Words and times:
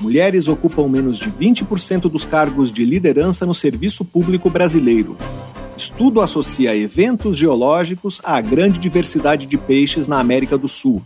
Mulheres 0.00 0.46
ocupam 0.46 0.88
menos 0.88 1.18
de 1.18 1.30
20% 1.30 2.02
dos 2.02 2.24
cargos 2.24 2.70
de 2.70 2.84
liderança 2.84 3.46
no 3.46 3.54
serviço 3.54 4.04
público 4.04 4.50
brasileiro. 4.50 5.16
Estudo 5.76 6.20
associa 6.20 6.76
eventos 6.76 7.36
geológicos 7.36 8.20
à 8.22 8.40
grande 8.40 8.78
diversidade 8.78 9.46
de 9.46 9.56
peixes 9.56 10.06
na 10.06 10.18
América 10.18 10.58
do 10.58 10.68
Sul. 10.68 11.02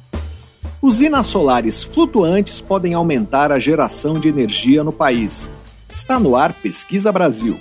Usinas 0.82 1.26
solares 1.26 1.84
flutuantes 1.84 2.60
podem 2.60 2.94
aumentar 2.94 3.52
a 3.52 3.58
geração 3.58 4.18
de 4.18 4.28
energia 4.28 4.82
no 4.82 4.92
país. 4.92 5.52
Está 5.92 6.18
no 6.18 6.34
ar 6.34 6.52
Pesquisa 6.52 7.12
Brasil. 7.12 7.58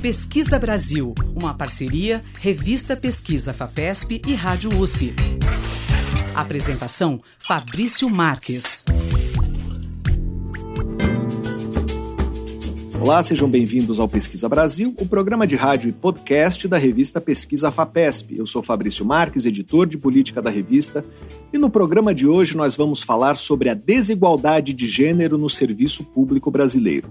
Pesquisa 0.00 0.58
Brasil, 0.58 1.14
uma 1.34 1.54
parceria 1.54 2.22
Revista 2.38 2.94
Pesquisa 2.94 3.52
FAPESP 3.52 4.20
e 4.26 4.34
Rádio 4.34 4.78
USP. 4.78 5.14
Apresentação 6.34 7.20
Fabrício 7.38 8.10
Marques. 8.10 8.84
Olá, 13.00 13.22
sejam 13.22 13.48
bem-vindos 13.48 14.00
ao 14.00 14.08
Pesquisa 14.08 14.48
Brasil, 14.48 14.92
o 14.98 15.06
programa 15.06 15.46
de 15.46 15.54
rádio 15.54 15.90
e 15.90 15.92
podcast 15.92 16.66
da 16.66 16.76
revista 16.76 17.20
Pesquisa 17.20 17.70
FAPESP. 17.70 18.36
Eu 18.36 18.46
sou 18.46 18.64
Fabrício 18.64 19.04
Marques, 19.04 19.46
editor 19.46 19.86
de 19.86 19.96
política 19.96 20.42
da 20.42 20.50
revista, 20.50 21.04
e 21.52 21.58
no 21.58 21.70
programa 21.70 22.12
de 22.12 22.26
hoje 22.26 22.56
nós 22.56 22.76
vamos 22.76 23.04
falar 23.04 23.36
sobre 23.36 23.68
a 23.68 23.74
desigualdade 23.74 24.72
de 24.72 24.88
gênero 24.88 25.38
no 25.38 25.48
serviço 25.48 26.02
público 26.02 26.50
brasileiro. 26.50 27.08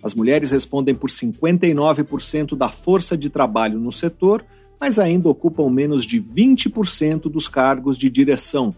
As 0.00 0.14
mulheres 0.14 0.52
respondem 0.52 0.94
por 0.94 1.10
59% 1.10 2.56
da 2.56 2.68
força 2.68 3.16
de 3.16 3.28
trabalho 3.28 3.80
no 3.80 3.90
setor, 3.90 4.44
mas 4.82 4.98
ainda 4.98 5.28
ocupam 5.28 5.70
menos 5.70 6.04
de 6.04 6.20
20% 6.20 7.30
dos 7.30 7.46
cargos 7.46 7.96
de 7.96 8.10
direção. 8.10 8.74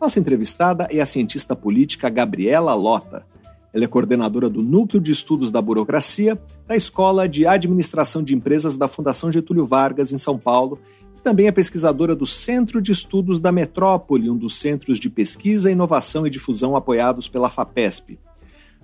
Nossa 0.00 0.18
entrevistada 0.18 0.88
é 0.90 0.98
a 0.98 1.06
cientista 1.06 1.54
política 1.54 2.10
Gabriela 2.10 2.74
Lota. 2.74 3.24
Ela 3.72 3.84
é 3.84 3.86
coordenadora 3.86 4.50
do 4.50 4.60
Núcleo 4.60 5.00
de 5.00 5.12
Estudos 5.12 5.52
da 5.52 5.62
Burocracia 5.62 6.36
da 6.66 6.74
Escola 6.74 7.28
de 7.28 7.46
Administração 7.46 8.24
de 8.24 8.34
Empresas 8.34 8.76
da 8.76 8.88
Fundação 8.88 9.30
Getúlio 9.30 9.64
Vargas, 9.64 10.12
em 10.12 10.18
São 10.18 10.36
Paulo, 10.36 10.80
e 11.16 11.20
também 11.20 11.46
é 11.46 11.52
pesquisadora 11.52 12.16
do 12.16 12.26
Centro 12.26 12.82
de 12.82 12.90
Estudos 12.90 13.38
da 13.38 13.52
Metrópole, 13.52 14.28
um 14.28 14.36
dos 14.36 14.58
centros 14.58 14.98
de 14.98 15.08
pesquisa, 15.08 15.70
inovação 15.70 16.26
e 16.26 16.30
difusão 16.30 16.74
apoiados 16.74 17.28
pela 17.28 17.48
FAPESP. 17.48 18.18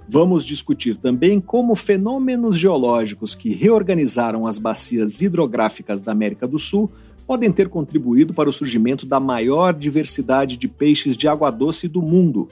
Vamos 0.09 0.45
discutir 0.45 0.97
também 0.97 1.41
como 1.41 1.75
fenômenos 1.75 2.59
geológicos 2.59 3.35
que 3.35 3.51
reorganizaram 3.55 4.47
as 4.47 4.59
bacias 4.59 5.21
hidrográficas 5.21 6.03
da 6.03 6.13
América 6.13 6.47
do 6.47 6.59
Sul 6.59 6.91
podem 7.27 7.53
ter 7.53 7.69
contribuído 7.69 8.35
para 8.35 8.49
o 8.49 8.53
surgimento 8.53 9.07
da 9.07 9.21
maior 9.21 9.73
diversidade 9.73 10.57
de 10.57 10.69
peixes 10.69 11.17
de 11.17 11.29
água 11.29 11.51
doce 11.51 11.89
do 11.89 12.03
mundo. 12.03 12.49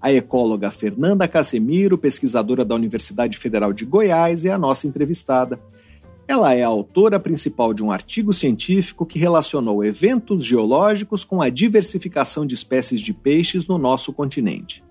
A 0.00 0.12
ecóloga 0.12 0.70
Fernanda 0.70 1.26
Casemiro, 1.26 1.96
pesquisadora 1.96 2.64
da 2.64 2.74
Universidade 2.74 3.38
Federal 3.38 3.72
de 3.72 3.84
Goiás, 3.84 4.44
é 4.44 4.50
a 4.50 4.58
nossa 4.58 4.86
entrevistada. 4.86 5.58
Ela 6.28 6.54
é 6.54 6.62
a 6.62 6.68
autora 6.68 7.18
principal 7.18 7.72
de 7.72 7.82
um 7.82 7.90
artigo 7.90 8.32
científico 8.32 9.06
que 9.06 9.18
relacionou 9.18 9.84
eventos 9.84 10.44
geológicos 10.44 11.24
com 11.24 11.40
a 11.40 11.48
diversificação 11.48 12.46
de 12.46 12.54
espécies 12.54 13.00
de 13.00 13.12
peixes 13.12 13.66
no 13.66 13.78
nosso 13.78 14.12
continente. 14.12 14.84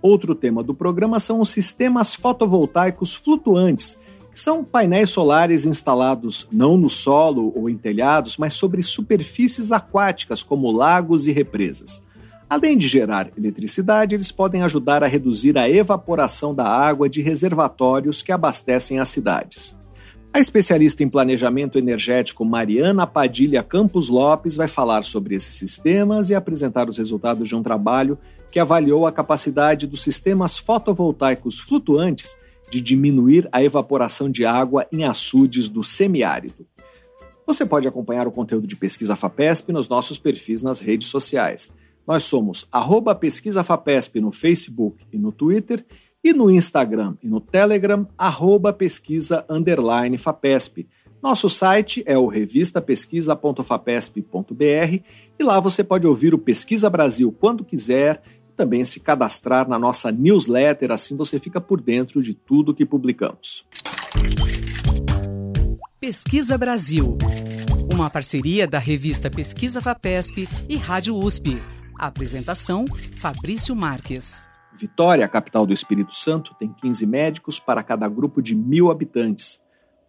Outro 0.00 0.34
tema 0.34 0.62
do 0.62 0.74
programa 0.74 1.18
são 1.18 1.40
os 1.40 1.48
sistemas 1.50 2.14
fotovoltaicos 2.14 3.14
flutuantes, 3.14 3.98
que 4.32 4.38
são 4.38 4.62
painéis 4.62 5.10
solares 5.10 5.64
instalados 5.64 6.46
não 6.52 6.76
no 6.76 6.90
solo 6.90 7.52
ou 7.56 7.70
em 7.70 7.76
telhados, 7.76 8.36
mas 8.36 8.54
sobre 8.54 8.82
superfícies 8.82 9.72
aquáticas, 9.72 10.42
como 10.42 10.70
lagos 10.70 11.26
e 11.26 11.32
represas. 11.32 12.04
Além 12.48 12.78
de 12.78 12.86
gerar 12.86 13.28
eletricidade, 13.36 14.14
eles 14.14 14.30
podem 14.30 14.62
ajudar 14.62 15.02
a 15.02 15.06
reduzir 15.08 15.58
a 15.58 15.68
evaporação 15.68 16.54
da 16.54 16.66
água 16.66 17.08
de 17.08 17.20
reservatórios 17.20 18.22
que 18.22 18.30
abastecem 18.30 19.00
as 19.00 19.08
cidades. 19.08 19.76
A 20.32 20.38
especialista 20.38 21.02
em 21.02 21.08
planejamento 21.08 21.78
energético 21.78 22.44
Mariana 22.44 23.06
Padilha 23.06 23.62
Campos 23.62 24.10
Lopes 24.10 24.54
vai 24.54 24.68
falar 24.68 25.02
sobre 25.02 25.34
esses 25.34 25.54
sistemas 25.54 26.28
e 26.28 26.34
apresentar 26.34 26.90
os 26.90 26.98
resultados 26.98 27.48
de 27.48 27.56
um 27.56 27.62
trabalho 27.62 28.18
que 28.56 28.60
avaliou 28.60 29.06
a 29.06 29.12
capacidade 29.12 29.86
dos 29.86 30.02
sistemas 30.02 30.56
fotovoltaicos 30.56 31.60
flutuantes 31.60 32.38
de 32.70 32.80
diminuir 32.80 33.46
a 33.52 33.62
evaporação 33.62 34.30
de 34.30 34.46
água 34.46 34.86
em 34.90 35.04
açudes 35.04 35.68
do 35.68 35.84
semiárido. 35.84 36.66
Você 37.46 37.66
pode 37.66 37.86
acompanhar 37.86 38.26
o 38.26 38.32
conteúdo 38.32 38.66
de 38.66 38.74
Pesquisa 38.74 39.14
FAPESP 39.14 39.72
nos 39.72 39.90
nossos 39.90 40.18
perfis 40.18 40.62
nas 40.62 40.80
redes 40.80 41.08
sociais. 41.08 41.70
Nós 42.06 42.22
somos 42.22 42.66
arroba 42.72 43.14
Pesquisa 43.14 43.62
FAPESP 43.62 44.22
no 44.22 44.32
Facebook 44.32 45.04
e 45.12 45.18
no 45.18 45.32
Twitter 45.32 45.84
e 46.24 46.32
no 46.32 46.50
Instagram 46.50 47.14
e 47.22 47.28
no 47.28 47.42
Telegram, 47.42 48.08
arroba 48.16 48.72
pesquisa 48.72 49.44
underline 49.50 50.16
FAPESP. 50.16 50.88
Nosso 51.22 51.48
site 51.48 52.02
é 52.06 52.16
o 52.16 52.26
revistapesquisa.fapesp.br 52.26 55.02
e 55.38 55.42
lá 55.42 55.60
você 55.60 55.82
pode 55.82 56.06
ouvir 56.06 56.34
o 56.34 56.38
Pesquisa 56.38 56.88
Brasil 56.88 57.34
quando 57.40 57.64
quiser 57.64 58.22
também 58.56 58.84
se 58.84 59.00
cadastrar 59.00 59.68
na 59.68 59.78
nossa 59.78 60.10
newsletter, 60.10 60.90
assim 60.90 61.16
você 61.16 61.38
fica 61.38 61.60
por 61.60 61.80
dentro 61.80 62.22
de 62.22 62.34
tudo 62.34 62.74
que 62.74 62.86
publicamos. 62.86 63.66
Pesquisa 66.00 66.56
Brasil, 66.56 67.18
uma 67.92 68.08
parceria 68.08 68.66
da 68.66 68.78
revista 68.78 69.30
Pesquisa 69.30 69.80
Vapesp 69.80 70.48
e 70.68 70.76
Rádio 70.76 71.16
USP. 71.16 71.62
A 71.98 72.06
apresentação: 72.06 72.84
Fabrício 73.16 73.74
Marques. 73.74 74.44
Vitória, 74.78 75.26
capital 75.26 75.66
do 75.66 75.72
Espírito 75.72 76.14
Santo, 76.14 76.54
tem 76.58 76.70
15 76.70 77.06
médicos 77.06 77.58
para 77.58 77.82
cada 77.82 78.06
grupo 78.08 78.42
de 78.42 78.54
mil 78.54 78.90
habitantes. 78.90 79.64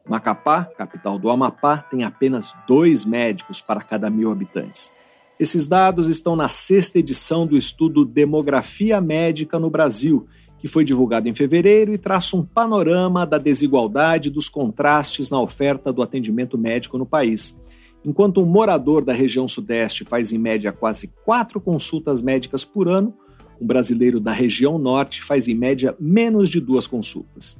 Macapá, 0.07 0.65
capital 0.65 1.17
do 1.17 1.29
Amapá, 1.29 1.77
tem 1.77 2.03
apenas 2.03 2.55
dois 2.67 3.05
médicos 3.05 3.61
para 3.61 3.81
cada 3.81 4.09
mil 4.09 4.31
habitantes. 4.31 4.91
Esses 5.39 5.67
dados 5.67 6.07
estão 6.07 6.35
na 6.35 6.49
sexta 6.49 6.97
edição 6.97 7.45
do 7.45 7.55
estudo 7.55 8.03
Demografia 8.03 8.99
Médica 8.99 9.59
no 9.59 9.69
Brasil, 9.69 10.25
que 10.57 10.67
foi 10.67 10.83
divulgado 10.83 11.29
em 11.29 11.33
fevereiro 11.33 11.93
e 11.93 11.97
traça 11.97 12.35
um 12.35 12.43
panorama 12.43 13.23
da 13.23 13.37
desigualdade 13.37 14.29
e 14.29 14.31
dos 14.31 14.49
contrastes 14.49 15.29
na 15.29 15.39
oferta 15.39 15.93
do 15.93 16.01
atendimento 16.01 16.57
médico 16.57 16.97
no 16.97 17.05
país. 17.05 17.55
Enquanto 18.03 18.41
um 18.41 18.47
morador 18.47 19.05
da 19.05 19.13
região 19.13 19.47
Sudeste 19.47 20.03
faz 20.03 20.31
em 20.31 20.39
média 20.39 20.71
quase 20.71 21.13
quatro 21.23 21.61
consultas 21.61 22.19
médicas 22.19 22.65
por 22.65 22.87
ano, 22.87 23.13
um 23.61 23.67
brasileiro 23.67 24.19
da 24.19 24.31
região 24.31 24.79
Norte 24.79 25.21
faz 25.21 25.47
em 25.47 25.53
média 25.53 25.95
menos 25.99 26.49
de 26.49 26.59
duas 26.59 26.87
consultas. 26.87 27.57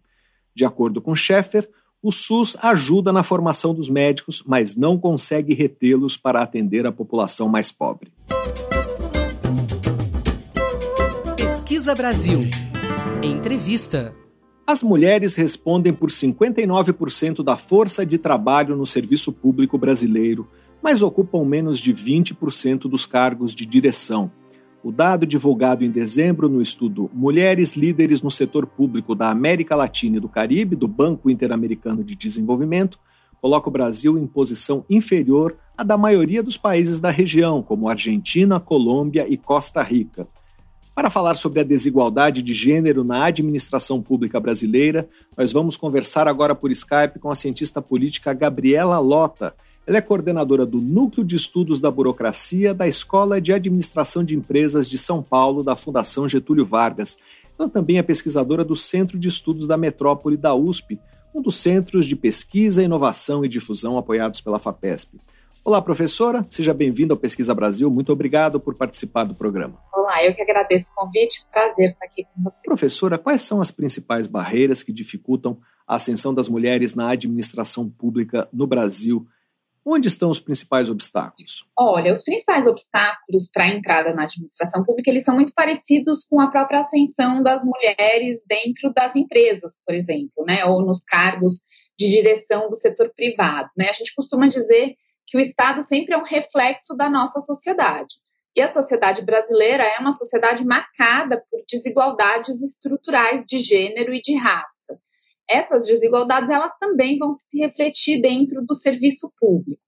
De 0.55 0.65
acordo 0.65 1.00
com 1.00 1.17
Schaeffer, 1.17 1.67
O 2.05 2.12
SUS 2.12 2.55
ajuda 2.61 3.15
na 3.15 3.23
formação 3.23 3.73
dos 3.73 3.89
médicos, 3.89 4.45
mas 4.47 4.77
não 4.77 4.99
consegue 4.99 5.55
retê-los 5.55 6.19
para 6.19 6.43
atender 6.43 6.85
a 6.87 6.93
população 6.93 7.49
mais 7.49 7.73
pobre. 7.73 8.12
Pesquisa 11.35 11.95
Brasil. 11.95 12.41
Entrevista. 13.23 14.15
As 14.67 14.83
mulheres 14.83 15.35
respondem 15.35 15.95
por 15.95 16.11
59% 16.11 17.43
da 17.43 17.56
força 17.56 18.05
de 18.05 18.19
trabalho 18.19 18.77
no 18.77 18.85
serviço 18.85 19.33
público 19.33 19.79
brasileiro, 19.79 20.47
mas 20.83 21.00
ocupam 21.00 21.43
menos 21.43 21.79
de 21.79 21.95
20% 21.95 22.81
dos 22.81 23.07
cargos 23.07 23.55
de 23.55 23.65
direção. 23.65 24.31
O 24.85 24.93
dado 24.93 25.25
divulgado 25.25 25.83
em 25.83 25.91
dezembro 25.91 26.47
no 26.47 26.61
estudo 26.61 27.11
Mulheres 27.15 27.75
Líderes 27.75 28.21
no 28.21 28.31
Setor 28.31 28.67
Público 28.67 29.15
da 29.15 29.31
América 29.31 29.75
Latina 29.75 30.19
e 30.19 30.21
do 30.21 30.29
Caribe, 30.29 30.77
do 30.77 30.87
Banco 30.87 31.31
Interamericano 31.31 32.05
de 32.05 32.15
Desenvolvimento, 32.15 32.99
coloca 33.41 33.67
o 33.71 33.73
Brasil 33.73 34.19
em 34.19 34.27
posição 34.27 34.85
inferior 34.91 35.57
à 35.75 35.83
da 35.83 35.97
maioria 35.97 36.43
dos 36.43 36.59
países 36.59 37.01
da 37.01 37.09
região, 37.09 37.63
como 37.63 37.89
Argentina, 37.89 38.61
Colômbia 38.61 39.25
e 39.27 39.39
Costa 39.39 39.83
Rica. 39.83 40.29
Para 40.95 41.09
falar 41.09 41.37
sobre 41.37 41.61
a 41.61 41.65
desigualdade 41.65 42.43
de 42.43 42.53
gênero 42.53 43.03
na 43.03 43.25
administração 43.25 44.03
pública 44.03 44.39
brasileira, 44.39 45.09
nós 45.35 45.51
vamos 45.51 45.79
conversar 45.79 46.29
agora 46.29 46.55
por 46.55 46.71
Skype 46.71 47.19
com 47.21 47.31
a 47.31 47.35
cientista 47.35 47.81
política 47.81 48.35
Gabriela 48.35 48.99
Lota. 48.99 49.55
Ela 49.87 49.99
é 49.99 50.01
coordenadora 50.01 50.65
do 50.65 50.81
Núcleo 50.81 51.27
de 51.27 51.37
Estudos 51.37 51.79
da 51.79 51.91
Burocracia 51.91 52.73
da 52.73 52.89
Escola 52.89 53.39
de 53.39 53.53
Administração 53.53 54.25
de 54.25 54.35
Empresas 54.35 54.89
de 54.89 54.97
São 54.97 55.23
Paulo, 55.23 55.63
da 55.63 55.77
Fundação 55.77 56.27
Getúlio 56.27 56.65
Vargas. 56.65 57.19
Ela 57.59 57.69
também 57.69 57.99
é 57.99 58.03
pesquisadora 58.03 58.65
do 58.65 58.75
Centro 58.75 59.19
de 59.19 59.29
Estudos 59.29 59.69
da 59.69 59.77
Metrópole 59.77 60.39
da 60.39 60.55
USP, 60.55 60.99
um 61.35 61.43
dos 61.43 61.57
centros 61.57 62.07
de 62.07 62.17
pesquisa, 62.17 62.83
inovação 62.83 63.45
e 63.45 63.49
difusão 63.49 63.99
apoiados 63.99 64.41
pela 64.41 64.59
FAPESP. 64.59 65.21
Olá, 65.63 65.83
professora, 65.83 66.47
seja 66.49 66.73
bem-vinda 66.73 67.13
ao 67.13 67.19
Pesquisa 67.19 67.55
Brasil. 67.55 67.91
Muito 67.91 68.11
obrigado 68.11 68.59
por 68.59 68.75
participar 68.75 69.25
do 69.25 69.35
programa. 69.35 69.79
Olá, 69.93 70.25
eu 70.25 70.35
que 70.35 70.41
agradeço 70.41 70.93
o 70.93 70.95
convite. 70.95 71.45
Prazer 71.53 71.87
estar 71.87 72.07
aqui 72.07 72.25
com 72.25 72.43
você. 72.43 72.63
Professora, 72.65 73.19
quais 73.19 73.43
são 73.43 73.61
as 73.61 73.71
principais 73.71 74.27
barreiras 74.27 74.83
que 74.83 74.93
dificultam 74.93 75.59
a 75.87 75.97
ascensão 75.97 76.33
das 76.33 76.49
mulheres 76.49 76.95
na 76.95 77.11
administração 77.11 77.89
pública 77.89 78.49
no 78.51 78.67
Brasil? 78.67 79.27
Onde 79.87 80.09
estão 80.09 80.31
os 80.31 80.41
principais 80.41 80.89
obstáculos? 80.89 81.67
Olha, 81.77 82.13
os 82.13 82.23
principais 82.23 82.67
obstáculos 82.67 83.51
para 83.53 83.65
a 83.65 83.69
entrada 83.69 84.15
na 84.15 84.25
administração 84.25 84.83
pública, 84.83 85.11
eles 85.11 85.25
são 85.25 85.35
muito 85.35 85.53
parecidos 85.55 86.25
com 86.25 86.41
a 86.41 86.51
própria 86.51 86.81
ascensão 86.81 87.43
das 87.43 87.63
mulheres 87.63 88.43
dentro 88.49 88.93
das 88.95 89.15
empresas, 89.15 89.73
por 89.85 89.95
exemplo, 89.95 90.45
né, 90.47 90.65
ou 90.65 90.83
nos 90.83 91.05
cargos 91.05 91.61
de 91.99 92.09
direção 92.09 92.71
do 92.71 92.77
setor 92.77 93.13
privado, 93.15 93.69
né? 93.77 93.89
A 93.89 93.93
gente 93.93 94.15
costuma 94.15 94.49
dizer 94.49 94.97
que 95.27 95.37
o 95.37 95.41
Estado 95.41 95.83
sempre 95.83 96.15
é 96.15 96.19
um 96.19 96.25
reflexo 96.25 96.97
da 96.97 97.09
nossa 97.09 97.41
sociedade. 97.41 98.17
E 98.57 98.61
a 98.61 98.69
sociedade 98.69 99.23
brasileira 99.23 99.83
é 99.83 99.99
uma 99.99 100.13
sociedade 100.13 100.65
marcada 100.65 101.43
por 101.51 101.61
desigualdades 101.69 102.63
estruturais 102.63 103.45
de 103.47 103.61
gênero 103.61 104.15
e 104.15 104.21
de 104.21 104.37
raça. 104.37 104.74
Essas 105.49 105.87
desigualdades 105.87 106.50
elas 106.50 106.73
também 106.79 107.19
vão 107.19 107.32
se 107.32 107.58
refletir 107.58 108.20
dentro 108.20 108.64
do 108.64 108.75
serviço 108.75 109.32
público. 109.38 109.82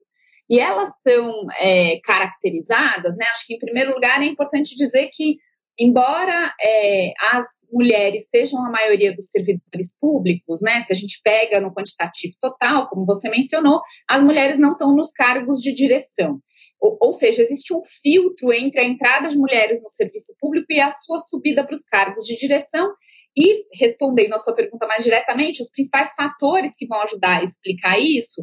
E 0.49 0.61
elas 0.61 0.91
são 1.07 1.47
é, 1.59 1.99
caracterizadas, 2.05 3.17
né? 3.17 3.27
Acho 3.27 3.47
que 3.47 3.55
em 3.55 3.59
primeiro 3.59 3.95
lugar 3.95 4.23
é 4.23 4.27
importante 4.27 4.77
dizer 4.77 5.11
que, 5.13 5.39
embora 5.79 6.55
é, 6.61 7.13
as 7.33 7.47
mulheres 7.73 8.29
sejam 8.33 8.65
a 8.65 8.71
maioria 8.71 9.15
dos 9.15 9.29
servidores 9.29 9.97
públicos, 10.01 10.61
né? 10.63 10.85
Se 10.85 10.93
a 10.93 10.97
gente 10.97 11.21
pega 11.23 11.61
no 11.61 11.75
quantitativo 11.75 12.35
total, 12.41 12.89
como 12.89 13.05
você 13.05 13.29
mencionou, 13.29 13.81
as 14.09 14.23
mulheres 14.23 14.59
não 14.59 14.73
estão 14.73 14.95
nos 14.95 15.11
cargos 15.11 15.61
de 15.61 15.75
direção. 15.75 16.41
Ou, 16.81 16.97
ou, 17.01 17.13
seja, 17.15 17.43
existe 17.43 17.75
um 17.75 17.83
filtro 18.03 18.53
entre 18.53 18.81
a 18.81 18.85
entrada 18.85 19.29
de 19.29 19.37
mulheres 19.37 19.83
no 19.83 19.89
serviço 19.89 20.35
público 20.39 20.67
e 20.71 20.81
a 20.81 20.91
sua 20.91 21.19
subida 21.19 21.65
para 21.65 21.75
os 21.75 21.85
cargos 21.85 22.25
de 22.27 22.37
direção. 22.37 22.93
E, 23.37 23.67
respondendo 23.75 24.33
a 24.35 24.39
sua 24.39 24.55
pergunta 24.55 24.87
mais 24.87 25.05
diretamente, 25.05 25.61
os 25.61 25.71
principais 25.71 26.13
fatores 26.15 26.75
que 26.77 26.87
vão 26.87 27.01
ajudar 27.03 27.41
a 27.41 27.45
explicar 27.45 27.99
isso 27.99 28.43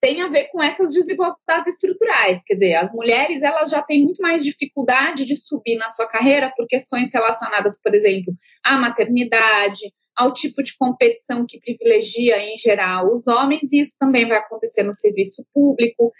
tem 0.00 0.20
a 0.20 0.28
ver 0.28 0.48
com 0.52 0.62
essas 0.62 0.92
desigualdades 0.92 1.72
estruturais. 1.72 2.42
Quer 2.44 2.54
dizer, 2.54 2.74
as 2.74 2.92
mulheres 2.92 3.40
elas 3.40 3.70
já 3.70 3.80
têm 3.80 4.04
muito 4.04 4.20
mais 4.20 4.44
dificuldade 4.44 5.24
de 5.24 5.34
subir 5.34 5.76
na 5.76 5.88
sua 5.88 6.06
carreira 6.06 6.52
por 6.54 6.66
questões 6.66 7.10
relacionadas, 7.10 7.80
por 7.80 7.94
exemplo, 7.94 8.34
à 8.62 8.76
maternidade, 8.76 9.90
ao 10.14 10.32
tipo 10.32 10.62
de 10.62 10.76
competição 10.76 11.46
que 11.46 11.58
privilegia, 11.58 12.38
em 12.38 12.54
geral, 12.56 13.16
os 13.16 13.26
homens, 13.26 13.72
e 13.72 13.80
isso 13.80 13.96
também 13.98 14.28
vai 14.28 14.38
acontecer 14.38 14.82
no 14.82 14.94
serviço 14.94 15.44
público, 15.52 16.12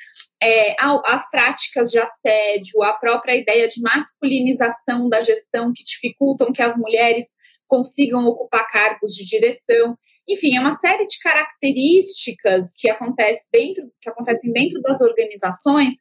é, 0.43 0.75
as 0.81 1.29
práticas 1.31 1.91
de 1.91 1.99
assédio, 1.99 2.82
a 2.82 2.94
própria 2.94 3.37
ideia 3.37 3.69
de 3.69 3.81
masculinização 3.81 5.09
da 5.09 5.21
gestão 5.21 5.73
que 5.75 5.85
dificultam 5.85 6.53
que 6.53 6.62
as 6.62 6.76
mulheres 6.76 7.26
consigam 7.75 8.25
ocupar 8.26 8.71
cargos 8.71 9.12
de 9.12 9.26
direção. 9.26 9.99
Enfim, 10.29 10.56
é 10.56 10.61
uma 10.61 10.79
série 10.79 11.06
de 11.09 11.19
características 11.19 12.73
que, 12.76 12.88
acontece 12.88 13.44
dentro, 13.53 13.91
que 14.00 14.09
acontecem 14.09 14.53
dentro 14.53 14.81
das 14.81 15.00
organizações 15.00 15.94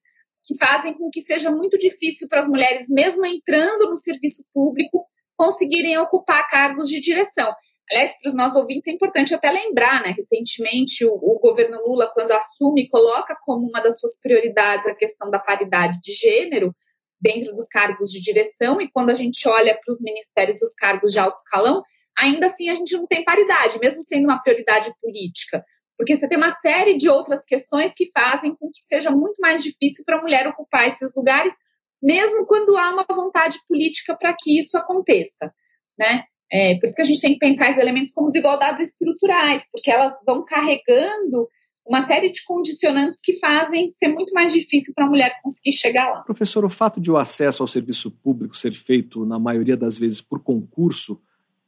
que 0.46 0.56
fazem 0.58 0.94
com 0.94 1.10
que 1.10 1.22
seja 1.22 1.50
muito 1.50 1.78
difícil 1.78 2.28
para 2.28 2.42
as 2.42 2.48
mulheres, 2.48 2.88
mesmo 2.90 3.26
entrando 3.26 3.90
no 3.90 3.98
serviço 3.98 4.44
público, 4.54 5.08
conseguirem 5.36 5.98
ocupar 5.98 6.48
cargos 6.50 6.90
de 6.90 7.00
direção. 7.00 7.52
Aliás, 7.90 8.14
para 8.22 8.30
os 8.30 8.36
nossos 8.36 8.58
ouvintes 8.58 8.88
é 8.88 8.92
importante 8.92 9.34
até 9.34 9.50
lembrar, 9.50 10.04
né? 10.04 10.14
Recentemente, 10.16 11.06
o, 11.06 11.14
o, 11.14 11.40
governo 11.40 11.80
Lula, 11.88 12.12
quando 12.14 12.32
assume, 12.34 12.90
coloca 12.90 13.38
como 13.42 13.68
uma 13.68 13.82
das 13.82 14.00
suas 14.00 14.20
prioridades 14.20 14.86
a 14.86 14.96
questão 14.96 15.30
da 15.30 15.40
paridade 15.40 16.00
de 16.02 16.12
gênero 16.12 16.76
dentro 17.24 17.56
dos 17.56 17.68
cargos 17.68 18.12
de 18.12 18.22
direção, 18.22 18.82
e 18.82 18.92
quando 18.92 19.10
a 19.10 19.16
gente 19.16 19.48
olha 19.48 19.80
para 19.84 19.92
os 19.92 20.02
ministérios, 20.02 20.62
os 20.62 20.74
cargos 20.74 21.14
de 21.14 21.20
alto 21.20 21.38
escalão, 21.38 21.82
ainda 22.20 22.48
assim 22.48 22.70
a 22.70 22.74
gente 22.74 22.96
não 22.98 23.08
tem 23.08 23.24
paridade, 23.24 23.80
mesmo 23.80 24.04
sendo 24.04 24.26
uma 24.26 24.42
prioridade 24.42 24.94
política. 25.02 25.64
Porque 25.98 26.16
você 26.16 26.28
tem 26.28 26.38
uma 26.38 26.52
série 26.60 26.98
de 26.98 27.08
outras 27.08 27.46
questões 27.46 27.94
que 27.96 28.12
fazem 28.14 28.54
com 28.56 28.70
que 28.70 28.82
seja 28.82 29.10
muito 29.10 29.40
mais 29.40 29.64
difícil 29.64 30.04
para 30.06 30.18
a 30.18 30.22
mulher 30.22 30.46
ocupar 30.48 30.88
esses 30.88 31.16
lugares, 31.16 31.54
mesmo 32.02 32.46
quando 32.46 32.76
há 32.78 32.90
uma 32.90 33.06
vontade 33.08 33.58
política 33.68 34.18
para 34.18 34.36
que 34.38 34.60
isso 34.60 34.78
aconteça. 34.78 35.54
Né? 35.98 36.26
É, 36.52 36.76
por 36.76 36.88
isso 36.88 36.96
que 36.96 37.02
a 37.02 37.06
gente 37.06 37.22
tem 37.22 37.34
que 37.34 37.40
pensar 37.40 37.70
esses 37.70 37.82
elementos 37.82 38.12
como 38.12 38.30
desigualdades 38.30 38.90
estruturais, 38.90 39.66
porque 39.72 39.90
elas 39.90 40.14
vão 40.26 40.44
carregando 40.44 41.48
uma 41.86 42.06
série 42.08 42.32
de 42.32 42.44
condicionantes 42.44 43.22
que 43.22 43.38
fazem 43.40 43.90
ser 43.90 44.08
muito 44.08 44.34
mais 44.34 44.54
difícil 44.54 44.94
para 44.94 45.06
a 45.06 45.10
mulher 45.10 45.40
conseguir 45.42 45.74
chegar 45.74 46.10
lá. 46.10 46.22
Professor, 46.22 46.64
o 46.64 46.70
fato 46.70 47.00
de 47.02 47.12
o 47.12 47.18
acesso 47.18 47.62
ao 47.62 47.68
serviço 47.68 48.10
público 48.10 48.56
ser 48.56 48.72
feito, 48.72 49.26
na 49.26 49.38
maioria 49.38 49.76
das 49.76 50.00
vezes, 50.00 50.22
por 50.22 50.42
concurso, 50.42 51.22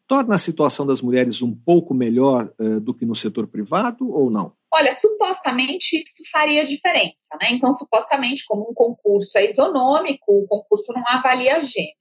torna 0.08 0.36
a 0.36 0.40
situação 0.40 0.86
das 0.86 1.02
mulheres 1.02 1.42
um 1.42 1.54
pouco 1.54 1.94
melhor 1.94 2.52
uh, 2.60 2.80
do 2.80 2.94
que 2.94 3.06
no 3.06 3.16
setor 3.16 3.48
privado 3.48 4.10
ou 4.10 4.30
não? 4.30 4.54
Olha, 4.72 4.94
supostamente 4.94 5.98
isso 5.98 6.24
faria 6.32 6.64
diferença, 6.64 7.36
né? 7.42 7.48
Então, 7.52 7.72
supostamente, 7.72 8.46
como 8.46 8.70
um 8.70 8.74
concurso 8.74 9.38
é 9.38 9.46
isonômico, 9.46 10.24
o 10.28 10.48
concurso 10.48 10.92
não 10.94 11.04
avalia 11.08 11.60
gênero. 11.60 11.98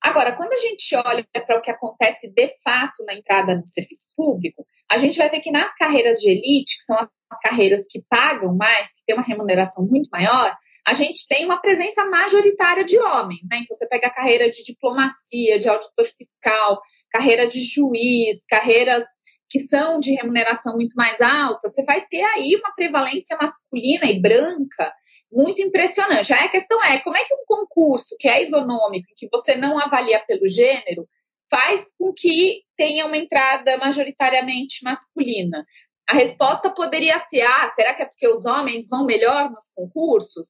Agora, 0.00 0.32
quando 0.34 0.52
a 0.52 0.58
gente 0.58 0.96
olha 0.96 1.24
para 1.32 1.58
o 1.58 1.62
que 1.62 1.70
acontece 1.70 2.28
de 2.28 2.56
fato 2.64 3.04
na 3.04 3.14
entrada 3.14 3.54
no 3.54 3.66
serviço 3.66 4.08
público, 4.16 4.66
a 4.92 4.98
gente 4.98 5.16
vai 5.16 5.30
ver 5.30 5.40
que 5.40 5.50
nas 5.50 5.74
carreiras 5.74 6.18
de 6.18 6.28
elite, 6.28 6.76
que 6.76 6.84
são 6.84 6.96
as 6.98 7.38
carreiras 7.42 7.86
que 7.88 8.02
pagam 8.10 8.54
mais, 8.54 8.92
que 8.92 9.02
têm 9.06 9.16
uma 9.16 9.24
remuneração 9.24 9.86
muito 9.86 10.10
maior, 10.10 10.54
a 10.86 10.92
gente 10.92 11.26
tem 11.26 11.46
uma 11.46 11.62
presença 11.62 12.04
majoritária 12.04 12.84
de 12.84 12.98
homens, 12.98 13.40
né? 13.50 13.60
Então, 13.62 13.74
você 13.74 13.86
pega 13.86 14.08
a 14.08 14.14
carreira 14.14 14.50
de 14.50 14.62
diplomacia, 14.62 15.58
de 15.58 15.66
auditor 15.66 16.06
fiscal, 16.18 16.78
carreira 17.10 17.46
de 17.46 17.64
juiz, 17.64 18.44
carreiras 18.46 19.02
que 19.48 19.60
são 19.60 19.98
de 19.98 20.12
remuneração 20.12 20.74
muito 20.74 20.94
mais 20.94 21.20
alta, 21.22 21.70
você 21.70 21.82
vai 21.84 22.04
ter 22.06 22.22
aí 22.22 22.54
uma 22.56 22.74
prevalência 22.74 23.36
masculina 23.36 24.06
e 24.06 24.20
branca 24.20 24.92
muito 25.30 25.62
impressionante. 25.62 26.32
Aí 26.34 26.46
a 26.46 26.50
questão 26.50 26.82
é, 26.84 26.98
como 26.98 27.16
é 27.16 27.24
que 27.24 27.34
um 27.34 27.44
concurso 27.46 28.14
que 28.18 28.28
é 28.28 28.42
isonômico, 28.42 29.08
que 29.16 29.28
você 29.32 29.54
não 29.54 29.78
avalia 29.78 30.20
pelo 30.26 30.46
gênero, 30.46 31.06
faz 31.52 31.92
com 31.98 32.12
que 32.12 32.62
tenha 32.76 33.04
uma 33.06 33.16
entrada 33.16 33.76
majoritariamente 33.76 34.82
masculina? 34.82 35.66
A 36.08 36.14
resposta 36.14 36.70
poderia 36.70 37.18
ser, 37.28 37.42
ah, 37.42 37.72
será 37.74 37.94
que 37.94 38.02
é 38.02 38.06
porque 38.06 38.28
os 38.28 38.44
homens 38.44 38.88
vão 38.88 39.04
melhor 39.04 39.50
nos 39.50 39.70
concursos? 39.74 40.48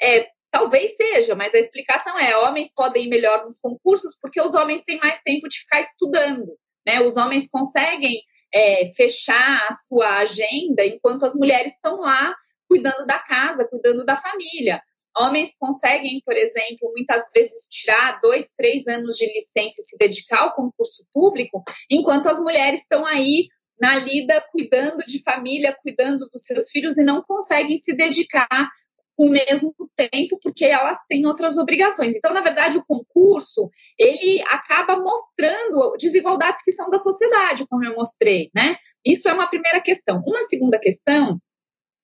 É, 0.00 0.28
Talvez 0.54 0.94
seja, 0.96 1.34
mas 1.34 1.52
a 1.52 1.58
explicação 1.58 2.16
é: 2.16 2.38
homens 2.38 2.70
podem 2.72 3.06
ir 3.06 3.08
melhor 3.08 3.44
nos 3.44 3.58
concursos 3.58 4.16
porque 4.22 4.40
os 4.40 4.54
homens 4.54 4.84
têm 4.84 5.00
mais 5.00 5.20
tempo 5.20 5.48
de 5.48 5.58
ficar 5.58 5.80
estudando. 5.80 6.46
Né? 6.86 7.00
Os 7.00 7.16
homens 7.16 7.48
conseguem 7.50 8.22
é, 8.54 8.88
fechar 8.92 9.66
a 9.68 9.72
sua 9.72 10.18
agenda 10.18 10.86
enquanto 10.86 11.26
as 11.26 11.34
mulheres 11.34 11.72
estão 11.72 11.98
lá 12.00 12.32
cuidando 12.68 13.04
da 13.04 13.18
casa, 13.18 13.66
cuidando 13.68 14.04
da 14.04 14.16
família. 14.16 14.80
Homens 15.16 15.50
conseguem, 15.58 16.20
por 16.24 16.34
exemplo, 16.34 16.92
muitas 16.92 17.24
vezes 17.34 17.66
tirar 17.68 18.20
dois, 18.20 18.50
três 18.56 18.86
anos 18.86 19.16
de 19.16 19.26
licença 19.26 19.80
e 19.80 19.84
se 19.84 19.96
dedicar 19.96 20.40
ao 20.40 20.54
concurso 20.54 21.06
público, 21.12 21.62
enquanto 21.90 22.28
as 22.28 22.40
mulheres 22.40 22.80
estão 22.80 23.06
aí 23.06 23.48
na 23.80 23.96
lida 23.96 24.42
cuidando 24.52 25.04
de 25.06 25.22
família, 25.22 25.76
cuidando 25.82 26.28
dos 26.32 26.44
seus 26.44 26.70
filhos 26.70 26.96
e 26.98 27.04
não 27.04 27.22
conseguem 27.22 27.76
se 27.76 27.94
dedicar 27.94 28.70
com 29.16 29.26
o 29.26 29.30
mesmo 29.30 29.72
tempo, 29.96 30.38
porque 30.42 30.64
elas 30.64 30.98
têm 31.08 31.26
outras 31.26 31.56
obrigações. 31.56 32.14
Então, 32.16 32.32
na 32.32 32.40
verdade, 32.40 32.78
o 32.78 32.84
concurso, 32.84 33.70
ele 33.98 34.42
acaba 34.48 34.98
mostrando 34.98 35.96
desigualdades 35.98 36.62
que 36.64 36.72
são 36.72 36.90
da 36.90 36.98
sociedade, 36.98 37.66
como 37.68 37.84
eu 37.84 37.94
mostrei, 37.94 38.50
né? 38.54 38.76
Isso 39.04 39.28
é 39.28 39.32
uma 39.32 39.48
primeira 39.48 39.80
questão. 39.80 40.22
Uma 40.26 40.42
segunda 40.42 40.78
questão, 40.78 41.38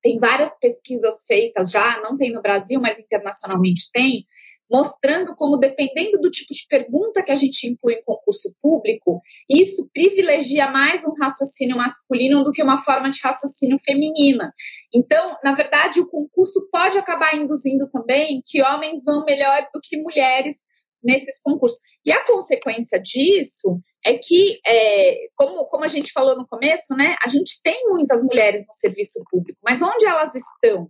tem 0.03 0.19
várias 0.19 0.57
pesquisas 0.59 1.25
feitas 1.27 1.71
já, 1.71 2.01
não 2.01 2.17
tem 2.17 2.33
no 2.33 2.43
Brasil, 2.43 2.81
mas 2.81 2.99
internacionalmente 2.99 3.91
tem, 3.93 4.27
mostrando 4.71 5.35
como, 5.35 5.57
dependendo 5.57 6.19
do 6.19 6.31
tipo 6.31 6.55
de 6.55 6.65
pergunta 6.69 7.25
que 7.25 7.33
a 7.33 7.35
gente 7.35 7.67
inclui 7.67 7.95
em 7.95 8.05
concurso 8.05 8.55
público, 8.63 9.21
isso 9.49 9.89
privilegia 9.93 10.71
mais 10.71 11.05
um 11.05 11.13
raciocínio 11.21 11.77
masculino 11.77 12.45
do 12.45 12.53
que 12.53 12.63
uma 12.63 12.83
forma 12.85 13.11
de 13.11 13.19
raciocínio 13.21 13.79
feminina. 13.85 14.53
Então, 14.95 15.37
na 15.43 15.55
verdade, 15.55 15.99
o 16.01 16.07
concurso 16.07 16.69
pode 16.71 16.97
acabar 16.97 17.35
induzindo 17.35 17.91
também 17.91 18.41
que 18.45 18.63
homens 18.63 19.03
vão 19.05 19.25
melhor 19.25 19.69
do 19.75 19.81
que 19.83 20.01
mulheres 20.01 20.55
nesses 21.03 21.41
concursos. 21.43 21.79
E 22.05 22.13
a 22.13 22.25
consequência 22.27 23.01
disso 23.01 23.81
é 24.05 24.15
que, 24.19 24.61
é, 24.67 25.29
como, 25.37 25.67
como 25.67 25.85
a 25.85 25.89
gente 25.89 26.13
falou 26.13 26.37
no 26.37 26.47
começo, 26.47 26.95
né, 26.95 27.17
a 27.23 27.29
gente 27.29 27.61
tem 27.63 27.89
muitas 27.89 28.23
mulheres 28.23 28.67
no 28.67 28.75
serviço 28.75 29.23
público, 29.31 29.59
mas 29.63 29.83
onde 29.83 30.07
elas 30.07 30.35
estão? 30.35 30.89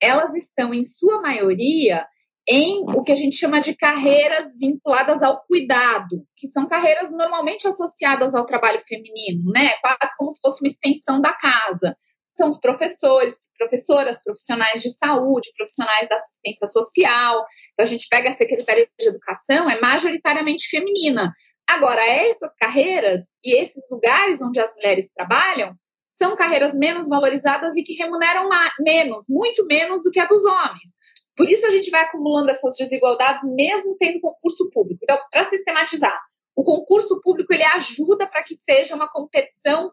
Elas 0.00 0.34
estão, 0.34 0.72
em 0.72 0.84
sua 0.84 1.20
maioria, 1.20 2.06
em 2.48 2.82
o 2.88 3.02
que 3.02 3.12
a 3.12 3.16
gente 3.16 3.36
chama 3.36 3.60
de 3.60 3.76
carreiras 3.76 4.56
vinculadas 4.58 5.22
ao 5.22 5.42
cuidado, 5.42 6.24
que 6.34 6.48
são 6.48 6.66
carreiras 6.66 7.10
normalmente 7.10 7.68
associadas 7.68 8.34
ao 8.34 8.46
trabalho 8.46 8.82
feminino, 8.88 9.52
né? 9.52 9.72
Quase 9.82 10.16
como 10.16 10.30
se 10.30 10.40
fosse 10.40 10.62
uma 10.62 10.68
extensão 10.68 11.20
da 11.20 11.32
casa. 11.34 11.94
São 12.34 12.48
os 12.48 12.58
professores, 12.58 13.38
professoras, 13.58 14.22
profissionais 14.22 14.80
de 14.80 14.90
saúde, 14.90 15.52
profissionais 15.56 16.08
da 16.08 16.16
assistência 16.16 16.66
social. 16.68 17.44
Então, 17.72 17.84
a 17.84 17.88
gente 17.88 18.08
pega 18.08 18.30
a 18.30 18.36
Secretaria 18.36 18.88
de 18.98 19.08
Educação, 19.08 19.68
é 19.68 19.80
majoritariamente 19.80 20.68
feminina. 20.68 21.34
Agora, 21.68 22.02
essas 22.06 22.54
carreiras 22.56 23.22
e 23.44 23.54
esses 23.60 23.84
lugares 23.90 24.40
onde 24.40 24.58
as 24.58 24.74
mulheres 24.74 25.08
trabalham 25.14 25.74
são 26.16 26.34
carreiras 26.34 26.74
menos 26.74 27.06
valorizadas 27.06 27.76
e 27.76 27.82
que 27.82 27.92
remuneram 27.92 28.48
menos, 28.80 29.24
muito 29.28 29.66
menos 29.66 30.02
do 30.02 30.10
que 30.10 30.18
a 30.18 30.24
dos 30.24 30.44
homens. 30.44 30.96
Por 31.36 31.48
isso 31.48 31.64
a 31.66 31.70
gente 31.70 31.90
vai 31.90 32.02
acumulando 32.02 32.50
essas 32.50 32.76
desigualdades, 32.76 33.42
mesmo 33.44 33.96
tendo 33.98 34.20
concurso 34.20 34.68
público. 34.70 34.98
Então, 35.02 35.16
para 35.30 35.44
sistematizar, 35.44 36.18
o 36.56 36.64
concurso 36.64 37.20
público 37.22 37.52
ele 37.52 37.64
ajuda 37.64 38.26
para 38.26 38.42
que 38.42 38.56
seja 38.56 38.96
uma 38.96 39.08
competição 39.08 39.92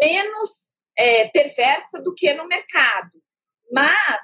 menos 0.00 0.67
é, 0.98 1.28
perversa 1.28 2.02
do 2.02 2.14
que 2.14 2.32
no 2.34 2.46
mercado. 2.46 3.10
Mas 3.72 4.20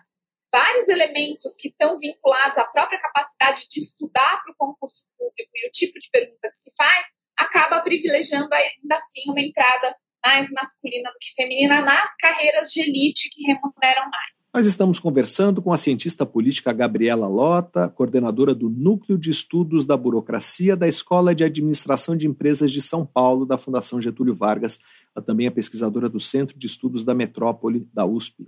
vários 0.52 0.88
elementos 0.88 1.54
que 1.59 1.69
estão 1.69 1.99
vinculados 1.99 2.59
à 2.59 2.64
própria 2.64 3.00
capacidade 3.00 3.66
de 3.69 3.81
estudar 3.81 4.43
para 4.43 4.52
o 4.52 4.57
concurso 4.57 5.04
público 5.19 5.50
e 5.54 5.69
o 5.69 5.71
tipo 5.71 5.99
de 5.99 6.09
pergunta 6.11 6.49
que 6.49 6.57
se 6.57 6.71
faz, 6.76 7.07
acaba 7.37 7.83
privilegiando 7.83 8.54
ainda 8.54 8.97
assim 8.97 9.23
uma 9.28 9.40
entrada 9.40 9.97
mais 10.25 10.49
masculina 10.50 11.11
do 11.11 11.19
que 11.19 11.35
feminina 11.35 11.83
nas 11.83 12.14
carreiras 12.16 12.71
de 12.71 12.81
elite 12.81 13.28
que 13.31 13.43
remuneram 13.43 14.09
mais. 14.11 14.44
Nós 14.55 14.67
estamos 14.67 15.01
conversando 15.01 15.61
com 15.61 15.73
a 15.73 15.77
cientista 15.77 16.25
política 16.25 16.73
Gabriela 16.73 17.27
Lota, 17.27 17.89
coordenadora 17.89 18.55
do 18.55 18.71
Núcleo 18.71 19.19
de 19.19 19.29
Estudos 19.29 19.85
da 19.85 19.97
Burocracia 19.97 20.77
da 20.77 20.87
Escola 20.87 21.35
de 21.35 21.43
Administração 21.43 22.17
de 22.17 22.29
Empresas 22.29 22.71
de 22.71 22.81
São 22.81 23.05
Paulo, 23.05 23.45
da 23.45 23.59
Fundação 23.59 24.01
Getúlio 24.01 24.33
Vargas. 24.33 24.79
Ela 25.13 25.27
também 25.27 25.49
é 25.49 25.51
pesquisadora 25.51 26.09
do 26.09 26.21
Centro 26.21 26.57
de 26.57 26.69
Estudos 26.69 27.03
da 27.03 27.13
Metrópole, 27.13 27.89
da 27.93 28.07
USP. 28.07 28.47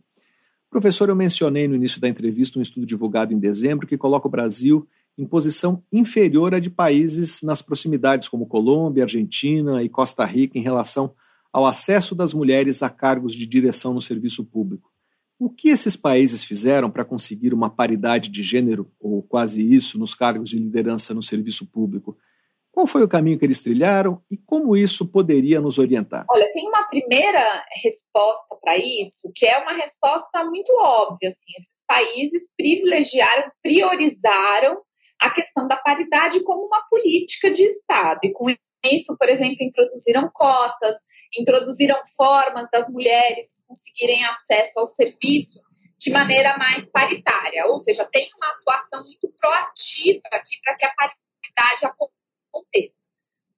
Professor, 0.71 1.09
eu 1.09 1.17
mencionei 1.17 1.67
no 1.67 1.75
início 1.75 2.01
da 2.01 2.09
entrevista 2.09 2.57
um 2.57 2.63
estudo 2.63 2.87
divulgado 2.87 3.35
em 3.35 3.39
dezembro 3.41 3.85
que 3.85 3.99
coloca 3.99 4.29
o 4.29 4.31
Brasil 4.31 4.87
em 5.19 5.27
posição 5.27 5.83
inferior 5.93 6.55
à 6.55 6.61
de 6.61 6.71
países 6.71 7.43
nas 7.43 7.61
proximidades, 7.61 8.29
como 8.29 8.47
Colômbia, 8.47 9.03
Argentina 9.03 9.83
e 9.83 9.89
Costa 9.89 10.25
Rica, 10.25 10.57
em 10.57 10.63
relação 10.63 11.13
ao 11.53 11.67
acesso 11.67 12.15
das 12.15 12.33
mulheres 12.33 12.81
a 12.81 12.89
cargos 12.89 13.35
de 13.35 13.45
direção 13.45 13.93
no 13.93 14.01
serviço 14.01 14.45
público. 14.45 14.95
O 15.39 15.51
que 15.51 15.69
esses 15.69 15.97
países 15.97 16.45
fizeram 16.45 16.91
para 16.91 17.05
conseguir 17.05 17.53
uma 17.53 17.69
paridade 17.69 18.31
de 18.31 18.43
gênero, 18.43 18.91
ou 18.99 19.23
quase 19.23 19.63
isso, 19.63 19.99
nos 19.99 20.15
cargos 20.15 20.51
de 20.51 20.59
liderança 20.59 21.13
no 21.13 21.23
serviço 21.23 21.71
público? 21.71 22.17
Qual 22.73 22.87
foi 22.87 23.03
o 23.03 23.09
caminho 23.09 23.39
que 23.39 23.45
eles 23.45 23.63
trilharam 23.63 24.23
e 24.31 24.37
como 24.37 24.77
isso 24.77 25.11
poderia 25.11 25.61
nos 25.61 25.79
orientar? 25.79 26.27
Olha, 26.31 26.53
tem 26.53 26.69
uma 26.69 26.87
primeira 26.89 27.65
resposta 27.83 28.57
para 28.63 28.77
isso, 28.77 29.31
que 29.35 29.47
é 29.47 29.59
uma 29.59 29.73
resposta 29.73 30.45
muito 30.45 30.73
óbvia. 30.79 31.31
Assim, 31.31 31.53
esses 31.59 31.77
países 31.87 32.51
privilegiaram, 32.57 33.51
priorizaram 33.63 34.83
a 35.21 35.31
questão 35.31 35.67
da 35.69 35.77
paridade 35.77 36.41
como 36.45 36.67
uma 36.67 36.83
política 36.91 37.51
de 37.51 37.63
Estado. 37.63 38.21
E 38.25 38.33
com 38.33 38.51
isso, 38.85 39.17
por 39.19 39.29
exemplo, 39.29 39.57
introduziram 39.61 40.31
cotas, 40.33 40.97
introduziram 41.39 42.01
formas 42.17 42.69
das 42.71 42.89
mulheres 42.89 43.65
conseguirem 43.67 44.25
acesso 44.25 44.79
ao 44.79 44.87
serviço 44.87 45.61
de 45.99 46.11
maneira 46.11 46.57
mais 46.59 46.87
paritária, 46.87 47.67
ou 47.67 47.79
seja, 47.79 48.05
tem 48.05 48.31
uma 48.37 48.49
atuação 48.49 49.03
muito 49.03 49.29
proativa 49.41 50.21
aqui 50.33 50.61
para 50.63 50.77
que 50.77 50.85
a 50.85 50.95
paridade 50.95 51.87
aconteça. 51.87 52.97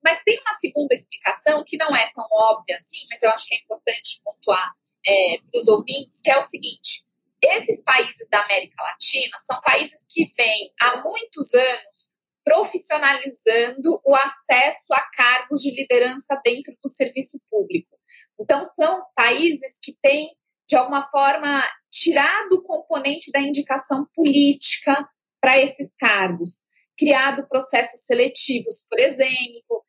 Mas 0.03 0.23
tem 0.25 0.41
uma 0.41 0.57
segunda 0.59 0.95
explicação 0.95 1.65
que 1.67 1.77
não 1.77 1.95
é 1.95 2.11
tão 2.15 2.27
óbvia 2.31 2.77
assim, 2.77 3.05
mas 3.11 3.23
eu 3.23 3.31
acho 3.31 3.47
que 3.47 3.55
é 3.55 3.59
importante 3.59 4.21
pontuar 4.25 4.73
é, 5.07 5.39
para 5.39 5.61
os 5.61 5.69
ouvintes, 5.69 6.21
que 6.21 6.31
é 6.31 6.39
o 6.39 6.43
seguinte: 6.43 7.05
esses 7.43 7.83
países 7.83 8.29
da 8.29 8.43
América 8.43 8.83
Latina 8.83 9.37
são 9.45 9.61
países 9.61 9.99
que 10.09 10.33
vêm 10.37 10.73
há 10.81 11.03
muitos 11.03 11.53
anos 11.55 12.13
profissionalizando 12.49 14.01
o 14.03 14.15
acesso 14.15 14.87
a 14.93 15.03
cargos 15.15 15.61
de 15.61 15.71
liderança 15.71 16.41
dentro 16.43 16.75
do 16.83 16.89
serviço 16.89 17.39
público. 17.51 17.95
Então, 18.41 18.65
são 18.65 19.03
países 19.15 19.79
que 19.83 19.95
têm, 20.01 20.31
de 20.67 20.75
alguma 20.75 21.07
forma, 21.11 21.63
tirado 21.91 22.53
o 22.55 22.63
componente 22.63 23.31
da 23.31 23.41
indicação 23.41 24.07
política 24.15 25.07
para 25.43 25.59
esses 25.59 25.91
cargos, 25.99 26.63
criado 26.97 27.47
processos 27.49 28.07
seletivos, 28.07 28.87
por 28.89 28.99
exemplo, 28.99 29.85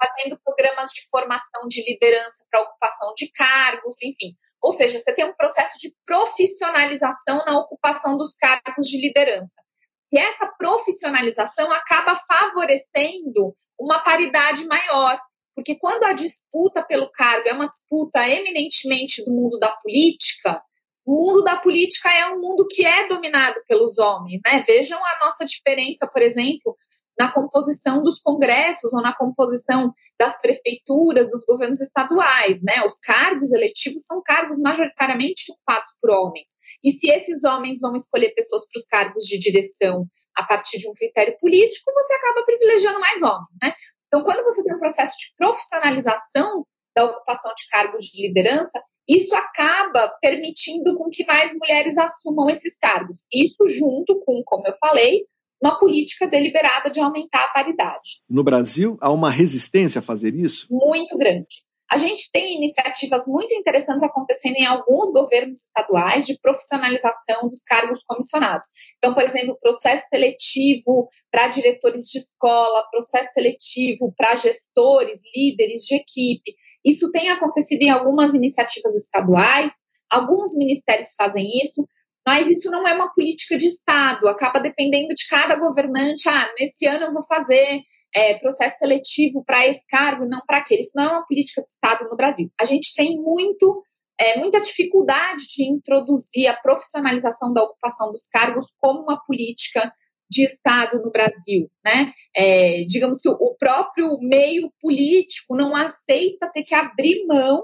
fazendo 0.00 0.40
programas 0.44 0.90
de 0.90 1.02
formação 1.10 1.66
de 1.68 1.82
liderança 1.82 2.44
para 2.48 2.62
ocupação 2.62 3.12
de 3.16 3.28
cargos, 3.32 3.96
enfim. 4.02 4.36
Ou 4.62 4.72
seja, 4.72 5.00
você 5.00 5.12
tem 5.12 5.24
um 5.24 5.34
processo 5.34 5.76
de 5.80 5.92
profissionalização 6.06 7.44
na 7.44 7.58
ocupação 7.58 8.16
dos 8.16 8.36
cargos 8.36 8.86
de 8.86 9.00
liderança. 9.00 9.67
E 10.12 10.18
essa 10.18 10.46
profissionalização 10.58 11.70
acaba 11.70 12.16
favorecendo 12.26 13.54
uma 13.78 14.00
paridade 14.00 14.66
maior, 14.66 15.18
porque 15.54 15.74
quando 15.76 16.04
a 16.04 16.12
disputa 16.12 16.82
pelo 16.82 17.10
cargo 17.10 17.48
é 17.48 17.52
uma 17.52 17.68
disputa 17.68 18.26
eminentemente 18.28 19.24
do 19.24 19.30
mundo 19.30 19.58
da 19.58 19.70
política, 19.70 20.62
o 21.04 21.14
mundo 21.14 21.42
da 21.42 21.56
política 21.56 22.10
é 22.10 22.28
um 22.28 22.38
mundo 22.38 22.66
que 22.68 22.84
é 22.84 23.08
dominado 23.08 23.60
pelos 23.66 23.96
homens, 23.98 24.40
né? 24.44 24.62
Vejam 24.66 24.98
a 24.98 25.24
nossa 25.24 25.44
diferença, 25.44 26.06
por 26.06 26.20
exemplo, 26.20 26.76
na 27.18 27.32
composição 27.32 28.02
dos 28.02 28.20
congressos 28.20 28.92
ou 28.94 29.02
na 29.02 29.14
composição 29.14 29.92
das 30.18 30.40
prefeituras, 30.40 31.28
dos 31.30 31.44
governos 31.44 31.80
estaduais, 31.80 32.62
né? 32.62 32.84
Os 32.86 32.98
cargos 33.00 33.50
eletivos 33.52 34.04
são 34.06 34.22
cargos 34.22 34.58
majoritariamente 34.58 35.50
ocupados 35.50 35.88
por 36.00 36.10
homens. 36.10 36.46
E 36.82 36.92
se 36.92 37.10
esses 37.10 37.42
homens 37.42 37.80
vão 37.80 37.96
escolher 37.96 38.30
pessoas 38.34 38.62
para 38.68 38.78
os 38.78 38.86
cargos 38.86 39.24
de 39.24 39.38
direção 39.38 40.06
a 40.36 40.44
partir 40.44 40.78
de 40.78 40.88
um 40.88 40.94
critério 40.94 41.36
político, 41.40 41.92
você 41.92 42.14
acaba 42.14 42.44
privilegiando 42.44 43.00
mais 43.00 43.20
homens, 43.20 43.56
né? 43.60 43.74
Então, 44.06 44.22
quando 44.22 44.44
você 44.44 44.62
tem 44.62 44.74
um 44.74 44.78
processo 44.78 45.12
de 45.18 45.34
profissionalização 45.36 46.64
da 46.96 47.04
ocupação 47.04 47.52
de 47.54 47.66
cargos 47.68 48.04
de 48.06 48.26
liderança, 48.26 48.82
isso 49.08 49.34
acaba 49.34 50.08
permitindo 50.20 50.96
com 50.96 51.10
que 51.10 51.24
mais 51.26 51.52
mulheres 51.54 51.96
assumam 51.98 52.48
esses 52.48 52.76
cargos. 52.76 53.24
Isso 53.32 53.66
junto 53.66 54.20
com, 54.20 54.42
como 54.44 54.66
eu 54.66 54.76
falei, 54.78 55.24
uma 55.60 55.78
política 55.78 56.26
deliberada 56.26 56.90
de 56.90 57.00
aumentar 57.00 57.44
a 57.44 57.52
paridade. 57.52 58.20
No 58.28 58.44
Brasil, 58.44 58.96
há 59.00 59.10
uma 59.10 59.30
resistência 59.30 59.98
a 59.98 60.02
fazer 60.02 60.34
isso? 60.34 60.66
Muito 60.70 61.16
grande. 61.18 61.68
A 61.90 61.96
gente 61.96 62.30
tem 62.30 62.56
iniciativas 62.56 63.22
muito 63.26 63.54
interessantes 63.54 64.02
acontecendo 64.02 64.56
em 64.56 64.66
alguns 64.66 65.10
governos 65.10 65.64
estaduais 65.64 66.26
de 66.26 66.38
profissionalização 66.38 67.48
dos 67.48 67.62
cargos 67.62 68.04
comissionados. 68.04 68.68
Então, 68.98 69.14
por 69.14 69.22
exemplo, 69.22 69.58
processo 69.58 70.04
seletivo 70.10 71.08
para 71.30 71.48
diretores 71.48 72.04
de 72.04 72.18
escola, 72.18 72.86
processo 72.90 73.32
seletivo 73.32 74.12
para 74.14 74.36
gestores, 74.36 75.18
líderes 75.34 75.82
de 75.84 75.94
equipe. 75.94 76.54
Isso 76.84 77.10
tem 77.10 77.30
acontecido 77.30 77.80
em 77.80 77.90
algumas 77.90 78.34
iniciativas 78.34 78.94
estaduais, 78.94 79.72
alguns 80.10 80.54
ministérios 80.54 81.14
fazem 81.16 81.58
isso, 81.62 81.88
mas 82.28 82.46
isso 82.46 82.70
não 82.70 82.86
é 82.86 82.92
uma 82.92 83.08
política 83.14 83.56
de 83.56 83.68
Estado, 83.68 84.28
acaba 84.28 84.60
dependendo 84.60 85.14
de 85.14 85.26
cada 85.26 85.58
governante. 85.58 86.28
Ah, 86.28 86.52
nesse 86.60 86.86
ano 86.86 87.06
eu 87.06 87.12
vou 87.14 87.24
fazer 87.24 87.80
é, 88.14 88.34
processo 88.34 88.76
seletivo 88.76 89.42
para 89.46 89.66
esse 89.66 89.80
cargo 89.86 90.26
não 90.26 90.42
para 90.46 90.58
aquele. 90.58 90.82
Isso 90.82 90.92
não 90.94 91.04
é 91.04 91.12
uma 91.12 91.26
política 91.26 91.62
de 91.62 91.68
Estado 91.68 92.06
no 92.06 92.16
Brasil. 92.16 92.50
A 92.60 92.66
gente 92.66 92.94
tem 92.94 93.16
muito, 93.16 93.82
é, 94.20 94.38
muita 94.38 94.60
dificuldade 94.60 95.46
de 95.46 95.64
introduzir 95.72 96.48
a 96.48 96.56
profissionalização 96.60 97.50
da 97.54 97.62
ocupação 97.62 98.12
dos 98.12 98.26
cargos 98.26 98.66
como 98.78 99.04
uma 99.04 99.18
política 99.24 99.90
de 100.30 100.44
Estado 100.44 101.00
no 101.00 101.10
Brasil, 101.10 101.70
né? 101.82 102.12
É, 102.36 102.84
digamos 102.86 103.22
que 103.22 103.28
o 103.30 103.56
próprio 103.58 104.18
meio 104.20 104.70
político 104.82 105.56
não 105.56 105.74
aceita 105.74 106.50
ter 106.52 106.62
que 106.62 106.74
abrir 106.74 107.24
mão 107.26 107.62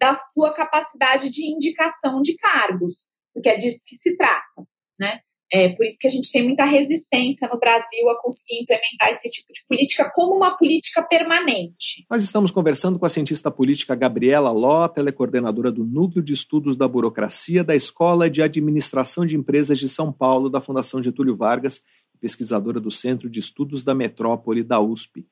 da 0.00 0.14
sua 0.14 0.54
capacidade 0.54 1.30
de 1.30 1.52
indicação 1.52 2.22
de 2.22 2.36
cargos, 2.36 3.08
porque 3.38 3.48
é 3.48 3.56
disso 3.56 3.84
que 3.86 3.96
se 3.96 4.16
trata, 4.16 4.66
né? 4.98 5.20
É 5.50 5.70
por 5.70 5.86
isso 5.86 5.96
que 5.98 6.06
a 6.06 6.10
gente 6.10 6.30
tem 6.30 6.44
muita 6.44 6.64
resistência 6.66 7.48
no 7.48 7.58
Brasil 7.58 8.10
a 8.10 8.20
conseguir 8.20 8.60
implementar 8.60 9.08
esse 9.12 9.30
tipo 9.30 9.50
de 9.50 9.64
política 9.66 10.10
como 10.14 10.36
uma 10.36 10.58
política 10.58 11.02
permanente. 11.02 12.04
Nós 12.10 12.22
estamos 12.22 12.50
conversando 12.50 12.98
com 12.98 13.06
a 13.06 13.08
cientista 13.08 13.50
política 13.50 13.94
Gabriela 13.94 14.50
Lota, 14.50 15.00
ela 15.00 15.08
é 15.08 15.12
coordenadora 15.12 15.72
do 15.72 15.84
Núcleo 15.84 16.22
de 16.22 16.34
Estudos 16.34 16.76
da 16.76 16.86
Burocracia 16.86 17.64
da 17.64 17.74
Escola 17.74 18.28
de 18.28 18.42
Administração 18.42 19.24
de 19.24 19.38
Empresas 19.38 19.78
de 19.78 19.88
São 19.88 20.12
Paulo, 20.12 20.50
da 20.50 20.60
Fundação 20.60 21.02
Getúlio 21.02 21.34
Vargas, 21.34 21.82
pesquisadora 22.20 22.78
do 22.78 22.90
Centro 22.90 23.30
de 23.30 23.40
Estudos 23.40 23.82
da 23.82 23.94
Metrópole 23.94 24.62
da 24.62 24.80
USP. 24.80 25.26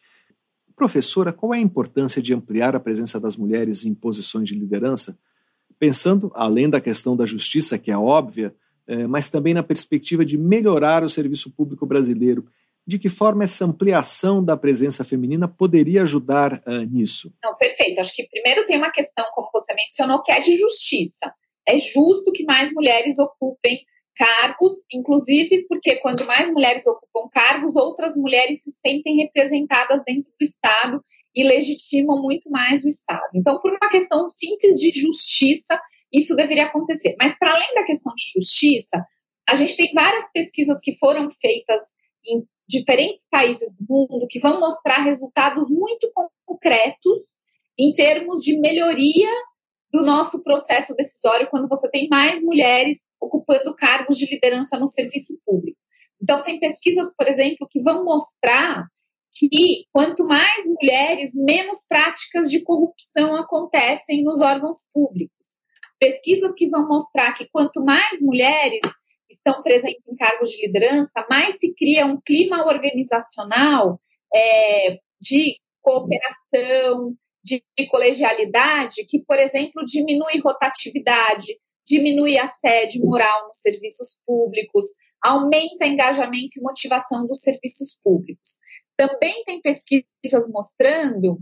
Professora, 0.75 1.30
qual 1.30 1.52
é 1.52 1.58
a 1.58 1.60
importância 1.60 2.22
de 2.22 2.32
ampliar 2.32 2.75
a 2.75 2.80
presença 2.80 3.20
das 3.20 3.36
mulheres 3.36 3.84
em 3.84 3.94
posições 3.94 4.48
de 4.48 4.54
liderança? 4.54 5.18
Pensando, 5.78 6.30
além 6.35 6.68
da 6.71 6.80
questão 6.80 7.16
da 7.16 7.26
justiça, 7.26 7.78
que 7.78 7.90
é 7.90 7.97
óbvia, 7.97 8.54
é, 8.87 9.06
mas 9.06 9.28
também 9.28 9.52
na 9.52 9.62
perspectiva 9.62 10.25
de 10.25 10.38
melhorar 10.38 11.02
o 11.02 11.09
serviço 11.09 11.52
público 11.54 11.85
brasileiro. 11.85 12.47
De 12.87 13.00
que 13.00 13.09
forma 13.09 13.42
essa 13.42 13.64
ampliação 13.64 14.45
da 14.45 14.56
presença 14.56 15.02
feminina 15.02 15.49
poderia 15.49 16.04
ajudar 16.04 16.62
uh, 16.64 16.85
nisso? 16.88 17.35
Não, 17.42 17.56
perfeito. 17.56 18.00
Acho 18.00 18.14
que 18.14 18.28
primeiro 18.28 18.64
tem 18.64 18.78
uma 18.78 18.92
questão, 18.92 19.25
como 19.35 19.49
você 19.52 19.75
mencionou, 19.75 20.23
que 20.23 20.30
é 20.30 20.38
de 20.38 20.54
justiça. 20.54 21.35
É 21.66 21.76
justo 21.78 22.30
que 22.33 22.45
mais 22.45 22.73
mulheres 22.73 23.18
ocupem 23.18 23.80
cargos, 24.14 24.73
inclusive 24.92 25.66
porque 25.68 25.97
quando 25.97 26.25
mais 26.25 26.49
mulheres 26.52 26.87
ocupam 26.87 27.28
cargos, 27.28 27.75
outras 27.75 28.16
mulheres 28.16 28.62
se 28.62 28.71
sentem 28.71 29.16
representadas 29.16 30.02
dentro 30.06 30.30
do 30.30 30.45
Estado 30.45 31.02
e 31.37 31.45
legitimam 31.45 32.23
muito 32.23 32.50
mais 32.50 32.83
o 32.83 32.88
Estado. 32.88 33.28
Então, 33.35 33.61
por 33.61 33.71
uma 33.71 33.90
questão 33.90 34.31
simples 34.31 34.78
de 34.78 34.90
justiça, 34.99 35.78
isso 36.11 36.35
deveria 36.35 36.64
acontecer. 36.64 37.14
Mas, 37.21 37.38
para 37.38 37.52
além 37.52 37.75
da 37.75 37.85
questão 37.85 38.14
de 38.14 38.33
justiça, 38.33 39.05
a 39.47 39.55
gente 39.55 39.76
tem 39.76 39.93
várias 39.93 40.25
pesquisas 40.33 40.81
que 40.81 40.97
foram 40.97 41.31
feitas 41.31 41.83
em 42.26 42.43
diferentes 42.66 43.25
países 43.31 43.76
do 43.76 44.09
mundo 44.09 44.26
que 44.28 44.40
vão 44.40 44.59
mostrar 44.59 45.02
resultados 45.02 45.71
muito 45.71 46.11
concretos 46.45 47.23
em 47.78 47.95
termos 47.95 48.40
de 48.40 48.59
melhoria 48.59 49.31
do 49.93 50.02
nosso 50.02 50.43
processo 50.43 50.95
decisório 50.97 51.49
quando 51.49 51.69
você 51.69 51.88
tem 51.90 52.09
mais 52.09 52.43
mulheres 52.43 52.99
ocupando 53.21 53.75
cargos 53.76 54.16
de 54.16 54.26
liderança 54.26 54.78
no 54.78 54.88
serviço 54.88 55.38
público. 55.45 55.78
Então, 56.21 56.43
tem 56.43 56.59
pesquisas, 56.59 57.12
por 57.16 57.28
exemplo, 57.28 57.69
que 57.71 57.81
vão 57.83 58.05
mostrar 58.05 58.87
que 59.38 59.85
quanto 59.93 60.25
mais 60.25 60.64
mulheres, 60.64 61.31
menos 61.35 61.85
práticas 61.87 62.50
de 62.50 62.62
corrupção 62.62 63.37
acontecem 63.37 64.23
nos 64.23 64.40
órgãos 64.40 64.88
públicos 64.93 65.37
pesquisas 65.99 66.52
que 66.57 66.69
vão 66.69 66.87
mostrar 66.87 67.33
que 67.35 67.49
quanto 67.50 67.83
mais 67.85 68.21
mulheres 68.21 68.81
estão 69.31 69.62
presentes 69.62 70.02
em 70.07 70.16
cargos 70.16 70.50
de 70.50 70.66
liderança, 70.66 71.26
mais 71.28 71.59
se 71.59 71.75
cria 71.75 72.07
um 72.07 72.21
clima 72.21 72.66
organizacional 72.66 74.00
é, 74.35 74.99
de 75.21 75.59
cooperação, 75.81 77.14
de, 77.43 77.62
de 77.78 77.87
colegialidade, 77.87 79.05
que, 79.09 79.21
por 79.25 79.38
exemplo, 79.38 79.85
diminui 79.85 80.40
rotatividade, 80.43 81.59
diminui 81.87 82.37
assédio 82.38 83.05
moral 83.05 83.47
nos 83.47 83.61
serviços 83.61 84.19
públicos, 84.26 84.85
aumenta 85.23 85.87
engajamento 85.87 86.59
e 86.59 86.62
motivação 86.62 87.26
dos 87.26 87.40
serviços 87.40 87.99
públicos. 88.02 88.57
Também 88.96 89.44
tem 89.44 89.61
pesquisas 89.61 90.48
mostrando 90.48 91.38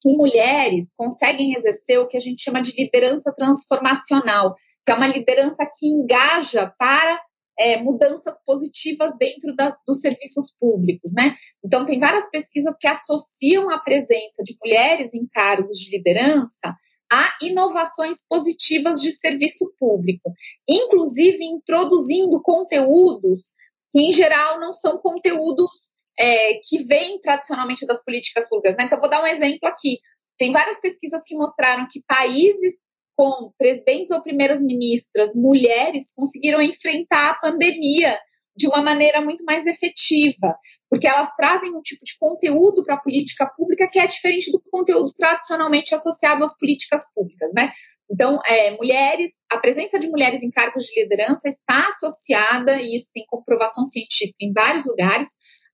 que 0.00 0.08
mulheres 0.08 0.86
conseguem 0.96 1.54
exercer 1.54 1.98
o 1.98 2.08
que 2.08 2.16
a 2.16 2.20
gente 2.20 2.42
chama 2.42 2.62
de 2.62 2.72
liderança 2.72 3.32
transformacional, 3.36 4.54
que 4.84 4.92
é 4.92 4.94
uma 4.94 5.06
liderança 5.06 5.68
que 5.78 5.86
engaja 5.86 6.72
para 6.78 7.22
é, 7.58 7.76
mudanças 7.76 8.34
positivas 8.46 9.12
dentro 9.18 9.54
da, 9.54 9.76
dos 9.86 10.00
serviços 10.00 10.54
públicos, 10.58 11.12
né? 11.12 11.34
Então, 11.62 11.84
tem 11.84 12.00
várias 12.00 12.28
pesquisas 12.30 12.74
que 12.80 12.88
associam 12.88 13.70
a 13.70 13.78
presença 13.78 14.42
de 14.42 14.56
mulheres 14.58 15.12
em 15.12 15.26
cargos 15.26 15.78
de 15.78 15.90
liderança 15.90 16.74
a 17.12 17.36
inovações 17.42 18.18
positivas 18.28 19.02
de 19.02 19.10
serviço 19.12 19.70
público, 19.78 20.32
inclusive 20.66 21.44
introduzindo 21.44 22.40
conteúdos 22.40 23.52
que, 23.92 24.00
em 24.00 24.12
geral, 24.12 24.60
não 24.60 24.72
são 24.72 24.96
conteúdos 24.98 25.89
é, 26.20 26.60
que 26.62 26.84
vêm 26.84 27.18
tradicionalmente 27.18 27.86
das 27.86 28.04
políticas 28.04 28.46
públicas. 28.46 28.76
Né? 28.76 28.84
Então, 28.84 29.00
vou 29.00 29.08
dar 29.08 29.22
um 29.22 29.26
exemplo 29.26 29.66
aqui. 29.66 29.98
Tem 30.38 30.52
várias 30.52 30.78
pesquisas 30.78 31.22
que 31.24 31.34
mostraram 31.34 31.88
que 31.90 32.02
países 32.06 32.74
com 33.16 33.52
presidentes 33.58 34.10
ou 34.10 34.22
primeiras 34.22 34.60
ministras 34.62 35.34
mulheres 35.34 36.12
conseguiram 36.14 36.60
enfrentar 36.60 37.30
a 37.30 37.34
pandemia 37.34 38.18
de 38.56 38.66
uma 38.66 38.82
maneira 38.82 39.20
muito 39.22 39.44
mais 39.44 39.64
efetiva, 39.64 40.56
porque 40.88 41.06
elas 41.06 41.34
trazem 41.36 41.74
um 41.74 41.80
tipo 41.80 42.04
de 42.04 42.16
conteúdo 42.18 42.84
para 42.84 42.96
a 42.96 43.00
política 43.00 43.46
pública 43.56 43.88
que 43.88 43.98
é 43.98 44.06
diferente 44.06 44.52
do 44.52 44.60
conteúdo 44.70 45.12
tradicionalmente 45.14 45.94
associado 45.94 46.44
às 46.44 46.56
políticas 46.58 47.02
públicas, 47.14 47.50
né? 47.54 47.72
Então, 48.10 48.40
é, 48.44 48.76
mulheres, 48.76 49.30
a 49.50 49.56
presença 49.58 49.98
de 49.98 50.08
mulheres 50.08 50.42
em 50.42 50.50
cargos 50.50 50.84
de 50.84 51.00
liderança 51.00 51.48
está 51.48 51.88
associada, 51.88 52.80
e 52.82 52.96
isso 52.96 53.10
tem 53.14 53.24
comprovação 53.26 53.84
científica 53.84 54.38
em 54.40 54.52
vários 54.52 54.84
lugares, 54.84 55.28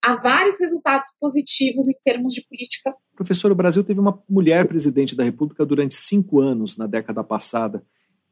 há 0.04 0.16
vários 0.16 0.58
resultados 0.58 1.10
positivos 1.20 1.88
em 1.88 1.94
termos 2.04 2.32
de 2.32 2.46
políticas. 2.48 2.94
Professor, 3.14 3.50
o 3.50 3.56
Brasil 3.56 3.82
teve 3.82 4.00
uma 4.00 4.22
mulher 4.28 4.66
presidente 4.66 5.16
da 5.16 5.24
República 5.24 5.64
durante 5.66 5.94
cinco 5.94 6.40
anos 6.40 6.76
na 6.76 6.86
década 6.86 7.24
passada. 7.24 7.84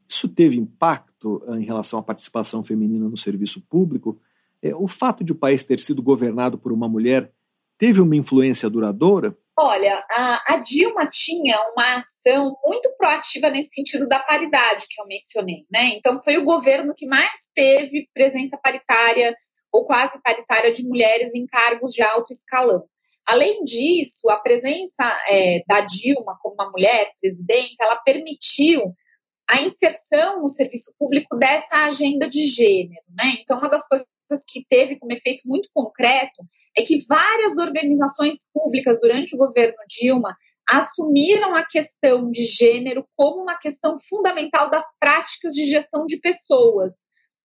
Isso 0.07 0.29
teve 0.29 0.57
impacto 0.57 1.43
eh, 1.47 1.59
em 1.59 1.65
relação 1.65 1.99
à 1.99 2.03
participação 2.03 2.63
feminina 2.63 3.09
no 3.09 3.17
serviço 3.17 3.61
público? 3.67 4.19
É, 4.61 4.75
o 4.75 4.87
fato 4.87 5.23
de 5.23 5.31
o 5.31 5.35
país 5.35 5.63
ter 5.63 5.79
sido 5.79 6.01
governado 6.01 6.57
por 6.57 6.71
uma 6.71 6.87
mulher 6.87 7.31
teve 7.77 8.01
uma 8.01 8.15
influência 8.15 8.69
duradoura? 8.69 9.35
Olha, 9.57 10.05
a, 10.11 10.53
a, 10.53 10.57
Dilma 10.57 11.07
tinha 11.07 11.57
uma 11.71 11.97
ação 11.97 12.57
muito 12.63 12.89
proativa 12.97 13.49
nesse 13.49 13.69
sentido 13.69 14.07
da 14.07 14.19
paridade 14.19 14.85
que 14.89 15.01
eu 15.01 15.07
mencionei, 15.07 15.65
né? 15.71 15.95
Então 15.95 16.21
foi 16.23 16.37
o 16.37 16.43
governo 16.43 16.93
que 16.95 17.07
mais 17.07 17.49
teve 17.53 18.09
presença 18.13 18.57
paritária 18.57 19.33
ou 19.75 19.85
quase 19.85 20.21
paritária 20.21 20.71
de 20.71 20.87
mulheres 20.87 21.35
em 21.35 21.45
cargos 21.45 21.93
de 21.93 22.01
alto 22.01 22.31
escalão. 22.31 22.85
Além 23.25 23.63
disso, 23.65 24.29
a 24.29 24.39
presença 24.39 25.03
é, 25.27 25.61
da 25.67 25.81
Dilma 25.81 26.37
como 26.41 26.55
uma 26.55 26.71
mulher 26.71 27.11
presidente, 27.19 27.75
ela 27.81 27.97
permitiu 27.97 28.93
a 29.49 29.61
inserção 29.61 30.41
no 30.41 30.49
serviço 30.49 30.93
público 30.97 31.35
dessa 31.35 31.85
agenda 31.85 32.29
de 32.29 32.47
gênero, 32.47 33.03
né? 33.09 33.37
Então, 33.41 33.57
uma 33.59 33.69
das 33.69 33.85
coisas 33.87 34.07
que 34.47 34.65
teve 34.69 34.97
como 34.97 35.11
efeito 35.11 35.41
muito 35.45 35.69
concreto 35.73 36.43
é 36.77 36.81
que 36.83 37.05
várias 37.05 37.57
organizações 37.57 38.37
públicas 38.53 38.97
durante 39.01 39.35
o 39.35 39.37
governo 39.37 39.77
Dilma 39.89 40.35
assumiram 40.67 41.53
a 41.53 41.65
questão 41.65 42.31
de 42.31 42.45
gênero 42.45 43.05
como 43.15 43.43
uma 43.43 43.57
questão 43.57 43.99
fundamental 43.99 44.69
das 44.69 44.85
práticas 44.99 45.53
de 45.53 45.65
gestão 45.65 46.05
de 46.05 46.17
pessoas. 46.17 46.93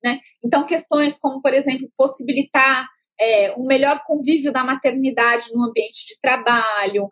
Né? 0.02 0.18
Então, 0.44 0.66
questões 0.66 1.18
como, 1.18 1.42
por 1.42 1.52
exemplo, 1.52 1.90
possibilitar 1.96 2.88
é, 3.20 3.54
um 3.56 3.66
melhor 3.66 4.02
convívio 4.06 4.52
da 4.52 4.64
maternidade 4.64 5.52
no 5.52 5.64
ambiente 5.64 6.06
de 6.06 6.18
trabalho, 6.20 7.08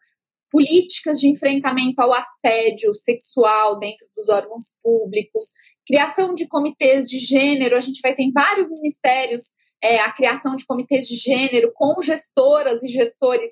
políticas 0.51 1.20
de 1.20 1.29
enfrentamento 1.29 2.01
ao 2.01 2.12
assédio 2.12 2.94
sexual 2.94 3.79
dentro 3.79 4.07
dos 4.16 4.29
órgãos 4.29 4.74
públicos, 4.83 5.53
criação 5.87 6.35
de 6.35 6.46
comitês 6.48 7.05
de 7.05 7.18
gênero. 7.18 7.77
A 7.77 7.81
gente 7.81 8.01
vai 8.01 8.14
ter 8.14 8.22
em 8.22 8.33
vários 8.33 8.70
ministérios 8.70 9.53
é, 9.83 10.01
a 10.01 10.12
criação 10.12 10.57
de 10.57 10.64
comitês 10.64 11.07
de 11.07 11.16
gênero 11.16 11.70
com 11.74 12.01
gestoras 12.03 12.83
e 12.83 12.88
gestores 12.88 13.51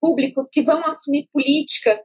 públicos 0.00 0.48
que 0.50 0.62
vão 0.62 0.84
assumir 0.84 1.28
políticas 1.32 2.00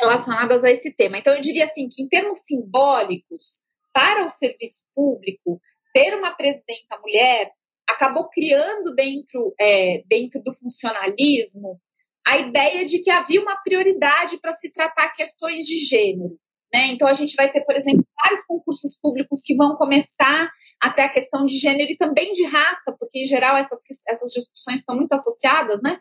relacionadas 0.00 0.64
a 0.64 0.70
esse 0.70 0.92
tema. 0.94 1.18
Então, 1.18 1.34
eu 1.34 1.40
diria 1.40 1.64
assim 1.64 1.88
que, 1.88 2.02
em 2.02 2.08
termos 2.08 2.38
simbólicos, 2.40 3.62
para 3.92 4.24
o 4.24 4.28
serviço 4.28 4.82
público, 4.94 5.60
ter 5.92 6.14
uma 6.14 6.32
presidenta 6.32 6.98
mulher 7.00 7.52
acabou 7.88 8.28
criando 8.28 8.94
dentro, 8.94 9.52
é, 9.60 10.02
dentro 10.06 10.40
do 10.42 10.54
funcionalismo 10.54 11.80
a 12.26 12.38
ideia 12.38 12.86
de 12.86 13.00
que 13.00 13.10
havia 13.10 13.40
uma 13.40 13.56
prioridade 13.56 14.38
para 14.38 14.52
se 14.52 14.70
tratar 14.70 15.14
questões 15.14 15.64
de 15.66 15.78
gênero. 15.80 16.38
Né? 16.72 16.92
Então, 16.92 17.08
a 17.08 17.12
gente 17.12 17.34
vai 17.34 17.50
ter, 17.50 17.62
por 17.62 17.74
exemplo, 17.74 18.06
vários 18.22 18.44
concursos 18.44 18.96
públicos 19.00 19.40
que 19.42 19.56
vão 19.56 19.76
começar 19.76 20.48
até 20.80 21.02
a 21.02 21.08
questão 21.08 21.44
de 21.44 21.58
gênero 21.58 21.90
e 21.90 21.96
também 21.96 22.32
de 22.32 22.44
raça, 22.44 22.94
porque, 22.98 23.20
em 23.20 23.24
geral, 23.24 23.56
essas, 23.56 23.80
essas 24.08 24.32
discussões 24.32 24.78
estão 24.78 24.96
muito 24.96 25.12
associadas, 25.12 25.80
né? 25.82 25.98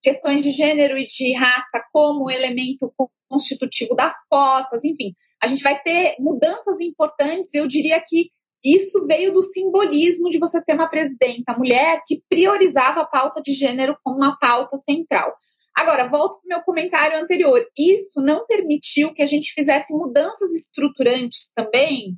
questões 0.00 0.42
de 0.42 0.50
gênero 0.50 0.98
e 0.98 1.06
de 1.06 1.32
raça 1.34 1.82
como 1.92 2.30
elemento 2.30 2.92
constitutivo 3.28 3.94
das 3.94 4.14
cotas, 4.28 4.84
enfim, 4.84 5.14
a 5.42 5.46
gente 5.46 5.62
vai 5.62 5.82
ter 5.82 6.16
mudanças 6.20 6.78
importantes. 6.80 7.52
Eu 7.52 7.66
diria 7.66 8.02
que 8.06 8.30
isso 8.64 9.04
veio 9.06 9.32
do 9.32 9.42
simbolismo 9.42 10.30
de 10.30 10.38
você 10.38 10.62
ter 10.62 10.74
uma 10.74 10.88
presidenta 10.88 11.56
mulher 11.58 12.00
que 12.06 12.22
priorizava 12.28 13.00
a 13.00 13.06
pauta 13.06 13.42
de 13.42 13.52
gênero 13.52 13.96
como 14.04 14.18
uma 14.18 14.38
pauta 14.38 14.78
central. 14.78 15.34
Agora, 15.74 16.08
volto 16.08 16.40
para 16.40 16.44
o 16.44 16.48
meu 16.48 16.62
comentário 16.64 17.18
anterior. 17.18 17.64
Isso 17.76 18.20
não 18.20 18.46
permitiu 18.46 19.12
que 19.12 19.22
a 19.22 19.26
gente 19.26 19.52
fizesse 19.52 19.92
mudanças 19.92 20.52
estruturantes 20.52 21.50
também, 21.56 22.16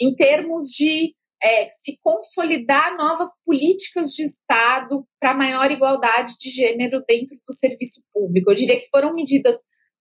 em 0.00 0.16
termos 0.16 0.68
de 0.68 1.14
é, 1.40 1.68
se 1.70 1.98
consolidar 2.02 2.96
novas 2.96 3.28
políticas 3.44 4.12
de 4.12 4.24
Estado 4.24 5.06
para 5.20 5.34
maior 5.34 5.70
igualdade 5.70 6.34
de 6.40 6.48
gênero 6.50 7.04
dentro 7.06 7.36
do 7.46 7.52
serviço 7.52 8.02
público. 8.12 8.50
Eu 8.50 8.56
diria 8.56 8.80
que 8.80 8.88
foram 8.88 9.14
medidas 9.14 9.56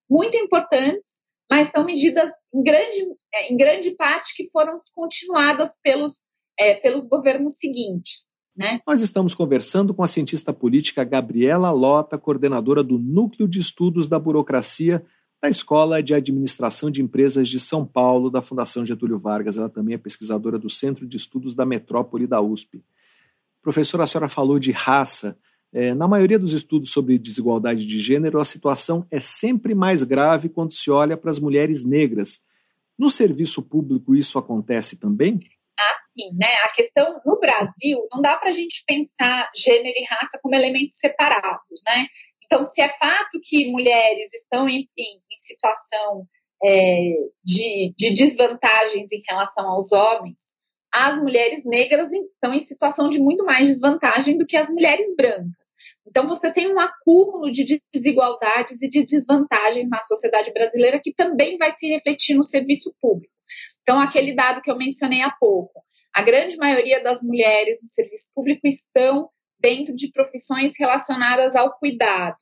muito 0.09 0.37
importantes, 0.37 1.21
mas 1.49 1.69
são 1.69 1.85
medidas 1.85 2.29
em 2.53 2.63
grande, 2.63 2.99
é, 3.33 3.51
em 3.51 3.57
grande 3.57 3.91
parte 3.91 4.35
que 4.35 4.49
foram 4.51 4.81
continuadas 4.93 5.71
pelos, 5.83 6.23
é, 6.59 6.75
pelos 6.75 7.07
governos 7.07 7.57
seguintes. 7.57 8.33
Né? 8.55 8.79
Nós 8.85 9.01
estamos 9.01 9.33
conversando 9.33 9.93
com 9.93 10.03
a 10.03 10.07
cientista 10.07 10.53
política 10.53 11.03
Gabriela 11.03 11.71
Lota, 11.71 12.17
coordenadora 12.17 12.83
do 12.83 12.99
Núcleo 12.99 13.47
de 13.47 13.59
Estudos 13.59 14.07
da 14.07 14.19
Burocracia 14.19 15.03
da 15.43 15.49
Escola 15.49 16.01
de 16.01 16.13
Administração 16.13 16.89
de 16.89 17.01
Empresas 17.01 17.49
de 17.49 17.59
São 17.59 17.85
Paulo, 17.85 18.29
da 18.29 18.41
Fundação 18.41 18.85
Getúlio 18.85 19.19
Vargas. 19.19 19.57
Ela 19.57 19.67
também 19.67 19.93
é 19.93 19.97
pesquisadora 19.97 20.57
do 20.57 20.69
Centro 20.69 21.05
de 21.05 21.17
Estudos 21.17 21.53
da 21.53 21.65
Metrópole 21.65 22.25
da 22.25 22.39
USP. 22.39 22.81
Professora, 23.61 24.05
a 24.05 24.07
senhora 24.07 24.29
falou 24.29 24.57
de 24.57 24.71
raça. 24.71 25.37
É, 25.73 25.93
na 25.93 26.07
maioria 26.07 26.37
dos 26.37 26.53
estudos 26.53 26.91
sobre 26.91 27.17
desigualdade 27.17 27.85
de 27.85 27.97
gênero, 27.97 28.39
a 28.39 28.45
situação 28.45 29.07
é 29.09 29.19
sempre 29.19 29.73
mais 29.73 30.03
grave 30.03 30.47
quando 30.47 30.71
se 30.71 30.91
olha 30.91 31.17
para 31.17 31.31
as 31.31 31.39
mulheres 31.39 31.83
negras. 31.83 32.41
No 32.97 33.09
serviço 33.09 33.67
público, 33.67 34.15
isso 34.15 34.37
acontece 34.37 34.99
também? 34.99 35.39
Assim, 35.79 36.29
né? 36.37 36.53
A 36.63 36.71
questão 36.71 37.19
no 37.25 37.39
Brasil, 37.39 38.07
não 38.11 38.21
dá 38.21 38.37
para 38.37 38.49
a 38.49 38.51
gente 38.51 38.83
pensar 38.85 39.49
gênero 39.55 39.97
e 39.97 40.05
raça 40.05 40.39
como 40.41 40.53
elementos 40.53 40.97
separados, 40.97 41.81
né? 41.87 42.05
Então, 42.45 42.63
se 42.65 42.79
é 42.79 42.89
fato 42.97 43.39
que 43.41 43.71
mulheres 43.71 44.31
estão 44.31 44.69
em, 44.69 44.87
em, 44.95 45.17
em 45.31 45.37
situação 45.37 46.27
é, 46.63 47.15
de, 47.43 47.93
de 47.97 48.13
desvantagens 48.13 49.11
em 49.11 49.23
relação 49.27 49.67
aos 49.67 49.91
homens, 49.91 50.53
as 50.93 51.17
mulheres 51.17 51.65
negras 51.65 52.11
estão 52.11 52.53
em 52.53 52.59
situação 52.59 53.09
de 53.09 53.19
muito 53.19 53.43
mais 53.43 53.65
desvantagem 53.65 54.37
do 54.37 54.45
que 54.45 54.55
as 54.55 54.69
mulheres 54.69 55.13
brancas. 55.15 55.62
Então, 56.07 56.27
você 56.27 56.51
tem 56.51 56.73
um 56.73 56.79
acúmulo 56.79 57.51
de 57.51 57.81
desigualdades 57.93 58.81
e 58.81 58.89
de 58.89 59.03
desvantagens 59.03 59.89
na 59.89 60.01
sociedade 60.01 60.51
brasileira 60.51 60.99
que 61.01 61.13
também 61.13 61.57
vai 61.57 61.71
se 61.71 61.87
refletir 61.87 62.35
no 62.35 62.43
serviço 62.43 62.93
público. 62.99 63.33
Então, 63.81 63.99
aquele 63.99 64.35
dado 64.35 64.61
que 64.61 64.71
eu 64.71 64.77
mencionei 64.77 65.21
há 65.21 65.31
pouco, 65.31 65.81
a 66.13 66.21
grande 66.21 66.57
maioria 66.57 67.01
das 67.01 67.21
mulheres 67.21 67.79
no 67.81 67.89
serviço 67.89 68.29
público 68.33 68.67
estão 68.67 69.29
dentro 69.59 69.95
de 69.95 70.11
profissões 70.11 70.73
relacionadas 70.77 71.55
ao 71.55 71.77
cuidado. 71.77 72.37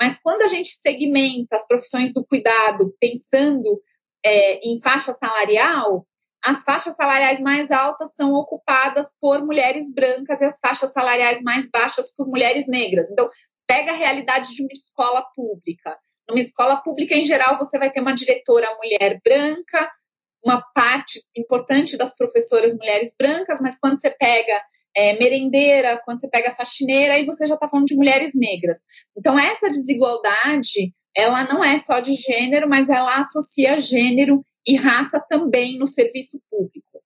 Mas 0.00 0.18
quando 0.18 0.42
a 0.42 0.48
gente 0.48 0.70
segmenta 0.70 1.56
as 1.56 1.66
profissões 1.66 2.12
do 2.12 2.26
cuidado 2.26 2.94
pensando 3.00 3.80
é, 4.24 4.58
em 4.68 4.80
faixa 4.80 5.12
salarial, 5.12 6.06
as 6.44 6.62
faixas 6.62 6.94
salariais 6.94 7.40
mais 7.40 7.70
altas 7.70 8.12
são 8.14 8.34
ocupadas 8.34 9.06
por 9.18 9.42
mulheres 9.44 9.90
brancas 9.92 10.38
e 10.40 10.44
as 10.44 10.58
faixas 10.58 10.92
salariais 10.92 11.40
mais 11.42 11.66
baixas 11.70 12.14
por 12.14 12.28
mulheres 12.28 12.66
negras. 12.68 13.10
Então, 13.10 13.30
pega 13.66 13.92
a 13.92 13.96
realidade 13.96 14.54
de 14.54 14.62
uma 14.62 14.70
escola 14.70 15.22
pública. 15.34 15.96
Numa 16.28 16.40
escola 16.40 16.76
pública, 16.76 17.14
em 17.14 17.22
geral, 17.22 17.56
você 17.56 17.78
vai 17.78 17.90
ter 17.90 18.00
uma 18.00 18.12
diretora 18.12 18.76
mulher 18.76 19.20
branca, 19.24 19.90
uma 20.44 20.62
parte 20.74 21.22
importante 21.34 21.96
das 21.96 22.14
professoras 22.14 22.76
mulheres 22.76 23.14
brancas, 23.18 23.58
mas 23.62 23.78
quando 23.80 23.98
você 23.98 24.10
pega 24.10 24.62
é, 24.94 25.18
merendeira, 25.18 25.98
quando 26.04 26.20
você 26.20 26.28
pega 26.28 26.54
faxineira, 26.54 27.14
aí 27.14 27.24
você 27.24 27.46
já 27.46 27.54
está 27.54 27.66
falando 27.68 27.86
de 27.86 27.96
mulheres 27.96 28.32
negras. 28.34 28.80
Então, 29.16 29.38
essa 29.38 29.70
desigualdade, 29.70 30.92
ela 31.16 31.44
não 31.44 31.64
é 31.64 31.78
só 31.78 32.00
de 32.00 32.14
gênero, 32.14 32.68
mas 32.68 32.90
ela 32.90 33.16
associa 33.16 33.78
gênero 33.78 34.44
e 34.66 34.76
raça 34.76 35.20
também 35.28 35.78
no 35.78 35.86
serviço 35.86 36.40
público. 36.50 37.02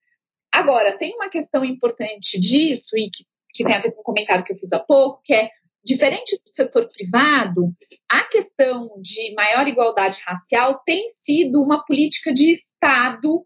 Agora, 0.52 0.96
tem 0.96 1.14
uma 1.14 1.28
questão 1.28 1.64
importante 1.64 2.38
disso, 2.40 2.96
e 2.96 3.10
que, 3.10 3.24
que 3.52 3.64
tem 3.64 3.74
a 3.74 3.80
ver 3.80 3.92
com 3.92 4.00
o 4.00 4.04
comentário 4.04 4.44
que 4.44 4.52
eu 4.52 4.58
fiz 4.58 4.72
há 4.72 4.78
pouco, 4.78 5.20
que 5.24 5.34
é 5.34 5.50
diferente 5.84 6.36
do 6.44 6.54
setor 6.54 6.88
privado, 6.88 7.72
a 8.08 8.24
questão 8.24 8.90
de 9.00 9.34
maior 9.34 9.66
igualdade 9.66 10.20
racial 10.24 10.82
tem 10.84 11.08
sido 11.08 11.62
uma 11.62 11.84
política 11.84 12.32
de 12.32 12.50
Estado 12.50 13.44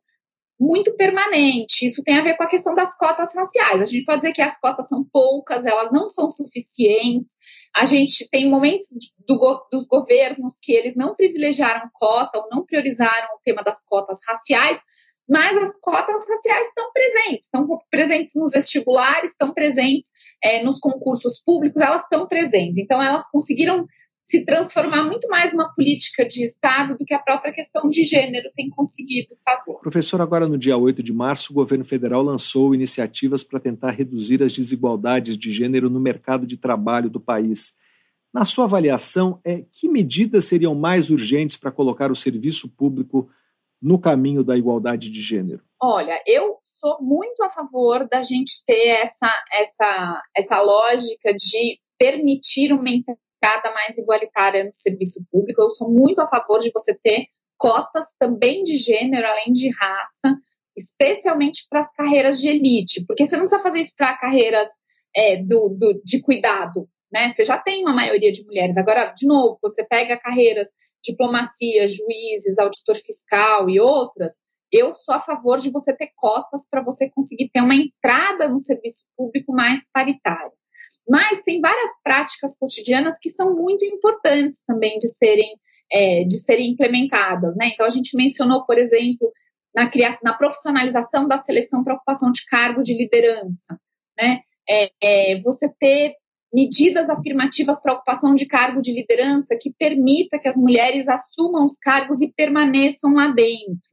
muito 0.58 0.94
permanente. 0.96 1.86
Isso 1.86 2.02
tem 2.02 2.18
a 2.18 2.22
ver 2.22 2.36
com 2.36 2.44
a 2.44 2.48
questão 2.48 2.74
das 2.74 2.96
cotas 2.96 3.34
raciais. 3.34 3.82
A 3.82 3.86
gente 3.86 4.04
pode 4.04 4.20
dizer 4.20 4.32
que 4.32 4.42
as 4.42 4.58
cotas 4.60 4.88
são 4.88 5.04
poucas, 5.04 5.64
elas 5.64 5.92
não 5.92 6.08
são 6.08 6.30
suficientes. 6.30 7.36
A 7.74 7.86
gente 7.86 8.28
tem 8.30 8.50
momentos 8.50 8.88
do, 9.26 9.66
dos 9.70 9.86
governos 9.86 10.54
que 10.60 10.72
eles 10.72 10.94
não 10.94 11.14
privilegiaram 11.14 11.88
cota 11.94 12.38
ou 12.38 12.48
não 12.50 12.64
priorizaram 12.64 13.28
o 13.34 13.40
tema 13.42 13.62
das 13.62 13.82
cotas 13.84 14.20
raciais, 14.26 14.78
mas 15.28 15.56
as 15.56 15.74
cotas 15.80 16.28
raciais 16.28 16.66
estão 16.66 16.92
presentes, 16.92 17.44
estão 17.46 17.66
presentes 17.90 18.34
nos 18.34 18.52
vestibulares, 18.52 19.30
estão 19.30 19.54
presentes 19.54 20.10
é, 20.42 20.62
nos 20.62 20.78
concursos 20.78 21.40
públicos, 21.42 21.80
elas 21.80 22.02
estão 22.02 22.26
presentes. 22.26 22.76
Então, 22.76 23.02
elas 23.02 23.28
conseguiram 23.30 23.86
se 24.24 24.44
transformar 24.44 25.04
muito 25.04 25.28
mais 25.28 25.52
uma 25.52 25.72
política 25.74 26.24
de 26.24 26.44
Estado 26.44 26.96
do 26.96 27.04
que 27.04 27.12
a 27.12 27.18
própria 27.18 27.52
questão 27.52 27.88
de 27.88 28.04
gênero 28.04 28.50
tem 28.54 28.70
conseguido 28.70 29.36
fazer. 29.44 29.74
Professor, 29.80 30.20
agora 30.20 30.48
no 30.48 30.56
dia 30.56 30.76
8 30.76 31.02
de 31.02 31.12
março, 31.12 31.52
o 31.52 31.54
governo 31.54 31.84
federal 31.84 32.22
lançou 32.22 32.74
iniciativas 32.74 33.42
para 33.42 33.58
tentar 33.58 33.90
reduzir 33.90 34.42
as 34.42 34.52
desigualdades 34.52 35.36
de 35.36 35.50
gênero 35.50 35.90
no 35.90 36.00
mercado 36.00 36.46
de 36.46 36.56
trabalho 36.56 37.10
do 37.10 37.20
país. 37.20 37.74
Na 38.32 38.44
sua 38.44 38.64
avaliação, 38.64 39.40
é, 39.44 39.64
que 39.72 39.88
medidas 39.88 40.46
seriam 40.46 40.74
mais 40.74 41.10
urgentes 41.10 41.56
para 41.56 41.72
colocar 41.72 42.10
o 42.10 42.16
serviço 42.16 42.74
público 42.74 43.28
no 43.80 43.98
caminho 43.98 44.44
da 44.44 44.56
igualdade 44.56 45.10
de 45.10 45.20
gênero? 45.20 45.62
Olha, 45.80 46.22
eu 46.26 46.58
sou 46.64 47.02
muito 47.02 47.42
a 47.42 47.50
favor 47.50 48.08
da 48.08 48.22
gente 48.22 48.64
ter 48.64 49.00
essa, 49.02 49.44
essa, 49.52 50.22
essa 50.36 50.62
lógica 50.62 51.34
de 51.34 51.80
permitir 51.98 52.72
uma 52.72 52.88
cada 53.42 53.74
mais 53.74 53.98
igualitária 53.98 54.64
no 54.64 54.72
serviço 54.72 55.20
público. 55.30 55.60
Eu 55.60 55.74
sou 55.74 55.90
muito 55.90 56.20
a 56.20 56.28
favor 56.28 56.60
de 56.60 56.70
você 56.72 56.94
ter 56.94 57.26
cotas 57.58 58.06
também 58.18 58.62
de 58.62 58.76
gênero, 58.76 59.26
além 59.26 59.52
de 59.52 59.68
raça, 59.70 60.38
especialmente 60.76 61.66
para 61.68 61.80
as 61.80 61.92
carreiras 61.92 62.40
de 62.40 62.48
elite, 62.48 63.04
porque 63.04 63.26
você 63.26 63.36
não 63.36 63.42
precisa 63.42 63.62
fazer 63.62 63.80
isso 63.80 63.94
para 63.96 64.16
carreiras 64.16 64.68
é, 65.14 65.42
do, 65.42 65.76
do, 65.76 66.00
de 66.04 66.22
cuidado, 66.22 66.88
né? 67.12 67.30
Você 67.34 67.44
já 67.44 67.58
tem 67.58 67.82
uma 67.82 67.92
maioria 67.92 68.32
de 68.32 68.44
mulheres. 68.44 68.76
Agora, 68.76 69.12
de 69.12 69.26
novo, 69.26 69.58
quando 69.60 69.74
você 69.74 69.84
pega 69.84 70.18
carreiras 70.18 70.68
diplomacia, 71.04 71.88
juízes, 71.88 72.58
auditor 72.58 72.96
fiscal 72.96 73.68
e 73.68 73.80
outras, 73.80 74.32
eu 74.70 74.94
sou 74.94 75.14
a 75.14 75.20
favor 75.20 75.58
de 75.58 75.70
você 75.70 75.92
ter 75.92 76.10
cotas 76.16 76.66
para 76.70 76.80
você 76.80 77.10
conseguir 77.10 77.50
ter 77.50 77.60
uma 77.60 77.74
entrada 77.74 78.48
no 78.48 78.60
serviço 78.60 79.04
público 79.16 79.52
mais 79.52 79.80
paritária. 79.92 80.52
Mas 81.08 81.42
tem 81.42 81.60
várias 81.60 81.90
práticas 82.02 82.56
cotidianas 82.56 83.18
que 83.20 83.30
são 83.30 83.54
muito 83.54 83.84
importantes 83.84 84.62
também 84.66 84.98
de 84.98 85.08
serem, 85.08 85.56
é, 85.90 86.24
de 86.24 86.38
serem 86.38 86.72
implementadas. 86.72 87.56
Né? 87.56 87.70
Então, 87.72 87.86
a 87.86 87.90
gente 87.90 88.16
mencionou, 88.16 88.64
por 88.64 88.78
exemplo, 88.78 89.32
na, 89.74 89.88
criação, 89.90 90.20
na 90.22 90.34
profissionalização 90.34 91.26
da 91.26 91.38
seleção 91.38 91.82
para 91.82 91.94
ocupação 91.94 92.30
de 92.30 92.44
cargo 92.46 92.82
de 92.82 92.94
liderança. 92.94 93.78
Né? 94.18 94.40
É, 94.68 94.90
é, 95.02 95.38
você 95.40 95.68
ter 95.78 96.14
medidas 96.52 97.08
afirmativas 97.08 97.80
para 97.80 97.94
ocupação 97.94 98.34
de 98.34 98.46
cargo 98.46 98.82
de 98.82 98.92
liderança 98.92 99.56
que 99.58 99.72
permita 99.72 100.38
que 100.38 100.48
as 100.48 100.56
mulheres 100.56 101.08
assumam 101.08 101.64
os 101.64 101.78
cargos 101.78 102.20
e 102.20 102.30
permaneçam 102.32 103.14
lá 103.14 103.28
dentro. 103.28 103.90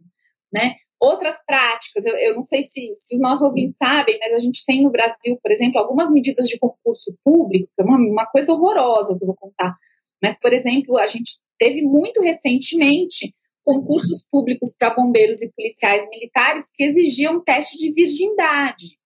Né? 0.52 0.76
Outras 1.00 1.38
práticas, 1.46 2.06
eu, 2.06 2.16
eu 2.16 2.36
não 2.36 2.44
sei 2.44 2.62
se, 2.62 2.94
se, 2.96 3.16
os 3.16 3.22
nossos 3.22 3.42
ouvintes 3.42 3.78
sabem, 3.78 4.20
mas 4.20 4.34
a 4.34 4.40
gente 4.40 4.66
tem 4.66 4.84
no 4.84 4.92
Brasil, 4.92 5.40
por 5.42 5.50
exemplo, 5.50 5.80
algumas 5.80 6.12
medidas 6.12 6.48
de 6.48 6.60
concurso 6.60 7.18
público, 7.24 7.70
que 7.74 7.82
é 7.82 7.86
uma, 7.86 7.98
uma 7.98 8.26
coisa 8.26 8.52
horrorosa 8.52 9.18
que 9.18 9.24
eu 9.24 9.28
vou 9.28 9.36
contar. 9.36 9.78
Mas, 10.22 10.38
por 10.38 10.52
exemplo, 10.52 10.98
a 10.98 11.06
gente 11.06 11.40
teve 11.58 11.82
muito 11.82 12.22
recentemente 12.22 13.34
concursos 13.64 14.26
públicos 14.30 14.74
para 14.78 14.94
bombeiros 14.94 15.42
e 15.42 15.52
policiais 15.52 16.06
militares 16.10 16.66
que 16.74 16.84
exigiam 16.84 17.44
teste 17.44 17.78
de 17.78 17.94
virgindade. 17.94 18.98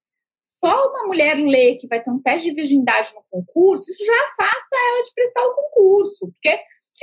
Só 0.58 0.90
uma 0.90 1.08
mulher 1.08 1.36
ler 1.36 1.76
que 1.76 1.88
vai 1.88 2.02
ter 2.02 2.10
um 2.10 2.22
teste 2.22 2.50
de 2.50 2.56
virgindade 2.56 3.14
no 3.14 3.24
concurso, 3.30 3.92
isso 3.92 4.06
já 4.06 4.14
afasta 4.14 4.76
ela 4.90 5.04
de 5.04 5.14
prestar 5.14 5.46
o 5.46 5.56
concurso, 5.56 6.20
porque 6.20 6.50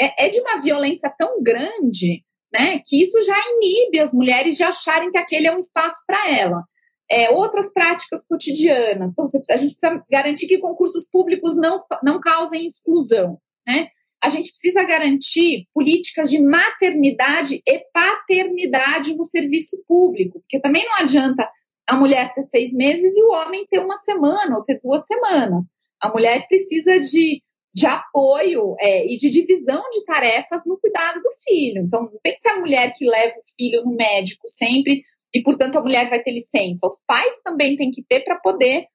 é, 0.00 0.26
é 0.26 0.28
de 0.30 0.40
uma 0.40 0.60
violência 0.60 1.12
tão 1.16 1.42
grande 1.42 2.24
né? 2.52 2.80
Que 2.84 3.02
isso 3.02 3.20
já 3.22 3.36
inibe 3.56 4.00
as 4.00 4.12
mulheres 4.12 4.56
de 4.56 4.62
acharem 4.62 5.10
que 5.10 5.18
aquele 5.18 5.46
é 5.46 5.54
um 5.54 5.58
espaço 5.58 6.02
para 6.06 6.30
ela. 6.30 6.64
É, 7.10 7.30
outras 7.30 7.72
práticas 7.72 8.24
cotidianas. 8.24 9.10
Então, 9.10 9.24
a 9.50 9.56
gente 9.56 9.74
precisa 9.74 10.04
garantir 10.08 10.46
que 10.46 10.58
concursos 10.58 11.08
públicos 11.10 11.56
não, 11.56 11.82
não 12.04 12.20
causem 12.20 12.66
exclusão. 12.66 13.38
né? 13.66 13.88
A 14.22 14.28
gente 14.28 14.50
precisa 14.50 14.84
garantir 14.84 15.66
políticas 15.74 16.30
de 16.30 16.40
maternidade 16.40 17.62
e 17.66 17.84
paternidade 17.92 19.16
no 19.16 19.24
serviço 19.24 19.82
público, 19.88 20.40
porque 20.40 20.60
também 20.60 20.84
não 20.84 20.96
adianta 20.98 21.48
a 21.88 21.96
mulher 21.96 22.32
ter 22.34 22.42
seis 22.44 22.72
meses 22.72 23.16
e 23.16 23.22
o 23.22 23.32
homem 23.32 23.66
ter 23.66 23.80
uma 23.80 23.96
semana 23.98 24.56
ou 24.56 24.62
ter 24.62 24.78
duas 24.80 25.04
semanas. 25.06 25.64
A 26.00 26.08
mulher 26.10 26.46
precisa 26.46 27.00
de, 27.00 27.42
de 27.72 27.86
apoio 27.86 28.74
é, 28.80 29.06
e 29.06 29.16
de 29.16 29.30
divisão 29.30 29.82
de 29.90 30.04
tarefas 30.04 30.62
no 30.66 30.78
cuidado 30.78 31.20
do 31.22 31.30
filho. 31.44 31.82
Então, 31.82 32.02
não 32.02 32.18
tem 32.22 32.34
que 32.34 32.42
ser 32.42 32.50
a 32.50 32.60
mulher 32.60 32.92
que 32.96 33.06
leva 33.06 33.38
o 33.38 33.54
filho 33.56 33.84
no 33.84 33.94
médico 33.94 34.48
sempre 34.48 35.02
e, 35.32 35.42
portanto, 35.42 35.76
a 35.76 35.80
mulher 35.80 36.10
vai 36.10 36.22
ter 36.22 36.32
licença. 36.32 36.86
Os 36.86 37.00
pais 37.06 37.38
também 37.44 37.76
têm 37.76 37.90
que 37.90 38.02
ter 38.02 38.20
para 38.20 38.36
poder 38.40 38.86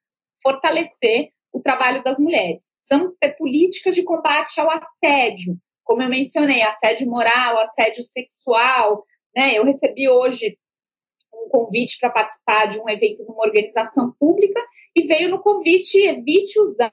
fortalecer 0.42 1.30
o 1.52 1.60
trabalho 1.60 2.04
das 2.04 2.18
mulheres. 2.18 2.60
Precisamos 2.78 3.16
ter 3.18 3.36
políticas 3.36 3.94
de 3.94 4.04
combate 4.04 4.60
ao 4.60 4.68
assédio, 4.70 5.56
como 5.82 6.02
eu 6.02 6.08
mencionei, 6.08 6.62
assédio 6.62 7.08
moral, 7.08 7.58
assédio 7.58 8.02
sexual. 8.02 9.04
Né? 9.34 9.58
Eu 9.58 9.64
recebi 9.64 10.08
hoje 10.08 10.56
um 11.34 11.48
convite 11.48 11.98
para 11.98 12.10
participar 12.10 12.66
de 12.66 12.78
um 12.78 12.88
evento 12.88 13.24
numa 13.24 13.44
organização 13.44 14.12
pública 14.18 14.60
e 14.94 15.06
veio 15.06 15.30
no 15.30 15.40
convite 15.40 15.98
evite 15.98 16.60
usar 16.60 16.92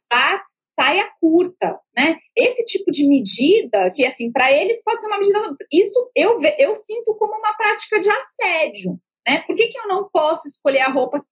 saia 0.79 1.09
curta, 1.19 1.79
né? 1.95 2.17
Esse 2.36 2.65
tipo 2.65 2.91
de 2.91 3.07
medida, 3.07 3.91
que 3.91 4.05
assim, 4.05 4.31
para 4.31 4.51
eles 4.51 4.81
pode 4.83 5.01
ser 5.01 5.07
uma 5.07 5.17
medida, 5.17 5.39
isso 5.71 6.12
eu, 6.15 6.39
eu 6.57 6.75
sinto 6.75 7.15
como 7.15 7.36
uma 7.38 7.53
prática 7.55 7.99
de 7.99 8.09
assédio, 8.09 8.99
né? 9.27 9.41
Por 9.41 9.55
que, 9.55 9.67
que 9.67 9.77
eu 9.77 9.88
não 9.88 10.09
posso 10.12 10.47
escolher 10.47 10.81
a 10.81 10.91
roupa 10.91 11.23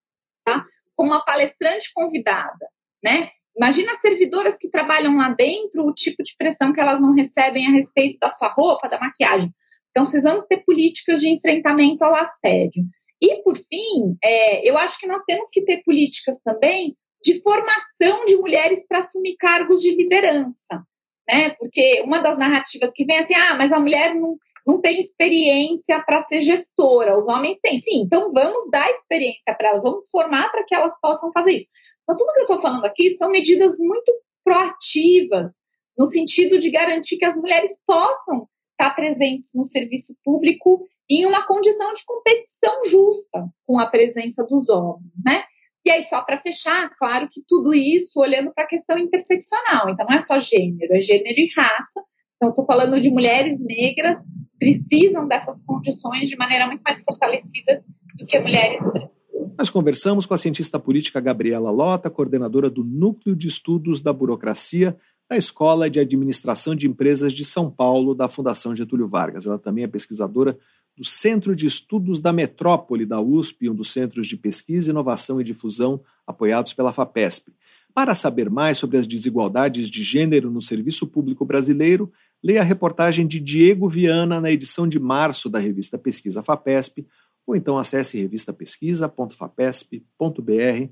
tá, 0.46 0.66
com 0.96 1.06
uma 1.06 1.24
palestrante 1.24 1.92
convidada, 1.94 2.68
né? 3.04 3.30
Imagina 3.56 3.92
as 3.92 4.02
servidoras 4.02 4.58
que 4.58 4.70
trabalham 4.70 5.18
lá 5.18 5.30
dentro, 5.30 5.86
o 5.86 5.94
tipo 5.94 6.24
de 6.24 6.36
pressão 6.38 6.72
que 6.72 6.80
elas 6.80 7.02
não 7.02 7.14
recebem 7.14 7.68
a 7.68 7.72
respeito 7.72 8.18
da 8.20 8.30
sua 8.30 8.48
roupa, 8.48 8.88
da 8.88 9.00
maquiagem. 9.00 9.54
Então, 9.90 10.04
precisamos 10.04 10.44
ter 10.46 10.64
políticas 10.64 11.20
de 11.20 11.30
enfrentamento 11.30 12.04
ao 12.04 12.16
assédio. 12.16 12.84
E, 13.22 13.44
por 13.44 13.58
fim, 13.58 14.18
é, 14.24 14.68
eu 14.68 14.78
acho 14.78 14.98
que 14.98 15.06
nós 15.06 15.22
temos 15.28 15.50
que 15.52 15.64
ter 15.64 15.84
políticas 15.84 16.40
também 16.44 16.96
de 17.24 17.42
formação 17.42 18.26
de 18.26 18.36
mulheres 18.38 18.86
para 18.88 19.00
assumir 19.00 19.36
cargos 19.38 19.82
de 19.82 19.96
liderança. 19.96 20.84
Né? 21.28 21.52
Porque 21.52 22.02
uma 22.02 22.20
das 22.20 22.38
narrativas 22.38 22.92
que 22.94 23.06
vem 23.06 23.18
é 23.18 23.24
assim, 23.24 23.36
ah, 23.36 23.56
mas 23.56 23.72
a 23.72 23.80
mulher 23.80 24.16
não, 24.16 24.38
não 24.66 24.82
tem 24.82 25.00
experiência 25.00 26.02
para 26.06 26.22
ser 26.24 26.42
gestora, 26.42 27.18
os 27.18 27.28
homens 27.28 27.60
têm. 27.62 27.78
Sim, 27.78 28.02
então 28.02 28.32
vamos 28.32 28.70
dar 28.70 28.90
experiência 28.90 29.56
para 29.56 29.70
elas, 29.70 29.84
vamos 29.84 30.10
formar 30.10 30.50
para 30.52 30.64
que 30.66 30.76
elas 30.76 30.94
possam 31.02 31.32
fazer 31.32 31.54
isso. 31.54 31.68
Então, 32.04 32.18
tudo 32.18 32.34
que 32.34 32.40
eu 32.40 32.44
estou 32.44 32.62
falando 32.62 32.86
aqui 32.86 33.12
são 33.12 33.30
medidas 33.30 33.78
muito 33.78 34.12
proativas, 34.44 35.50
no 35.98 36.06
sentido 36.08 36.58
de 36.60 36.72
garantir 36.72 37.18
que 37.18 37.26
as 37.26 37.36
mulheres 37.36 37.72
possam 37.86 38.48
estar 38.72 38.96
presentes 38.96 39.52
no 39.54 39.64
serviço 39.64 40.16
público 40.24 40.86
em 41.10 41.26
uma 41.26 41.46
condição 41.46 41.94
de 41.94 42.04
competição 42.06 42.84
justa 42.86 43.48
com 43.66 43.80
a 43.80 43.86
presença 43.86 44.44
dos 44.44 44.68
homens, 44.70 45.12
né? 45.24 45.44
E 45.86 45.90
aí, 45.90 46.04
só 46.04 46.22
para 46.22 46.40
fechar, 46.40 46.90
claro 46.98 47.28
que 47.30 47.42
tudo 47.48 47.74
isso 47.74 48.20
olhando 48.20 48.54
para 48.54 48.66
a 48.66 48.68
questão 48.68 48.98
interseccional. 48.98 49.90
Então, 49.90 50.06
não 50.08 50.16
é 50.16 50.20
só 50.20 50.38
gênero, 50.38 50.94
é 50.94 51.00
gênero 51.00 51.40
e 51.40 51.50
raça. 51.56 52.02
Então, 52.36 52.50
estou 52.50 52.66
falando 52.66 53.00
de 53.00 53.10
mulheres 53.10 53.60
negras 53.60 54.18
precisam 54.62 55.28
dessas 55.28 55.60
condições 55.64 56.30
de 56.30 56.38
maneira 56.38 56.68
muito 56.68 56.82
mais 56.82 57.02
fortalecida 57.04 57.84
do 58.16 58.28
que 58.28 58.40
mulheres 58.40 58.80
brancas. 58.80 59.10
Nós 59.58 59.72
conversamos 59.72 60.28
com 60.28 60.36
a 60.36 60.38
cientista 60.38 60.80
política 60.80 61.20
Gabriela 61.20 61.72
Lota, 61.72 62.12
coordenadora 62.12 62.70
do 62.70 62.84
Núcleo 62.84 63.36
de 63.36 63.48
Estudos 63.48 64.02
da 64.02 64.14
Burocracia 64.14 64.96
da 65.32 65.38
Escola 65.38 65.90
de 65.90 65.98
Administração 65.98 66.76
de 66.76 66.88
Empresas 66.88 67.32
de 67.32 67.46
São 67.46 67.72
Paulo, 67.72 68.14
da 68.14 68.28
Fundação 68.28 68.76
Getúlio 68.76 69.08
Vargas. 69.08 69.46
Ela 69.46 69.58
também 69.58 69.86
é 69.86 69.88
pesquisadora 69.88 70.58
do 71.02 71.08
Centro 71.08 71.56
de 71.56 71.66
Estudos 71.66 72.20
da 72.20 72.32
Metrópole 72.32 73.08
da 73.08 73.20
USP, 73.20 73.68
um 73.68 73.74
dos 73.74 73.92
centros 73.92 74.28
de 74.28 74.38
pesquisa, 74.38 74.92
inovação 74.92 75.42
e 75.42 75.44
difusão 75.44 76.00
apoiados 76.28 76.74
pela 76.74 76.94
FAPESP. 76.94 77.52
Para 77.92 78.14
saber 78.14 78.52
mais 78.52 78.78
sobre 78.78 79.00
as 79.00 79.08
desigualdades 79.08 79.90
de 79.90 80.04
gênero 80.04 80.52
no 80.52 80.62
serviço 80.62 81.08
público 81.08 81.44
brasileiro, 81.44 82.14
leia 82.44 82.62
a 82.62 82.64
reportagem 82.64 83.26
de 83.26 83.40
Diego 83.40 83.90
Viana 83.90 84.40
na 84.40 84.52
edição 84.52 84.88
de 84.88 85.00
março 85.00 85.50
da 85.50 85.58
revista 85.58 85.98
Pesquisa 85.98 86.44
FAPESP, 86.44 87.08
ou 87.48 87.56
então 87.56 87.80
acesse 87.80 88.20
revistapesquisa.fapesp.br. 88.20 90.88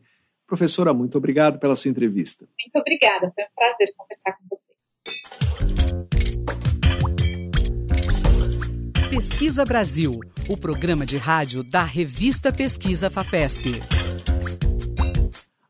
Professora, 0.47 0.91
muito 0.91 1.19
obrigado 1.19 1.59
pela 1.59 1.75
sua 1.75 1.91
entrevista. 1.91 2.49
Muito 2.59 2.79
obrigada, 2.79 3.31
foi 3.35 3.43
um 3.43 3.47
prazer 3.55 3.93
conversar 3.95 4.35
com 4.39 4.45
você. 4.49 4.73
Pesquisa 9.09 9.65
Brasil, 9.65 10.19
o 10.47 10.55
programa 10.55 11.03
de 11.03 11.17
rádio 11.17 11.63
da 11.63 11.83
revista 11.83 12.53
Pesquisa 12.53 13.09
FAPESP. 13.09 13.71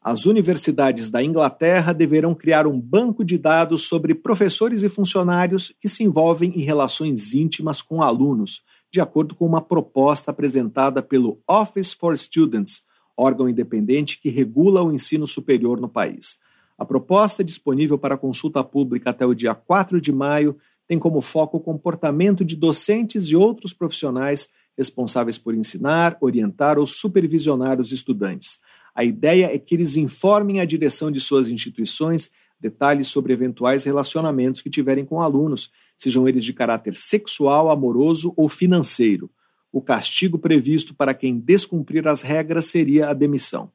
As 0.03 0.25
universidades 0.25 1.09
da 1.09 1.23
Inglaterra 1.23 1.93
deverão 1.93 2.35
criar 2.35 2.67
um 2.67 2.77
banco 2.77 3.23
de 3.23 3.37
dados 3.37 3.83
sobre 3.87 4.13
professores 4.13 4.83
e 4.83 4.89
funcionários 4.89 5.73
que 5.79 5.87
se 5.87 6.03
envolvem 6.03 6.51
em 6.59 6.63
relações 6.63 7.33
íntimas 7.33 7.81
com 7.81 8.01
alunos, 8.01 8.61
de 8.91 8.99
acordo 8.99 9.33
com 9.33 9.45
uma 9.45 9.61
proposta 9.61 10.31
apresentada 10.31 11.01
pelo 11.01 11.39
Office 11.47 11.93
for 11.93 12.17
Students, 12.17 12.83
órgão 13.15 13.47
independente 13.47 14.19
que 14.19 14.27
regula 14.27 14.83
o 14.83 14.91
ensino 14.91 15.25
superior 15.25 15.79
no 15.79 15.87
país. 15.87 16.39
A 16.77 16.83
proposta, 16.83 17.41
disponível 17.41 17.97
para 17.97 18.17
consulta 18.17 18.61
pública 18.65 19.11
até 19.11 19.25
o 19.25 19.33
dia 19.33 19.55
4 19.55 20.01
de 20.01 20.11
maio, 20.11 20.57
tem 20.89 20.97
como 20.97 21.21
foco 21.21 21.57
o 21.57 21.59
comportamento 21.59 22.43
de 22.43 22.55
docentes 22.55 23.25
e 23.25 23.35
outros 23.35 23.71
profissionais 23.71 24.49
responsáveis 24.75 25.37
por 25.37 25.53
ensinar, 25.53 26.17
orientar 26.19 26.79
ou 26.79 26.85
supervisionar 26.87 27.79
os 27.79 27.91
estudantes. 27.91 28.59
A 28.95 29.03
ideia 29.03 29.53
é 29.53 29.59
que 29.59 29.75
eles 29.75 29.95
informem 29.95 30.59
a 30.59 30.65
direção 30.65 31.11
de 31.11 31.19
suas 31.19 31.49
instituições 31.49 32.31
detalhes 32.59 33.07
sobre 33.07 33.31
eventuais 33.31 33.83
relacionamentos 33.83 34.63
que 34.63 34.69
tiverem 34.69 35.05
com 35.05 35.21
alunos, 35.21 35.71
sejam 35.95 36.27
eles 36.27 36.43
de 36.43 36.53
caráter 36.53 36.95
sexual, 36.95 37.69
amoroso 37.69 38.33
ou 38.35 38.49
financeiro. 38.49 39.29
O 39.71 39.81
castigo 39.81 40.39
previsto 40.39 40.95
para 40.95 41.13
quem 41.13 41.37
descumprir 41.37 42.07
as 42.07 42.23
regras 42.23 42.65
seria 42.65 43.09
a 43.09 43.13
demissão. 43.13 43.71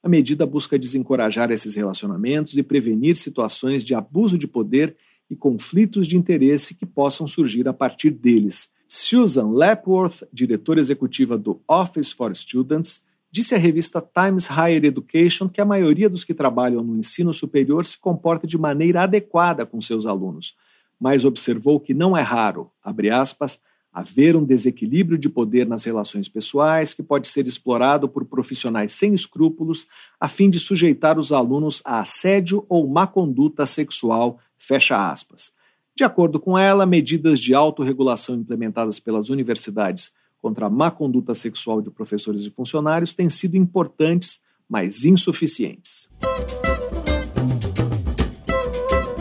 A 0.00 0.08
medida 0.08 0.46
busca 0.46 0.78
desencorajar 0.78 1.50
esses 1.50 1.74
relacionamentos 1.74 2.56
e 2.56 2.62
prevenir 2.62 3.16
situações 3.16 3.84
de 3.84 3.96
abuso 3.96 4.38
de 4.38 4.46
poder 4.46 4.96
e 5.32 5.36
conflitos 5.36 6.06
de 6.06 6.14
interesse 6.14 6.74
que 6.74 6.84
possam 6.84 7.26
surgir 7.26 7.66
a 7.66 7.72
partir 7.72 8.10
deles. 8.10 8.70
Susan 8.86 9.48
Lapworth, 9.48 10.24
diretora 10.30 10.78
executiva 10.78 11.38
do 11.38 11.58
Office 11.66 12.12
for 12.12 12.36
Students, 12.36 13.00
disse 13.30 13.54
à 13.54 13.58
revista 13.58 14.02
Times 14.02 14.46
Higher 14.50 14.84
Education 14.84 15.48
que 15.48 15.62
a 15.62 15.64
maioria 15.64 16.10
dos 16.10 16.22
que 16.22 16.34
trabalham 16.34 16.84
no 16.84 16.98
ensino 16.98 17.32
superior 17.32 17.86
se 17.86 17.98
comporta 17.98 18.46
de 18.46 18.58
maneira 18.58 19.04
adequada 19.04 19.64
com 19.64 19.80
seus 19.80 20.04
alunos, 20.04 20.54
mas 21.00 21.24
observou 21.24 21.80
que 21.80 21.94
não 21.94 22.14
é 22.14 22.20
raro, 22.20 22.70
aspas, 23.10 23.58
haver 23.90 24.36
um 24.36 24.44
desequilíbrio 24.44 25.16
de 25.16 25.30
poder 25.30 25.66
nas 25.66 25.84
relações 25.84 26.28
pessoais 26.28 26.92
que 26.92 27.02
pode 27.02 27.26
ser 27.26 27.46
explorado 27.46 28.06
por 28.06 28.26
profissionais 28.26 28.92
sem 28.92 29.14
escrúpulos 29.14 29.86
a 30.20 30.28
fim 30.28 30.50
de 30.50 30.58
sujeitar 30.58 31.18
os 31.18 31.32
alunos 31.32 31.80
a 31.86 32.00
assédio 32.00 32.66
ou 32.68 32.86
má 32.86 33.06
conduta 33.06 33.64
sexual 33.64 34.38
Fecha 34.64 35.10
aspas. 35.10 35.52
De 35.94 36.04
acordo 36.04 36.38
com 36.38 36.56
ela, 36.56 36.86
medidas 36.86 37.40
de 37.40 37.52
autorregulação 37.52 38.36
implementadas 38.36 39.00
pelas 39.00 39.28
universidades 39.28 40.12
contra 40.40 40.66
a 40.66 40.70
má 40.70 40.88
conduta 40.88 41.34
sexual 41.34 41.82
de 41.82 41.90
professores 41.90 42.44
e 42.44 42.50
funcionários 42.50 43.12
têm 43.12 43.28
sido 43.28 43.56
importantes, 43.56 44.40
mas 44.68 45.04
insuficientes. 45.04 46.08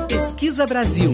Pesquisa 0.07 0.67
Brasil. 0.67 1.09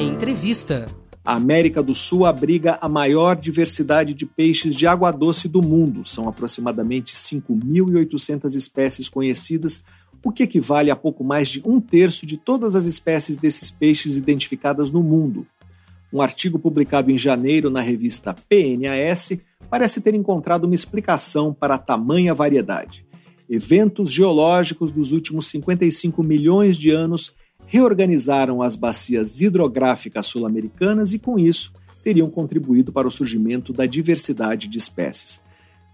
Entrevista. 0.00 0.86
A 1.24 1.34
América 1.34 1.82
do 1.82 1.94
Sul 1.94 2.26
abriga 2.26 2.78
a 2.80 2.88
maior 2.88 3.36
diversidade 3.36 4.12
de 4.12 4.26
peixes 4.26 4.74
de 4.74 4.88
água 4.88 5.12
doce 5.12 5.48
do 5.48 5.62
mundo. 5.62 6.04
São 6.04 6.28
aproximadamente 6.28 7.14
5.800 7.14 8.56
espécies 8.56 9.08
conhecidas, 9.08 9.84
o 10.26 10.32
que 10.32 10.42
equivale 10.42 10.90
a 10.90 10.96
pouco 10.96 11.22
mais 11.22 11.48
de 11.48 11.62
um 11.64 11.80
terço 11.80 12.26
de 12.26 12.36
todas 12.36 12.74
as 12.74 12.84
espécies 12.84 13.36
desses 13.36 13.70
peixes 13.70 14.16
identificadas 14.16 14.90
no 14.90 15.00
mundo. 15.00 15.46
Um 16.12 16.20
artigo 16.20 16.58
publicado 16.58 17.12
em 17.12 17.16
janeiro 17.16 17.70
na 17.70 17.80
revista 17.80 18.34
PNAS 18.34 19.38
parece 19.70 20.00
ter 20.00 20.14
encontrado 20.14 20.64
uma 20.64 20.74
explicação 20.74 21.54
para 21.54 21.76
a 21.76 21.78
tamanha 21.78 22.34
variedade. 22.34 23.06
Eventos 23.48 24.10
geológicos 24.10 24.90
dos 24.90 25.12
últimos 25.12 25.46
55 25.46 26.20
milhões 26.24 26.76
de 26.76 26.90
anos 26.90 27.36
reorganizaram 27.64 28.62
as 28.62 28.74
bacias 28.74 29.40
hidrográficas 29.40 30.26
sul-americanas 30.26 31.14
e, 31.14 31.20
com 31.20 31.38
isso, 31.38 31.72
teriam 32.02 32.28
contribuído 32.28 32.90
para 32.90 33.06
o 33.06 33.12
surgimento 33.12 33.72
da 33.72 33.86
diversidade 33.86 34.66
de 34.66 34.76
espécies. 34.76 35.45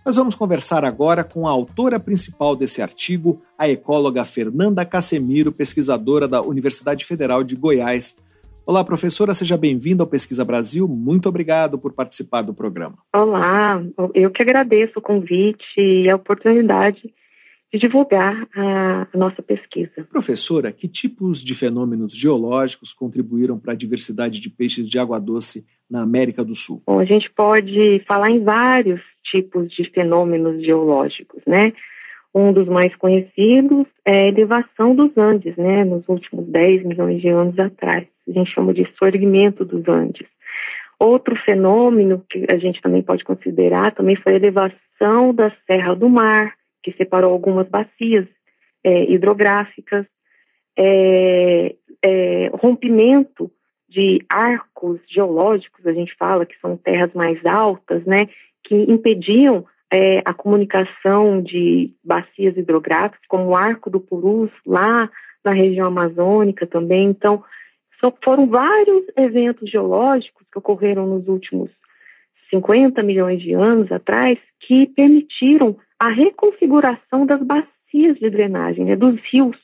Nós 0.04 0.16
vamos 0.16 0.34
conversar 0.34 0.84
agora 0.84 1.22
com 1.22 1.46
a 1.46 1.50
autora 1.52 2.00
principal 2.00 2.56
desse 2.56 2.82
artigo, 2.82 3.40
a 3.56 3.68
ecóloga 3.68 4.24
Fernanda 4.24 4.84
Casemiro, 4.84 5.52
pesquisadora 5.52 6.26
da 6.26 6.42
Universidade 6.42 7.04
Federal 7.04 7.44
de 7.44 7.54
Goiás. 7.54 8.20
Olá, 8.66 8.82
professora, 8.82 9.32
seja 9.32 9.56
bem-vinda 9.56 10.02
ao 10.02 10.08
Pesquisa 10.08 10.44
Brasil. 10.44 10.88
Muito 10.88 11.28
obrigado 11.28 11.78
por 11.78 11.92
participar 11.92 12.42
do 12.42 12.52
programa. 12.52 12.98
Olá, 13.14 13.80
eu 14.12 14.32
que 14.32 14.42
agradeço 14.42 14.98
o 14.98 15.02
convite 15.02 15.64
e 15.78 16.10
a 16.10 16.16
oportunidade 16.16 17.00
de 17.72 17.78
divulgar 17.78 18.48
a 18.56 19.06
nossa 19.14 19.40
pesquisa. 19.40 20.04
Professora, 20.10 20.72
que 20.72 20.88
tipos 20.88 21.44
de 21.44 21.54
fenômenos 21.54 22.12
geológicos 22.12 22.92
contribuíram 22.92 23.56
para 23.56 23.72
a 23.72 23.76
diversidade 23.76 24.40
de 24.40 24.50
peixes 24.50 24.88
de 24.88 24.98
água 24.98 25.20
doce 25.20 25.64
na 25.92 26.02
América 26.02 26.42
do 26.42 26.54
Sul? 26.54 26.82
Bom, 26.86 26.98
a 26.98 27.04
gente 27.04 27.30
pode 27.30 28.02
falar 28.08 28.30
em 28.30 28.42
vários 28.42 29.00
tipos 29.24 29.70
de 29.70 29.84
fenômenos 29.90 30.64
geológicos, 30.64 31.42
né? 31.46 31.72
Um 32.34 32.50
dos 32.50 32.66
mais 32.66 32.96
conhecidos 32.96 33.86
é 34.06 34.22
a 34.22 34.28
elevação 34.28 34.94
dos 34.94 35.14
Andes, 35.18 35.54
né, 35.56 35.84
nos 35.84 36.08
últimos 36.08 36.46
10 36.46 36.82
milhões 36.84 37.20
de 37.20 37.28
anos 37.28 37.58
atrás. 37.58 38.06
A 38.26 38.32
gente 38.32 38.50
chama 38.50 38.72
de 38.72 38.88
sorgimento 38.98 39.66
dos 39.66 39.86
Andes. 39.86 40.26
Outro 40.98 41.36
fenômeno 41.44 42.24
que 42.30 42.46
a 42.48 42.56
gente 42.56 42.80
também 42.80 43.02
pode 43.02 43.22
considerar 43.22 43.94
também 43.94 44.16
foi 44.16 44.32
a 44.32 44.36
elevação 44.36 45.34
da 45.34 45.52
Serra 45.66 45.94
do 45.94 46.08
Mar, 46.08 46.54
que 46.82 46.92
separou 46.92 47.32
algumas 47.32 47.68
bacias 47.68 48.26
é, 48.82 49.12
hidrográficas, 49.12 50.06
é, 50.78 51.74
é, 52.02 52.50
rompimento 52.54 53.50
de 53.92 54.24
arcos 54.28 55.00
geológicos, 55.06 55.86
a 55.86 55.92
gente 55.92 56.14
fala 56.16 56.46
que 56.46 56.58
são 56.60 56.76
terras 56.76 57.12
mais 57.12 57.44
altas, 57.44 58.04
né, 58.04 58.28
que 58.64 58.74
impediam 58.74 59.66
é, 59.92 60.22
a 60.24 60.32
comunicação 60.32 61.42
de 61.42 61.92
bacias 62.02 62.56
hidrográficas, 62.56 63.20
como 63.28 63.48
o 63.48 63.56
Arco 63.56 63.90
do 63.90 64.00
Purus, 64.00 64.50
lá 64.66 65.10
na 65.44 65.52
região 65.52 65.86
amazônica 65.88 66.66
também. 66.66 67.10
Então, 67.10 67.44
foram 68.24 68.46
vários 68.48 69.04
eventos 69.16 69.70
geológicos 69.70 70.46
que 70.50 70.58
ocorreram 70.58 71.06
nos 71.06 71.28
últimos 71.28 71.70
50 72.50 73.02
milhões 73.02 73.40
de 73.40 73.52
anos 73.52 73.92
atrás 73.92 74.38
que 74.60 74.86
permitiram 74.86 75.76
a 75.98 76.08
reconfiguração 76.08 77.26
das 77.26 77.42
bacias 77.42 78.18
de 78.18 78.30
drenagem, 78.30 78.84
né, 78.84 78.96
dos 78.96 79.20
rios, 79.30 79.56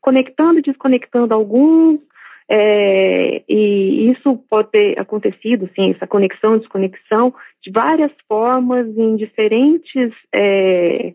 conectando 0.00 0.60
e 0.60 0.62
desconectando 0.62 1.34
alguns, 1.34 2.00
é, 2.54 3.42
e 3.48 4.10
isso 4.10 4.36
pode 4.50 4.70
ter 4.72 5.00
acontecido, 5.00 5.70
sim, 5.74 5.92
essa 5.92 6.06
conexão, 6.06 6.58
desconexão, 6.58 7.32
de 7.62 7.70
várias 7.70 8.12
formas, 8.28 8.86
em 8.94 9.16
diferentes 9.16 10.12
é, 10.30 11.14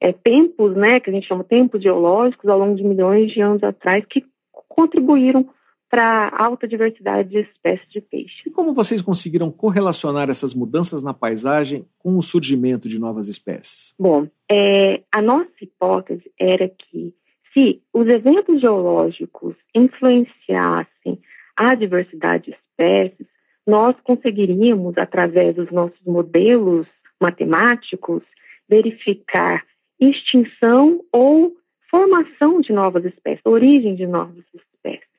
é, 0.00 0.12
tempos, 0.14 0.74
né, 0.74 0.98
que 0.98 1.10
a 1.10 1.12
gente 1.12 1.28
chama 1.28 1.44
tempos 1.44 1.82
geológicos, 1.82 2.48
ao 2.48 2.58
longo 2.58 2.76
de 2.76 2.82
milhões 2.82 3.30
de 3.30 3.42
anos 3.42 3.62
atrás, 3.62 4.02
que 4.08 4.24
contribuíram 4.70 5.50
para 5.90 6.28
a 6.28 6.46
alta 6.46 6.66
diversidade 6.66 7.28
de 7.28 7.40
espécies 7.40 7.90
de 7.90 8.00
peixe. 8.00 8.42
E 8.46 8.50
como 8.50 8.72
vocês 8.72 9.02
conseguiram 9.02 9.50
correlacionar 9.50 10.30
essas 10.30 10.54
mudanças 10.54 11.02
na 11.02 11.12
paisagem 11.12 11.84
com 11.98 12.16
o 12.16 12.22
surgimento 12.22 12.88
de 12.88 12.98
novas 12.98 13.28
espécies? 13.28 13.94
Bom, 13.98 14.26
é, 14.50 15.02
a 15.12 15.20
nossa 15.20 15.50
hipótese 15.60 16.32
era 16.38 16.70
que 16.70 17.12
se 17.52 17.82
os 17.92 18.06
eventos 18.06 18.60
geológicos 18.60 19.56
influenciassem 19.74 21.20
a 21.56 21.74
diversidade 21.74 22.44
de 22.44 22.50
espécies, 22.50 23.26
nós 23.66 23.94
conseguiríamos, 24.02 24.96
através 24.96 25.54
dos 25.56 25.70
nossos 25.70 26.00
modelos 26.06 26.86
matemáticos, 27.20 28.22
verificar 28.68 29.64
extinção 30.00 31.00
ou 31.12 31.54
formação 31.90 32.60
de 32.60 32.72
novas 32.72 33.04
espécies, 33.04 33.44
origem 33.44 33.94
de 33.94 34.06
novas 34.06 34.44
espécies. 34.54 35.10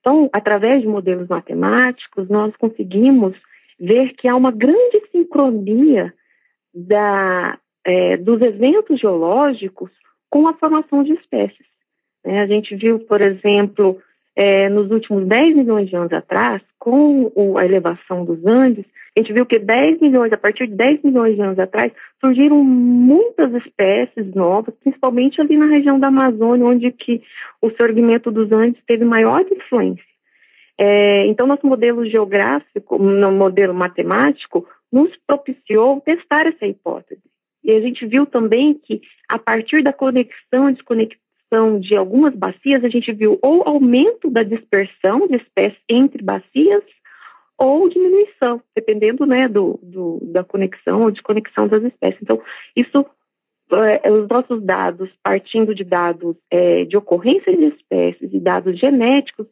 Então, 0.00 0.30
através 0.32 0.80
de 0.80 0.88
modelos 0.88 1.28
matemáticos, 1.28 2.28
nós 2.28 2.54
conseguimos 2.56 3.36
ver 3.78 4.14
que 4.14 4.26
há 4.26 4.34
uma 4.34 4.50
grande 4.50 5.02
sincronia 5.12 6.12
da, 6.74 7.58
é, 7.84 8.16
dos 8.16 8.40
eventos 8.40 8.98
geológicos 9.00 9.90
com 10.36 10.46
a 10.46 10.52
formação 10.52 11.02
de 11.02 11.14
espécies. 11.14 11.66
É, 12.22 12.40
a 12.40 12.46
gente 12.46 12.76
viu, 12.76 12.98
por 12.98 13.22
exemplo, 13.22 13.98
é, 14.36 14.68
nos 14.68 14.90
últimos 14.90 15.26
10 15.26 15.56
milhões 15.56 15.88
de 15.88 15.96
anos 15.96 16.12
atrás, 16.12 16.60
com 16.78 17.32
o, 17.34 17.56
a 17.56 17.64
elevação 17.64 18.22
dos 18.22 18.44
Andes, 18.44 18.84
a 19.16 19.20
gente 19.20 19.32
viu 19.32 19.46
que 19.46 19.58
10 19.58 19.98
milhões, 19.98 20.30
a 20.34 20.36
partir 20.36 20.66
de 20.66 20.74
10 20.74 21.04
milhões 21.04 21.36
de 21.36 21.40
anos 21.40 21.58
atrás, 21.58 21.90
surgiram 22.20 22.62
muitas 22.62 23.50
espécies 23.64 24.34
novas, 24.34 24.74
principalmente 24.74 25.40
ali 25.40 25.56
na 25.56 25.68
região 25.68 25.98
da 25.98 26.08
Amazônia, 26.08 26.66
onde 26.66 26.92
que 26.92 27.22
o 27.62 27.70
sorgimento 27.70 28.30
dos 28.30 28.52
Andes 28.52 28.82
teve 28.86 29.06
maior 29.06 29.40
influência. 29.50 30.04
É, 30.76 31.26
então, 31.28 31.46
nosso 31.46 31.66
modelo 31.66 32.04
geográfico, 32.04 32.98
no 32.98 33.32
modelo 33.32 33.72
matemático, 33.72 34.68
nos 34.92 35.10
propiciou 35.26 35.98
testar 36.02 36.46
essa 36.46 36.66
hipótese. 36.66 37.22
E 37.66 37.72
a 37.72 37.80
gente 37.80 38.06
viu 38.06 38.24
também 38.24 38.74
que, 38.74 39.02
a 39.28 39.40
partir 39.40 39.82
da 39.82 39.92
conexão 39.92 40.70
e 40.70 40.74
desconexão 40.74 41.80
de 41.80 41.96
algumas 41.96 42.32
bacias, 42.32 42.84
a 42.84 42.88
gente 42.88 43.12
viu 43.12 43.40
ou 43.42 43.66
aumento 43.66 44.30
da 44.30 44.44
dispersão 44.44 45.26
de 45.26 45.34
espécies 45.34 45.80
entre 45.88 46.22
bacias 46.22 46.84
ou 47.58 47.88
diminuição, 47.88 48.62
dependendo 48.72 49.26
né, 49.26 49.48
do, 49.48 49.80
do, 49.82 50.20
da 50.22 50.44
conexão 50.44 51.02
ou 51.02 51.10
desconexão 51.10 51.66
das 51.66 51.82
espécies. 51.82 52.22
Então, 52.22 52.40
isso, 52.76 53.04
é, 53.72 54.12
os 54.12 54.28
nossos 54.28 54.62
dados, 54.62 55.10
partindo 55.20 55.74
de 55.74 55.82
dados 55.82 56.36
é, 56.48 56.84
de 56.84 56.96
ocorrência 56.96 57.56
de 57.56 57.64
espécies 57.64 58.32
e 58.32 58.38
dados 58.38 58.78
genéticos, 58.78 59.48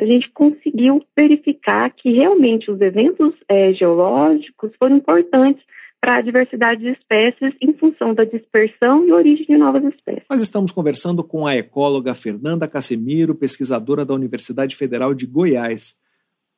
a 0.00 0.04
gente 0.04 0.30
conseguiu 0.30 1.02
verificar 1.16 1.90
que 1.90 2.12
realmente 2.12 2.70
os 2.70 2.80
eventos 2.80 3.34
é, 3.48 3.72
geológicos 3.72 4.70
foram 4.78 4.98
importantes 4.98 5.64
para 6.00 6.16
a 6.16 6.20
diversidade 6.20 6.80
de 6.80 6.90
espécies 6.90 7.54
em 7.60 7.72
função 7.74 8.14
da 8.14 8.24
dispersão 8.24 9.06
e 9.06 9.12
origem 9.12 9.46
de 9.46 9.56
novas 9.56 9.84
espécies. 9.84 10.24
Nós 10.30 10.40
estamos 10.40 10.70
conversando 10.70 11.24
com 11.24 11.46
a 11.46 11.56
ecóloga 11.56 12.14
Fernanda 12.14 12.68
Casemiro, 12.68 13.34
pesquisadora 13.34 14.04
da 14.04 14.14
Universidade 14.14 14.76
Federal 14.76 15.14
de 15.14 15.26
Goiás. 15.26 15.98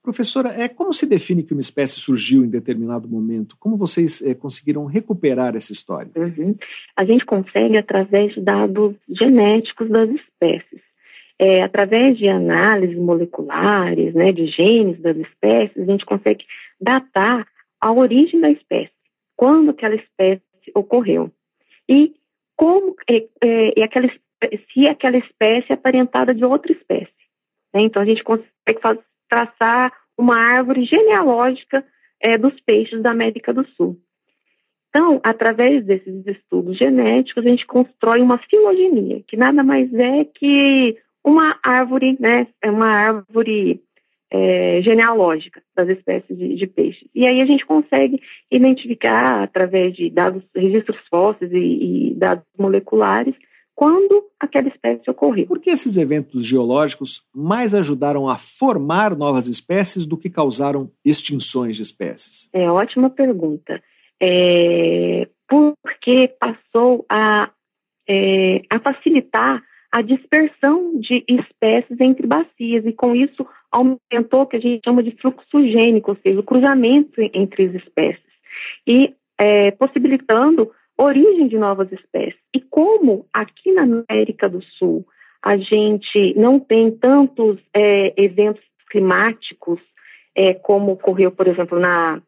Professora, 0.03 0.51
é 0.51 0.69
como 0.69 0.93
se 0.93 1.07
define 1.07 1.43
que 1.43 1.53
uma 1.53 1.61
espécie 1.61 2.01
surgiu 2.01 2.45
em 2.45 2.49
determinado 2.49 3.09
momento? 3.09 3.57
Como 3.59 3.77
vocês 3.77 4.23
é, 4.23 4.35
conseguiram 4.35 4.87
recuperar 4.87 5.55
essa 5.55 5.73
história? 5.73 6.11
Uhum. 6.17 6.57
A 6.97 7.05
gente 7.05 7.25
consegue 7.27 7.77
através 7.77 8.35
de 8.35 8.41
dados 8.41 8.95
genéticos 9.09 9.89
das 9.91 10.09
espécies. 10.11 10.81
É, 11.39 11.63
através 11.63 12.19
de 12.19 12.27
análises 12.27 12.99
moleculares, 12.99 14.13
né, 14.15 14.33
de 14.33 14.47
genes 14.47 15.01
das 15.01 15.17
espécies, 15.17 15.89
a 15.89 15.93
gente 15.93 16.05
consegue 16.05 16.45
datar 16.81 17.47
a 17.81 17.93
origem 17.93 18.41
da 18.41 18.51
espécie, 18.51 18.91
quando 19.39 19.71
aquela 19.71 19.95
espécie 19.95 20.43
ocorreu 20.75 21.31
e 21.89 22.13
como 22.57 22.97
é, 23.09 23.25
é, 23.41 23.85
aquela, 23.85 24.11
se 24.73 24.87
aquela 24.89 25.17
espécie 25.17 25.71
é 25.71 25.75
aparentada 25.75 26.35
de 26.35 26.45
outra 26.45 26.73
espécie. 26.73 27.13
Né? 27.73 27.83
Então 27.83 28.03
a 28.03 28.05
gente 28.05 28.25
consegue 28.25 28.81
fazer, 28.83 29.01
traçar 29.29 29.93
uma 30.19 30.37
árvore 30.37 30.85
genealógica 30.85 31.87
é, 32.21 32.37
dos 32.37 32.59
peixes 32.63 33.01
da 33.01 33.13
América 33.13 33.55
do 33.55 33.65
Sul. 33.69 33.97
Então, 34.89 35.21
através 35.23 35.85
desses 35.85 36.27
estudos 36.27 36.77
genéticos, 36.77 37.47
a 37.47 37.49
gente 37.49 37.65
constrói 37.65 38.21
uma 38.21 38.39
filogenia, 38.39 39.23
que 39.29 39.37
nada 39.37 39.63
mais 39.63 39.93
é 39.95 40.25
que 40.25 40.99
uma 41.25 41.57
árvore, 41.63 42.17
né, 42.19 42.49
é 42.61 42.71
uma 42.71 42.89
árvore 42.89 43.85
é, 44.31 44.81
genealógica 44.83 45.63
das 45.77 45.89
espécies 45.89 46.37
de, 46.37 46.55
de, 46.55 46.67
peixes. 46.67 47.09
E 47.15 47.27
aí 47.27 47.41
a 47.41 47.47
gente 47.47 47.65
consegue 47.65 48.21
identificar, 48.51 49.43
através 49.43 49.95
de 49.95 50.11
dados, 50.11 50.43
registros 50.55 50.99
fósseis 51.09 51.51
e, 51.53 52.11
e 52.11 52.15
dados 52.15 52.45
moleculares, 52.59 53.35
quando 53.75 54.25
aquela 54.41 54.69
espécie 54.69 55.09
ocorreu. 55.09 55.47
Por 55.47 55.61
que 55.61 55.71
esses 55.71 55.97
eventos 55.97 56.45
geológicos 56.45 57.27
mais 57.35 57.75
ajudaram 57.75 58.29
a 58.29 58.37
formar 58.37 59.17
novas 59.17 59.47
espécies 59.49 60.05
do 60.05 60.19
que 60.19 60.29
causaram 60.29 60.91
extinções 61.05 61.77
de 61.77 61.83
espécies? 61.83 62.51
É 62.53 62.69
ótima 62.69 63.09
pergunta. 63.09 63.81
É, 64.21 65.29
porque 65.49 66.35
passou 66.41 67.07
a, 67.09 67.51
é, 68.09 68.63
a 68.69 68.81
facilitar 68.81 69.63
a 69.91 70.03
dispersão 70.03 70.99
de 71.01 71.25
espécies 71.29 72.01
entre 72.01 72.27
bacias 72.27 72.85
e 72.85 72.93
com 72.93 73.15
isso 73.15 73.47
aumentou 73.71 74.43
o 74.43 74.47
que 74.47 74.57
a 74.57 74.61
gente 74.61 74.83
chama 74.85 75.03
de 75.03 75.13
fluxo 75.13 75.63
gênico, 75.67 76.11
ou 76.11 76.17
seja, 76.23 76.41
o 76.41 76.43
cruzamento 76.43 77.21
entre 77.33 77.67
as 77.67 77.75
espécies 77.75 78.23
e 78.87 79.15
é, 79.39 79.71
possibilitando 79.73 80.71
origem 80.97 81.47
de 81.47 81.57
novas 81.57 81.91
espécies. 81.93 82.41
E 82.55 82.61
como 82.61 83.27
aqui 83.33 83.73
na 83.73 83.83
América 83.83 84.49
do 84.49 84.63
Sul 84.63 85.07
a 85.43 85.57
gente 85.57 86.35
não 86.37 86.59
tem 86.59 86.91
tantos 86.91 87.59
é, 87.73 88.13
eventos 88.23 88.63
climáticos 88.91 89.81
é, 90.35 90.53
como 90.55 90.93
ocorreu, 90.93 91.31
por 91.31 91.47
exemplo, 91.47 91.79
na, 91.79 92.21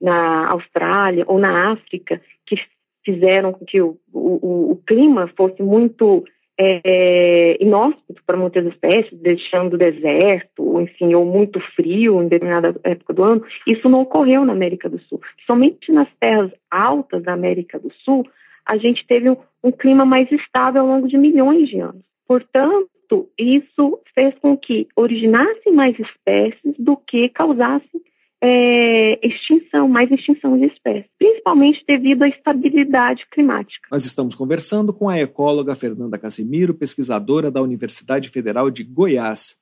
na 0.00 0.50
Austrália 0.50 1.24
ou 1.26 1.38
na 1.38 1.72
África, 1.72 2.20
que 2.46 2.56
fizeram 3.04 3.52
com 3.52 3.64
que 3.64 3.80
o, 3.80 3.98
o, 4.12 4.72
o 4.72 4.76
clima 4.86 5.28
fosse 5.36 5.62
muito 5.62 6.24
é, 6.58 7.56
inóspito 7.62 8.20
para 8.26 8.36
muitas 8.36 8.66
espécies, 8.66 9.18
deixando 9.20 9.78
deserto, 9.78 10.80
enfim, 10.80 11.14
ou 11.14 11.24
muito 11.24 11.60
frio 11.76 12.20
em 12.20 12.28
determinada 12.28 12.74
época 12.82 13.14
do 13.14 13.22
ano, 13.22 13.44
isso 13.66 13.88
não 13.88 14.00
ocorreu 14.00 14.44
na 14.44 14.52
América 14.52 14.88
do 14.88 14.98
Sul. 15.02 15.20
Somente 15.46 15.92
nas 15.92 16.08
terras 16.18 16.50
altas 16.70 17.22
da 17.22 17.32
América 17.32 17.78
do 17.78 17.92
Sul, 18.04 18.26
a 18.66 18.76
gente 18.76 19.06
teve 19.06 19.30
um, 19.30 19.36
um 19.62 19.70
clima 19.70 20.04
mais 20.04 20.30
estável 20.32 20.82
ao 20.82 20.88
longo 20.88 21.06
de 21.06 21.16
milhões 21.16 21.68
de 21.68 21.78
anos. 21.78 22.02
Portanto, 22.26 23.28
isso 23.38 24.00
fez 24.14 24.34
com 24.40 24.56
que 24.56 24.88
originassem 24.96 25.72
mais 25.72 25.96
espécies 25.98 26.74
do 26.78 26.96
que 26.96 27.28
causassem 27.30 28.02
é, 28.40 29.26
extinção, 29.26 29.88
mais 29.88 30.10
extinção 30.10 30.56
de 30.58 30.66
espécies, 30.66 31.10
principalmente 31.18 31.84
devido 31.86 32.22
à 32.22 32.28
estabilidade 32.28 33.24
climática. 33.30 33.88
Nós 33.90 34.04
estamos 34.04 34.34
conversando 34.34 34.92
com 34.92 35.08
a 35.08 35.18
ecóloga 35.18 35.74
Fernanda 35.74 36.18
Casimiro, 36.18 36.74
pesquisadora 36.74 37.50
da 37.50 37.60
Universidade 37.60 38.28
Federal 38.28 38.70
de 38.70 38.84
Goiás. 38.84 39.56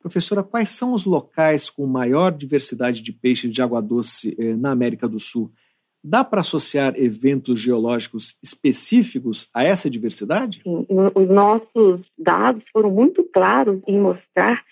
Professora, 0.00 0.42
quais 0.42 0.70
são 0.70 0.92
os 0.92 1.04
locais 1.04 1.68
com 1.68 1.86
maior 1.86 2.32
diversidade 2.32 3.02
de 3.02 3.12
peixes 3.12 3.52
de 3.52 3.62
água 3.62 3.82
doce 3.82 4.34
eh, 4.38 4.54
na 4.56 4.70
América 4.70 5.06
do 5.06 5.18
Sul? 5.18 5.50
Dá 6.02 6.24
para 6.24 6.40
associar 6.40 6.94
eventos 6.96 7.60
geológicos 7.60 8.38
específicos 8.42 9.50
a 9.54 9.62
essa 9.62 9.90
diversidade? 9.90 10.62
Sim, 10.62 10.86
os 11.14 11.28
nossos 11.28 12.00
dados 12.18 12.64
foram 12.72 12.90
muito 12.90 13.22
claros 13.24 13.82
em 13.86 14.00
mostrar 14.00 14.62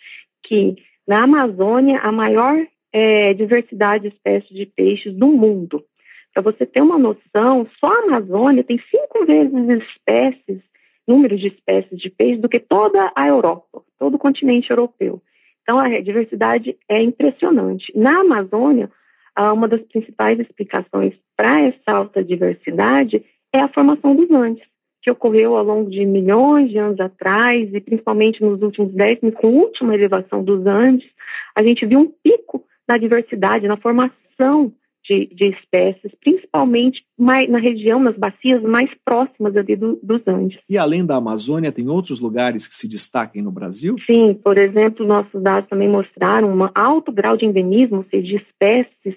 que 0.42 0.76
na 1.06 1.24
Amazônia 1.24 2.00
a 2.00 2.10
maior 2.10 2.66
é, 2.92 3.34
diversidade 3.34 4.08
de 4.08 4.14
espécies 4.14 4.56
de 4.56 4.66
peixes 4.66 5.14
do 5.14 5.28
mundo. 5.28 5.84
Para 6.32 6.42
você 6.42 6.64
ter 6.66 6.80
uma 6.80 6.98
noção, 6.98 7.66
só 7.80 7.86
a 7.86 8.04
Amazônia 8.04 8.64
tem 8.64 8.80
cinco 8.90 9.24
vezes 9.26 9.82
espécies, 9.82 10.62
número 11.06 11.36
de 11.36 11.48
espécies 11.48 11.98
de 11.98 12.10
peixes 12.10 12.40
do 12.40 12.48
que 12.48 12.60
toda 12.60 13.12
a 13.16 13.26
Europa, 13.26 13.82
todo 13.98 14.14
o 14.14 14.18
continente 14.18 14.70
europeu. 14.70 15.20
Então 15.62 15.78
a 15.78 16.00
diversidade 16.00 16.76
é 16.88 17.02
impressionante. 17.02 17.92
Na 17.94 18.20
Amazônia, 18.20 18.90
uma 19.36 19.68
das 19.68 19.82
principais 19.82 20.38
explicações 20.40 21.14
para 21.36 21.60
essa 21.60 21.92
alta 21.92 22.24
diversidade 22.24 23.24
é 23.52 23.60
a 23.60 23.68
formação 23.68 24.14
dos 24.14 24.30
Andes, 24.30 24.64
que 25.02 25.10
ocorreu 25.10 25.56
ao 25.56 25.64
longo 25.64 25.90
de 25.90 26.04
milhões 26.04 26.70
de 26.70 26.78
anos 26.78 26.98
atrás 26.98 27.72
e 27.72 27.80
principalmente 27.80 28.42
nos 28.42 28.60
últimos 28.62 28.92
dez 28.92 29.18
com 29.20 29.46
a 29.46 29.50
última 29.50 29.94
elevação 29.94 30.42
dos 30.42 30.66
Andes, 30.66 31.08
a 31.54 31.62
gente 31.62 31.86
viu 31.86 32.00
um 32.00 32.12
pico 32.22 32.64
na 32.88 32.96
diversidade, 32.96 33.68
na 33.68 33.76
formação 33.76 34.72
de, 35.04 35.26
de 35.34 35.46
espécies, 35.50 36.12
principalmente 36.20 37.02
mais, 37.18 37.48
na 37.48 37.58
região, 37.58 37.98
nas 37.98 38.16
bacias 38.16 38.62
mais 38.62 38.90
próximas 39.04 39.56
ali 39.56 39.74
do, 39.74 39.98
dos 40.02 40.20
Andes. 40.26 40.58
E 40.68 40.76
além 40.76 41.04
da 41.04 41.16
Amazônia, 41.16 41.72
tem 41.72 41.88
outros 41.88 42.20
lugares 42.20 42.66
que 42.68 42.74
se 42.74 42.86
destaquem 42.86 43.42
no 43.42 43.50
Brasil? 43.50 43.96
Sim, 44.06 44.38
por 44.42 44.58
exemplo, 44.58 45.06
nossos 45.06 45.42
dados 45.42 45.68
também 45.68 45.88
mostraram 45.88 46.54
um 46.54 46.68
alto 46.74 47.10
grau 47.10 47.36
de 47.36 47.46
endemismo, 47.46 47.98
ou 47.98 48.06
seja, 48.10 48.26
de 48.26 48.36
espécies 48.36 49.16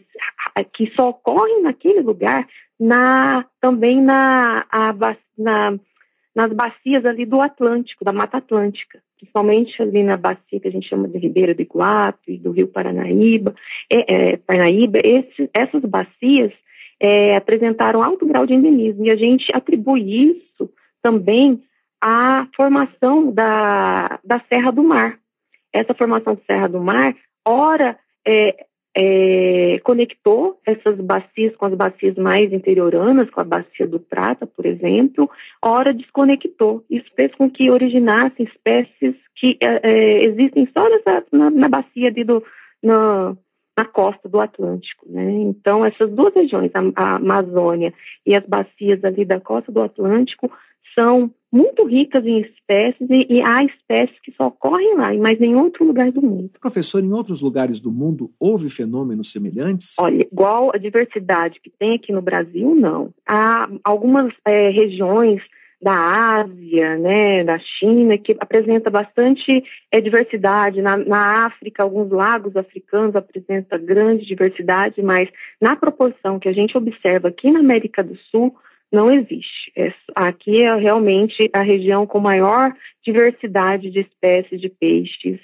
que 0.74 0.92
só 0.96 1.10
ocorrem 1.10 1.62
naquele 1.62 2.02
lugar, 2.02 2.48
na, 2.80 3.46
também 3.60 4.02
na, 4.02 4.66
a, 4.72 4.94
na, 5.38 5.78
nas 6.36 6.54
bacias 6.54 7.06
ali 7.06 7.26
do 7.26 7.42
Atlântico, 7.42 8.06
da 8.06 8.14
Mata 8.14 8.38
Atlântica 8.38 9.00
principalmente 9.22 9.80
ali 9.80 10.02
na 10.02 10.18
bacia 10.18 10.60
que 10.60 10.68
a 10.68 10.72
gente 10.72 10.90
chama 10.90 11.08
de 11.08 11.20
Ribeira 11.20 11.54
do 11.54 11.62
Iguape, 11.62 12.40
do 12.40 12.52
Rio 12.52 12.68
Paranaíba, 12.68 13.54
é, 13.88 14.32
é, 14.32 14.38
Paranaíba, 14.38 15.00
esse, 15.04 15.48
essas 15.54 15.84
bacias 15.84 16.52
é, 17.00 17.36
apresentaram 17.36 18.04
alto 18.04 18.26
grau 18.26 18.48
de 18.48 18.56
endemismo 18.56 19.06
e 19.06 19.12
a 19.12 19.16
gente 19.16 19.46
atribui 19.54 20.32
isso 20.32 20.72
também 21.04 21.62
à 22.02 22.48
formação 22.56 23.32
da, 23.32 24.20
da 24.24 24.42
Serra 24.50 24.72
do 24.72 24.84
Mar. 24.84 25.20
Essa 25.72 25.94
formação 25.94 26.34
da 26.34 26.42
Serra 26.46 26.68
do 26.68 26.82
Mar, 26.82 27.16
ora 27.46 27.98
é, 28.28 28.66
é, 28.96 29.80
conectou 29.84 30.60
essas 30.66 31.00
bacias 31.00 31.56
com 31.56 31.66
as 31.66 31.74
bacias 31.74 32.16
mais 32.16 32.52
interioranas, 32.52 33.30
com 33.30 33.40
a 33.40 33.46
bacia 33.46 33.88
do 33.88 34.00
Prata, 34.00 34.46
por 34.46 34.66
exemplo, 34.66 35.30
ora 35.62 35.94
desconectou. 35.94 36.84
Isso 36.90 37.10
fez 37.16 37.34
com 37.36 37.50
que 37.50 37.72
originassem 37.72 38.46
espécies 38.46 39.16
que 39.36 39.58
é, 39.62 39.80
é, 39.90 40.26
existem 40.26 40.68
só 40.74 40.90
nessa, 40.90 41.24
na, 41.32 41.50
na 41.50 41.70
bacia 41.70 42.10
ali 42.10 42.24
do, 42.24 42.44
na, 42.84 43.36
na 43.78 43.86
costa 43.86 44.28
do 44.28 44.40
Atlântico. 44.42 45.06
Né? 45.10 45.32
Então, 45.32 45.86
essas 45.86 46.12
duas 46.12 46.34
regiões, 46.34 46.72
a, 46.74 47.02
a 47.02 47.16
Amazônia 47.16 47.94
e 48.26 48.36
as 48.36 48.46
bacias 48.46 49.04
ali 49.06 49.24
da 49.24 49.40
costa 49.40 49.72
do 49.72 49.82
Atlântico, 49.82 50.52
são 50.94 51.32
muito 51.52 51.86
ricas 51.86 52.26
em 52.26 52.42
espécies 52.42 53.10
e, 53.10 53.28
e, 53.30 53.42
há 53.42 53.64
espécies 53.64 54.18
que 54.22 54.32
só 54.32 54.48
ocorrem 54.48 54.96
lá, 54.96 55.14
mas 55.16 55.40
em 55.42 55.56
outro 55.56 55.86
lugar 55.86 56.12
do 56.12 56.22
mundo. 56.22 56.52
Professor, 56.60 57.04
em 57.04 57.12
outros 57.12 57.42
lugares 57.42 57.82
do 57.82 57.92
mundo 57.92 58.32
houve 58.40 58.70
fenômenos 58.70 59.32
semelhantes? 59.32 59.96
Olha, 60.00 60.24
igual 60.24 60.72
a 60.74 60.78
diversidade 60.78 61.60
que 61.60 61.70
tem 61.70 61.96
aqui 61.96 62.14
no 62.14 62.22
Brasil, 62.22 62.74
não. 62.74 63.14
Há 63.28 63.70
algumas 63.84 64.34
é, 64.46 64.70
regiões 64.70 65.42
da 65.82 66.42
Ásia, 66.42 66.96
né, 66.98 67.44
da 67.44 67.58
China, 67.58 68.16
que 68.16 68.38
apresenta 68.40 68.90
bastante 68.90 69.64
é, 69.92 70.00
diversidade. 70.00 70.80
Na, 70.82 70.96
na, 70.96 71.48
África, 71.48 71.82
alguns 71.82 72.12
lagos 72.12 72.56
africanos 72.56 73.16
apresentam 73.16 73.84
grande 73.84 74.26
diversidade, 74.26 75.02
mas 75.02 75.28
na 75.60 75.76
proporção 75.76 76.40
que 76.40 76.48
a 76.48 76.54
gente 76.54 76.78
observa 76.78 77.30
aqui 77.30 77.50
na 77.52 77.60
América 77.60 78.04
do 78.04 78.16
Sul, 78.30 78.56
não 78.92 79.12
existe. 79.12 79.72
É, 79.76 79.94
aqui 80.16 80.62
é 80.62 80.76
realmente 80.76 81.50
a 81.54 81.62
região 81.62 82.06
com 82.06 82.20
maior 82.20 82.74
diversidade 83.04 83.90
de 83.90 84.02
espécies 84.02 84.60
de 84.60 84.70
peixes 84.70 85.40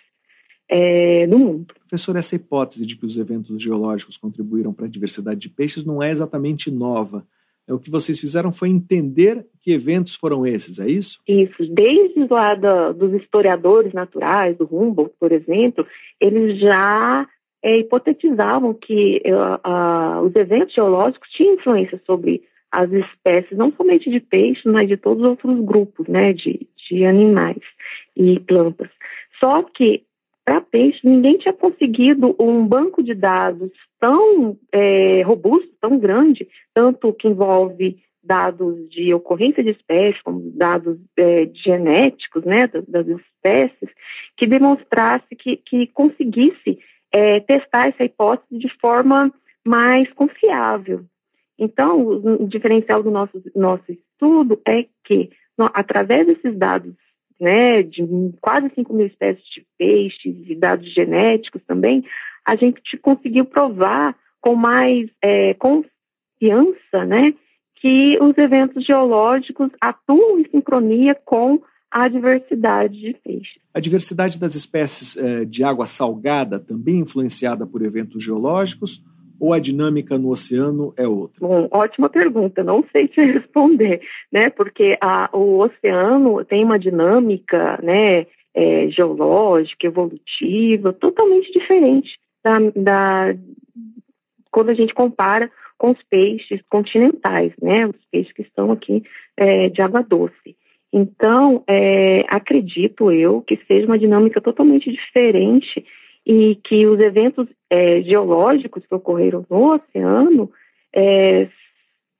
é, 0.69 1.25
do 1.27 1.39
mundo. 1.39 1.73
Professor, 1.79 2.15
essa 2.15 2.35
hipótese 2.35 2.85
de 2.85 2.97
que 2.97 3.05
os 3.05 3.17
eventos 3.17 3.61
geológicos 3.61 4.17
contribuíram 4.17 4.73
para 4.73 4.85
a 4.85 4.89
diversidade 4.89 5.39
de 5.39 5.49
peixes 5.49 5.85
não 5.85 6.03
é 6.03 6.11
exatamente 6.11 6.69
nova. 6.69 7.25
É, 7.67 7.73
o 7.73 7.79
que 7.79 7.91
vocês 7.91 8.19
fizeram 8.19 8.51
foi 8.51 8.69
entender 8.69 9.45
que 9.61 9.71
eventos 9.71 10.15
foram 10.15 10.45
esses, 10.45 10.79
é 10.79 10.87
isso? 10.87 11.21
Isso. 11.27 11.65
Desde 11.73 12.27
lá 12.29 12.55
do, 12.55 12.93
dos 12.93 13.21
historiadores 13.21 13.93
naturais, 13.93 14.57
do 14.57 14.65
Humboldt, 14.65 15.13
por 15.19 15.31
exemplo, 15.31 15.85
eles 16.19 16.59
já 16.59 17.27
é, 17.63 17.79
hipotetizavam 17.79 18.73
que 18.73 19.21
uh, 19.25 19.69
uh, 19.69 20.21
os 20.25 20.35
eventos 20.35 20.73
geológicos 20.73 21.29
tinham 21.29 21.55
influência 21.55 22.01
sobre 22.05 22.43
as 22.71 22.91
espécies, 22.91 23.57
não 23.57 23.71
somente 23.71 24.09
de 24.09 24.19
peixes, 24.19 24.63
mas 24.65 24.87
de 24.87 24.97
todos 24.97 25.23
os 25.23 25.29
outros 25.29 25.59
grupos, 25.65 26.07
né, 26.07 26.33
de, 26.33 26.67
de 26.89 27.05
animais 27.05 27.61
e 28.15 28.39
plantas. 28.39 28.89
Só 29.39 29.63
que 29.63 30.03
para 30.45 30.61
peixe 30.61 30.99
ninguém 31.03 31.37
tinha 31.37 31.53
conseguido 31.53 32.35
um 32.39 32.65
banco 32.65 33.03
de 33.03 33.13
dados 33.13 33.69
tão 33.99 34.57
é, 34.71 35.21
robusto, 35.23 35.69
tão 35.81 35.99
grande, 35.99 36.47
tanto 36.73 37.11
que 37.13 37.27
envolve 37.27 37.97
dados 38.23 38.89
de 38.89 39.13
ocorrência 39.13 39.63
de 39.63 39.71
espécies, 39.71 40.21
como 40.21 40.51
dados 40.51 40.97
é, 41.17 41.49
genéticos, 41.53 42.43
né, 42.43 42.67
das, 42.67 42.85
das, 42.85 43.07
espécies, 43.07 43.89
que 44.35 44.45
demonstrasse 44.45 45.35
que, 45.35 45.57
que 45.57 45.87
conseguisse 45.87 46.79
é, 47.11 47.39
testar 47.39 47.87
essa 47.87 48.03
hipótese 48.03 48.59
de 48.59 48.69
forma 48.79 49.33
mais 49.65 50.11
confiável. 50.13 51.05
Então, 51.57 52.07
o 52.07 52.47
diferencial 52.47 53.01
do 53.01 53.09
nosso, 53.09 53.41
nosso 53.55 53.91
estudo 53.91 54.59
é 54.67 54.85
que, 55.03 55.31
através 55.73 56.27
desses 56.27 56.57
dados, 56.57 56.93
né, 57.39 57.83
de 57.83 58.05
quase 58.41 58.69
5 58.75 58.93
mil 58.93 59.07
espécies 59.07 59.43
de 59.53 59.65
peixes 59.77 60.35
e 60.47 60.55
dados 60.55 60.91
genéticos 60.93 61.61
também, 61.65 62.03
a 62.45 62.55
gente 62.55 62.97
conseguiu 62.97 63.45
provar 63.45 64.15
com 64.39 64.55
mais 64.55 65.09
é, 65.21 65.53
confiança, 65.55 67.05
né, 67.05 67.33
que 67.75 68.17
os 68.21 68.37
eventos 68.37 68.85
geológicos 68.85 69.69
atuam 69.81 70.39
em 70.39 70.49
sincronia 70.49 71.15
com 71.25 71.61
a 71.91 72.07
diversidade 72.07 72.99
de 72.99 73.13
peixes. 73.23 73.59
A 73.73 73.79
diversidade 73.79 74.39
das 74.39 74.55
espécies 74.55 75.17
eh, 75.17 75.45
de 75.45 75.63
água 75.63 75.87
salgada 75.87 76.59
também 76.59 76.99
influenciada 76.99 77.65
por 77.65 77.81
eventos 77.81 78.23
geológicos 78.23 79.03
ou 79.39 79.53
a 79.53 79.59
dinâmica 79.59 80.17
no 80.17 80.29
oceano 80.29 80.93
é 80.97 81.07
outra? 81.07 81.39
Bom, 81.39 81.67
ótima 81.71 82.09
pergunta. 82.09 82.63
Não 82.63 82.83
sei 82.91 83.07
te 83.07 83.21
responder, 83.23 84.01
né? 84.31 84.49
Porque 84.49 84.97
a, 85.01 85.29
o 85.33 85.59
oceano 85.59 86.43
tem 86.45 86.63
uma 86.63 86.79
dinâmica, 86.79 87.79
né? 87.81 88.25
É, 88.55 88.89
geológica, 88.89 89.85
evolutiva, 89.85 90.91
totalmente 90.91 91.51
diferente 91.51 92.17
da, 92.43 92.57
da 92.75 93.35
quando 94.49 94.69
a 94.69 94.73
gente 94.73 94.95
compara 94.95 95.51
com 95.77 95.91
os 95.91 96.01
peixes 96.09 96.59
continentais, 96.69 97.53
né? 97.61 97.85
Os 97.85 98.05
peixes 98.11 98.33
que 98.33 98.41
estão 98.41 98.71
aqui 98.71 99.03
é, 99.35 99.69
de 99.69 99.81
água 99.81 100.01
doce. 100.01 100.55
Então, 100.91 101.63
é, 101.67 102.23
acredito 102.27 103.11
eu 103.11 103.41
que 103.41 103.59
seja 103.67 103.85
uma 103.85 103.99
dinâmica 103.99 104.41
totalmente 104.41 104.91
diferente 104.91 105.85
e 106.27 106.55
que 106.55 106.85
os 106.85 106.99
eventos 106.99 107.47
é, 107.69 108.01
geológicos 108.01 108.85
que 108.85 108.93
ocorreram 108.93 109.45
no 109.49 109.75
oceano 109.75 110.51
é, 110.93 111.47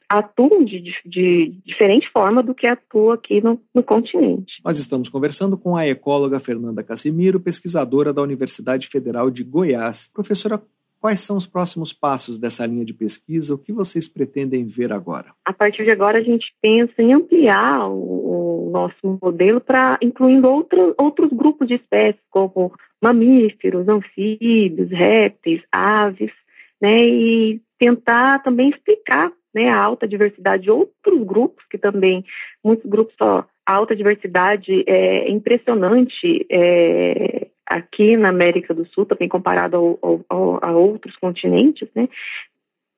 atuam 0.08 0.64
de, 0.64 0.82
de, 1.06 1.60
diferente 1.66 2.10
forma 2.14 2.42
do 2.42 2.56
que 2.56 2.66
atua 2.66 3.16
aqui 3.16 3.42
no, 3.42 3.62
no, 3.76 3.84
continente. 3.84 4.54
Nós 4.64 4.80
estamos 4.80 5.10
conversando 5.10 5.58
com 5.58 5.76
a 5.76 5.86
ecóloga 5.86 6.40
Fernanda 6.40 6.82
Casimiro, 6.82 7.42
pesquisadora 7.42 8.14
da 8.14 8.22
Universidade 8.22 8.88
Federal 8.88 9.30
de 9.30 9.44
Goiás. 9.44 10.10
Professora, 10.14 10.62
quais 11.00 11.20
são 11.22 11.38
os 11.38 11.48
próximos 11.48 11.94
passos 11.94 12.40
dessa 12.40 12.66
linha 12.66 12.86
de 12.86 12.94
pesquisa? 12.94 13.54
O 13.54 13.58
que 13.58 13.72
vocês 13.72 14.08
pretendem 14.08 14.66
ver 14.66 14.92
agora? 14.92 15.34
A 15.46 15.54
partir 15.54 15.84
de 15.84 15.92
agora, 15.92 16.20
a 16.20 16.24
gente 16.24 16.46
pensa 16.62 17.02
em 17.02 17.14
ampliar 17.14 17.90
o, 17.90 18.68
o 18.68 18.70
nosso 18.72 19.20
modelo 19.22 19.62
para 19.62 19.98
incluindo 20.02 20.48
outro, 20.48 20.94
outros 20.98 21.30
grupos 21.32 21.68
de 21.68 21.76
espécies, 21.76 22.22
como 22.30 22.74
mamíferos, 23.02 23.88
anfíbios, 23.88 24.90
répteis, 24.90 25.62
aves, 25.72 26.32
né, 26.82 26.98
e 26.98 27.62
tentar 27.80 28.42
também 28.44 28.70
explicar 28.70 29.32
né, 29.54 29.70
a 29.70 29.80
alta 29.80 30.08
diversidade 30.08 30.64
de 30.64 30.72
outros 30.72 31.24
grupos, 31.26 31.64
que 31.70 31.78
também, 31.78 32.24
muitos 32.64 32.90
grupos 32.90 33.16
só, 33.18 33.46
a 33.66 33.74
alta 33.74 33.96
diversidade 33.96 34.84
é 34.88 35.30
impressionante 35.30 36.46
é, 36.50 37.48
aqui 37.68 38.16
na 38.18 38.30
América 38.30 38.74
do 38.74 38.86
Sul, 38.88 39.06
também 39.06 39.28
comparado 39.28 40.00
ao, 40.02 40.26
ao, 40.30 40.60
a 40.62 40.72
outros 40.72 41.16
continentes, 41.18 41.88
né, 41.96 42.08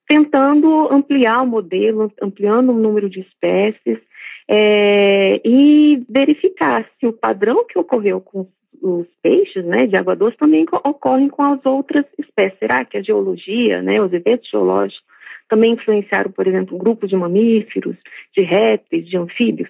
tentando 0.08 0.92
ampliar 0.92 1.42
o 1.44 1.48
modelo, 1.48 2.12
ampliando 2.22 2.70
o 2.72 2.80
número 2.80 3.10
de 3.10 3.20
espécies 3.22 4.00
é, 4.48 5.40
e 5.46 6.04
verificar 6.10 6.90
se 7.00 7.06
o 7.06 7.14
padrão 7.14 7.66
que 7.66 7.78
ocorreu 7.78 8.20
com 8.20 8.48
os 8.82 9.08
peixes 9.22 9.64
né, 9.66 9.86
de 9.86 9.96
água 9.96 10.16
doce 10.16 10.38
também 10.38 10.66
ocorrem 10.84 11.30
com 11.30 11.44
as 11.44 11.64
outras 11.66 12.06
espécies. 12.18 12.58
Será 12.58 12.84
que 12.86 12.98
a 12.98 13.04
geologia, 13.04 13.82
né, 13.82 14.02
os 14.02 14.12
eventos 14.12 14.50
geológicos, 14.50 15.04
também 15.48 15.74
influenciaram, 15.74 16.32
por 16.32 16.48
exemplo, 16.48 16.78
grupos 16.78 17.10
de 17.10 17.16
mamíferos, 17.16 17.96
de 18.36 18.42
répteis, 18.42 19.08
de 19.08 19.18
anfíbios? 19.18 19.70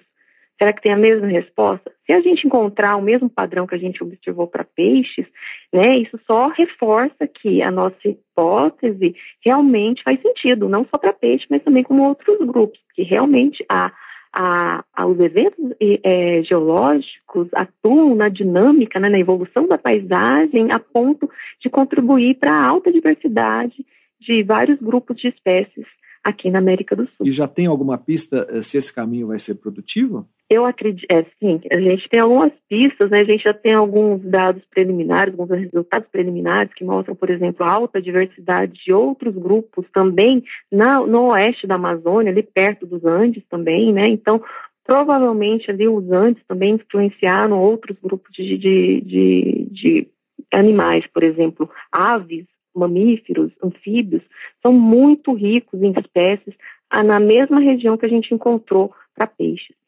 Será 0.60 0.74
que 0.74 0.82
tem 0.82 0.92
a 0.92 0.96
mesma 0.96 1.26
resposta? 1.26 1.90
Se 2.04 2.12
a 2.12 2.20
gente 2.20 2.46
encontrar 2.46 2.96
o 2.96 3.02
mesmo 3.02 3.30
padrão 3.30 3.66
que 3.66 3.74
a 3.74 3.78
gente 3.78 4.02
observou 4.04 4.46
para 4.46 4.62
peixes, 4.62 5.24
né, 5.72 5.96
isso 5.96 6.20
só 6.26 6.48
reforça 6.48 7.26
que 7.26 7.62
a 7.62 7.70
nossa 7.70 7.96
hipótese 8.04 9.16
realmente 9.42 10.02
faz 10.02 10.20
sentido, 10.20 10.68
não 10.68 10.84
só 10.90 10.98
para 10.98 11.14
peixe, 11.14 11.46
mas 11.48 11.62
também 11.62 11.82
com 11.82 11.98
outros 12.02 12.36
grupos, 12.46 12.78
que 12.94 13.02
realmente 13.02 13.64
há 13.70 13.90
a, 14.34 14.84
a, 14.94 15.06
os 15.06 15.18
eventos 15.18 15.64
é, 15.80 16.42
geológicos 16.42 17.48
atuam 17.54 18.14
na 18.14 18.28
dinâmica, 18.28 19.00
né, 19.00 19.08
na 19.08 19.18
evolução 19.18 19.66
da 19.66 19.78
paisagem, 19.78 20.70
a 20.70 20.78
ponto 20.78 21.28
de 21.58 21.70
contribuir 21.70 22.34
para 22.34 22.52
a 22.52 22.66
alta 22.66 22.92
diversidade 22.92 23.82
de 24.20 24.42
vários 24.42 24.78
grupos 24.78 25.16
de 25.16 25.28
espécies 25.28 25.86
aqui 26.22 26.50
na 26.50 26.58
América 26.58 26.94
do 26.94 27.06
Sul. 27.16 27.26
E 27.26 27.32
já 27.32 27.48
tem 27.48 27.64
alguma 27.66 27.96
pista 27.96 28.46
eh, 28.50 28.60
se 28.60 28.76
esse 28.76 28.94
caminho 28.94 29.28
vai 29.28 29.38
ser 29.38 29.54
produtivo? 29.54 30.28
Eu 30.50 30.66
acredito, 30.66 31.06
é, 31.08 31.24
sim, 31.38 31.60
a 31.70 31.80
gente 31.80 32.08
tem 32.08 32.18
algumas 32.18 32.50
pistas, 32.68 33.08
né? 33.08 33.20
A 33.20 33.24
gente 33.24 33.44
já 33.44 33.54
tem 33.54 33.72
alguns 33.72 34.20
dados 34.20 34.64
preliminares, 34.68 35.32
alguns 35.32 35.48
resultados 35.48 36.08
preliminares 36.10 36.74
que 36.74 36.82
mostram, 36.82 37.14
por 37.14 37.30
exemplo, 37.30 37.64
a 37.64 37.70
alta 37.70 38.02
diversidade 38.02 38.72
de 38.84 38.92
outros 38.92 39.32
grupos 39.32 39.86
também 39.92 40.42
na, 40.70 41.06
no 41.06 41.26
oeste 41.28 41.68
da 41.68 41.76
Amazônia, 41.76 42.32
ali 42.32 42.42
perto 42.42 42.84
dos 42.84 43.04
Andes 43.04 43.44
também, 43.48 43.92
né? 43.92 44.08
Então, 44.08 44.42
provavelmente 44.84 45.70
ali 45.70 45.86
os 45.86 46.10
Andes 46.10 46.42
também 46.48 46.74
influenciaram 46.74 47.56
outros 47.56 47.96
grupos 48.02 48.32
de, 48.34 48.58
de, 48.58 49.00
de, 49.02 49.68
de 49.70 50.08
animais, 50.52 51.06
por 51.14 51.22
exemplo, 51.22 51.70
aves, 51.92 52.44
mamíferos, 52.74 53.52
anfíbios, 53.62 54.22
são 54.60 54.72
muito 54.72 55.32
ricos 55.32 55.80
em 55.80 55.92
espécies 55.92 56.56
na 56.92 57.20
mesma 57.20 57.60
região 57.60 57.96
que 57.96 58.06
a 58.06 58.08
gente 58.08 58.34
encontrou 58.34 58.92
para 59.14 59.28
peixes. 59.28 59.79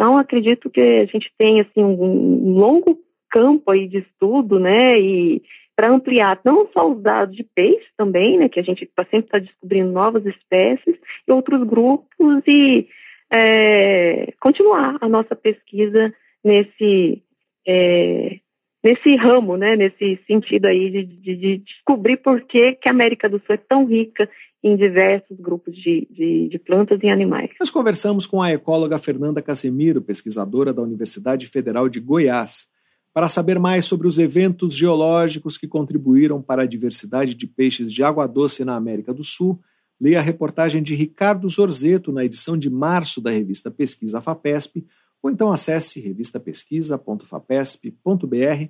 Então, 0.00 0.16
acredito 0.16 0.70
que 0.70 0.80
a 0.80 1.04
gente 1.04 1.30
tem 1.36 1.60
assim 1.60 1.84
um 1.84 2.54
longo 2.54 2.98
campo 3.30 3.70
aí 3.70 3.86
de 3.86 3.98
estudo, 3.98 4.58
né, 4.58 4.98
e 4.98 5.42
para 5.76 5.90
ampliar 5.90 6.40
não 6.42 6.66
só 6.72 6.90
os 6.90 7.02
dados 7.02 7.36
de 7.36 7.44
peixe 7.44 7.86
também, 7.98 8.38
né, 8.38 8.48
que 8.48 8.58
a 8.58 8.62
gente 8.62 8.86
tá, 8.86 9.04
sempre 9.04 9.26
está 9.26 9.38
descobrindo 9.38 9.92
novas 9.92 10.24
espécies 10.24 10.96
e 11.28 11.30
outros 11.30 11.62
grupos 11.64 12.42
e 12.46 12.88
é, 13.30 14.32
continuar 14.40 14.96
a 15.02 15.06
nossa 15.06 15.36
pesquisa 15.36 16.14
nesse 16.42 17.22
é, 17.68 18.40
nesse 18.82 19.14
ramo, 19.16 19.56
né, 19.56 19.76
nesse 19.76 20.18
sentido 20.26 20.66
aí 20.66 20.90
de, 20.90 21.04
de, 21.04 21.36
de, 21.36 21.58
descobrir 21.58 22.16
por 22.18 22.40
que, 22.42 22.72
que 22.72 22.88
a 22.88 22.92
América 22.92 23.28
do 23.28 23.38
Sul 23.38 23.54
é 23.54 23.58
tão 23.58 23.86
rica 23.86 24.28
em 24.62 24.76
diversos 24.76 25.38
grupos 25.38 25.74
de, 25.74 26.06
de, 26.10 26.48
de, 26.48 26.58
plantas 26.58 27.00
e 27.02 27.08
animais. 27.08 27.50
Nós 27.58 27.70
conversamos 27.70 28.26
com 28.26 28.42
a 28.42 28.52
ecóloga 28.52 28.98
Fernanda 28.98 29.40
Casemiro, 29.40 30.02
pesquisadora 30.02 30.72
da 30.72 30.82
Universidade 30.82 31.46
Federal 31.46 31.88
de 31.88 32.00
Goiás, 32.00 32.68
para 33.12 33.28
saber 33.28 33.58
mais 33.58 33.86
sobre 33.86 34.06
os 34.06 34.18
eventos 34.18 34.74
geológicos 34.74 35.56
que 35.56 35.66
contribuíram 35.66 36.40
para 36.42 36.62
a 36.62 36.66
diversidade 36.66 37.34
de 37.34 37.46
peixes 37.46 37.92
de 37.92 38.02
água 38.02 38.26
doce 38.26 38.64
na 38.64 38.76
América 38.76 39.12
do 39.12 39.24
Sul. 39.24 39.58
Leia 40.00 40.18
a 40.18 40.22
reportagem 40.22 40.82
de 40.82 40.94
Ricardo 40.94 41.48
Zorzeto 41.48 42.12
na 42.12 42.24
edição 42.24 42.56
de 42.56 42.70
março 42.70 43.20
da 43.20 43.30
revista 43.30 43.70
Pesquisa 43.70 44.20
FAPESP, 44.20 44.84
ou 45.22 45.30
então 45.30 45.50
acesse 45.50 46.00
revistapesquisa.fapesp.br. 46.00 48.68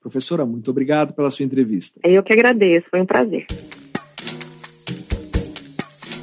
Professora, 0.00 0.46
muito 0.46 0.70
obrigado 0.70 1.12
pela 1.12 1.30
sua 1.30 1.44
entrevista. 1.44 2.00
Eu 2.04 2.22
que 2.22 2.32
agradeço, 2.32 2.86
foi 2.90 3.00
um 3.00 3.06
prazer. 3.06 3.46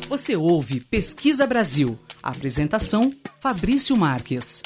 Você 0.07 0.35
ouve 0.35 0.79
Pesquisa 0.79 1.45
Brasil. 1.45 1.99
Apresentação: 2.23 3.11
Fabrício 3.41 3.97
Marques. 3.97 4.63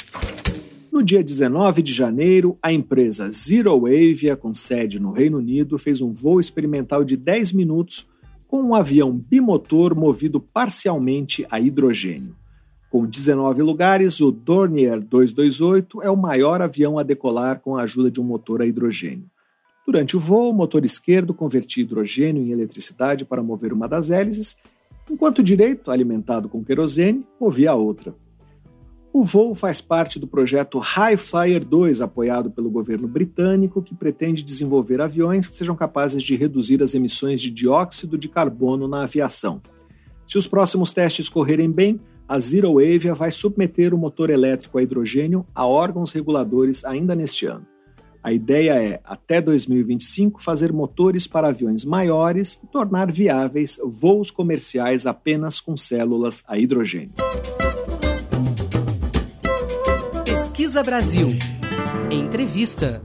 No 0.92 1.04
dia 1.04 1.24
19 1.24 1.82
de 1.82 1.94
janeiro, 1.94 2.58
a 2.62 2.74
empresa 2.74 3.32
Zero 3.32 3.86
Avia, 3.86 4.36
com 4.36 4.54
sede 4.54 5.00
no 5.00 5.12
Reino 5.12 5.38
Unido, 5.38 5.78
fez 5.78 6.02
um 6.02 6.14
voo 6.14 6.40
experimental 6.40 7.04
de 7.04 7.16
10 7.16 7.54
minutos 7.54 8.08
com 8.48 8.62
um 8.62 8.76
avião 8.76 9.16
bimotor 9.16 9.96
movido 9.96 10.40
parcialmente 10.40 11.46
a 11.50 11.60
hidrogênio. 11.60 12.36
Com 12.90 13.06
19 13.06 13.62
lugares, 13.62 14.20
o 14.20 14.32
Dornier 14.32 15.00
228 15.00 16.02
é 16.02 16.10
o 16.10 16.18
maior 16.18 16.60
avião 16.60 16.98
a 16.98 17.04
decolar 17.04 17.60
com 17.60 17.78
a 17.78 17.84
ajuda 17.84 18.10
de 18.10 18.20
um 18.20 18.24
motor 18.24 18.64
a 18.64 18.66
hidrogênio. 18.66 19.30
Durante 19.86 20.18
o 20.18 20.20
voo, 20.20 20.50
o 20.50 20.54
motor 20.54 20.84
esquerdo 20.84 21.34
convertia 21.34 21.84
hidrogênio 21.84 22.44
em 22.44 22.52
eletricidade 22.52 23.26
para 23.26 23.44
mover 23.44 23.74
uma 23.74 23.88
das 23.88 24.10
hélices, 24.10 24.58
enquanto 25.10 25.40
o 25.40 25.44
direito, 25.44 25.92
alimentado 25.92 26.50
com 26.50 26.64
querosene, 26.64 27.26
movia 27.40 27.72
a 27.72 27.76
outra. 27.76 28.16
O 29.12 29.24
voo 29.24 29.54
faz 29.54 29.82
parte 29.82 30.20
do 30.20 30.28
projeto 30.28 30.80
High 30.80 31.18
Flyer 31.18 31.66
2, 31.66 32.02
apoiado 32.02 32.50
pelo 32.50 32.70
governo 32.70 33.08
britânico, 33.08 33.82
que 33.82 33.96
pretende 33.96 34.44
desenvolver 34.44 35.02
aviões 35.02 35.48
que 35.48 35.56
sejam 35.56 35.76
capazes 35.76 36.24
de 36.24 36.36
reduzir 36.36 36.82
as 36.82 36.94
emissões 36.94 37.42
de 37.42 37.50
dióxido 37.50 38.18
de 38.18 38.30
carbono 38.30 38.88
na 38.88 39.04
aviação. 39.04 39.62
Se 40.28 40.38
os 40.38 40.46
próximos 40.46 40.94
testes 40.94 41.28
correrem 41.28 41.72
bem, 41.72 42.00
a 42.30 42.40
Zero 42.40 42.78
Avia 42.78 43.16
vai 43.16 43.32
submeter 43.32 43.92
o 43.92 43.98
motor 43.98 44.30
elétrico 44.30 44.78
a 44.78 44.84
hidrogênio 44.84 45.44
a 45.54 45.66
órgãos 45.66 46.12
reguladores 46.12 46.86
ainda 46.86 47.16
neste 47.16 47.48
ano. 47.48 47.66
A 48.22 48.32
ideia 48.32 48.74
é, 48.74 49.02
até 49.04 49.42
2025, 49.42 50.44
fazer 50.44 50.72
motores 50.72 51.26
para 51.26 51.48
aviões 51.48 51.84
maiores 51.84 52.62
e 52.64 52.68
tornar 52.68 53.12
viáveis 53.12 53.80
voos 53.84 54.30
comerciais 54.30 55.08
apenas 55.08 55.60
com 55.60 55.76
células 55.76 56.44
a 56.48 56.56
hidrogênio. 56.56 57.14
Pesquisa 60.24 60.84
Brasil. 60.84 61.30
Entrevista. 62.12 63.02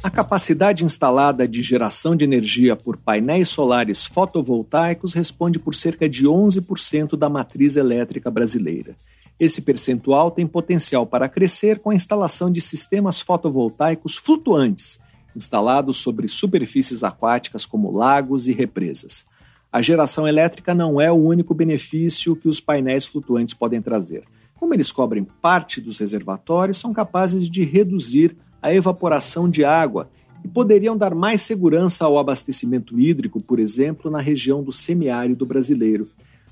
A 0.00 0.10
capacidade 0.10 0.84
instalada 0.84 1.46
de 1.46 1.60
geração 1.60 2.14
de 2.14 2.24
energia 2.24 2.76
por 2.76 2.96
painéis 2.96 3.48
solares 3.48 4.04
fotovoltaicos 4.04 5.12
responde 5.12 5.58
por 5.58 5.74
cerca 5.74 6.08
de 6.08 6.24
11% 6.24 7.16
da 7.16 7.28
matriz 7.28 7.74
elétrica 7.74 8.30
brasileira. 8.30 8.94
Esse 9.40 9.60
percentual 9.60 10.30
tem 10.30 10.46
potencial 10.46 11.04
para 11.04 11.28
crescer 11.28 11.80
com 11.80 11.90
a 11.90 11.96
instalação 11.96 12.48
de 12.50 12.60
sistemas 12.60 13.20
fotovoltaicos 13.20 14.16
flutuantes, 14.16 15.00
instalados 15.34 15.96
sobre 15.96 16.28
superfícies 16.28 17.02
aquáticas 17.02 17.66
como 17.66 17.90
lagos 17.90 18.46
e 18.46 18.52
represas. 18.52 19.26
A 19.70 19.82
geração 19.82 20.28
elétrica 20.28 20.74
não 20.74 21.00
é 21.00 21.10
o 21.10 21.16
único 21.16 21.52
benefício 21.54 22.36
que 22.36 22.48
os 22.48 22.60
painéis 22.60 23.04
flutuantes 23.04 23.52
podem 23.52 23.82
trazer. 23.82 24.22
Como 24.58 24.74
eles 24.74 24.92
cobrem 24.92 25.24
parte 25.24 25.80
dos 25.80 25.98
reservatórios, 25.98 26.78
são 26.78 26.92
capazes 26.92 27.50
de 27.50 27.64
reduzir 27.64 28.36
a 28.62 28.74
evaporação 28.74 29.48
de 29.48 29.64
água 29.64 30.08
e 30.44 30.48
poderiam 30.48 30.96
dar 30.96 31.14
mais 31.14 31.42
segurança 31.42 32.04
ao 32.04 32.18
abastecimento 32.18 32.98
hídrico, 32.98 33.40
por 33.40 33.58
exemplo, 33.58 34.10
na 34.10 34.20
região 34.20 34.62
do 34.62 34.72
semiárido 34.72 35.44
brasileiro. 35.44 36.08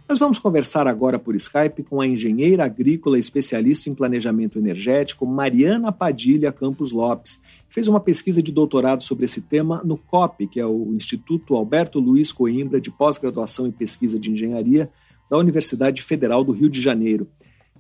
Nós 0.09 0.21
vamos 0.21 0.39
conversar 0.39 0.87
agora 0.87 1.19
por 1.19 1.35
Skype 1.35 1.83
com 1.83 2.01
a 2.01 2.07
engenheira 2.07 2.65
agrícola 2.65 3.19
especialista 3.19 3.91
em 3.91 3.95
planejamento 3.95 4.57
energético 4.57 5.27
Mariana 5.27 5.91
Padilha 5.91 6.53
Campos 6.53 6.93
Lopes, 6.93 7.43
que 7.69 7.75
fez 7.75 7.89
uma 7.89 7.99
pesquisa 7.99 8.41
de 8.41 8.53
doutorado 8.53 9.03
sobre 9.03 9.25
esse 9.25 9.41
tema 9.41 9.83
no 9.85 9.97
COP, 9.97 10.47
que 10.47 10.61
é 10.61 10.67
o 10.67 10.93
Instituto 10.95 11.57
Alberto 11.57 11.99
Luiz 11.99 12.31
Coimbra 12.31 12.81
de 12.81 12.89
Pós-Graduação 12.89 13.67
em 13.67 13.73
Pesquisa 13.73 14.19
de 14.19 14.31
Engenharia. 14.31 14.89
da 15.29 15.37
Universidade 15.37 16.03
Federal 16.03 16.45
do 16.45 16.53
Rio 16.53 16.71
de 16.71 16.81
Janeiro. 16.81 17.27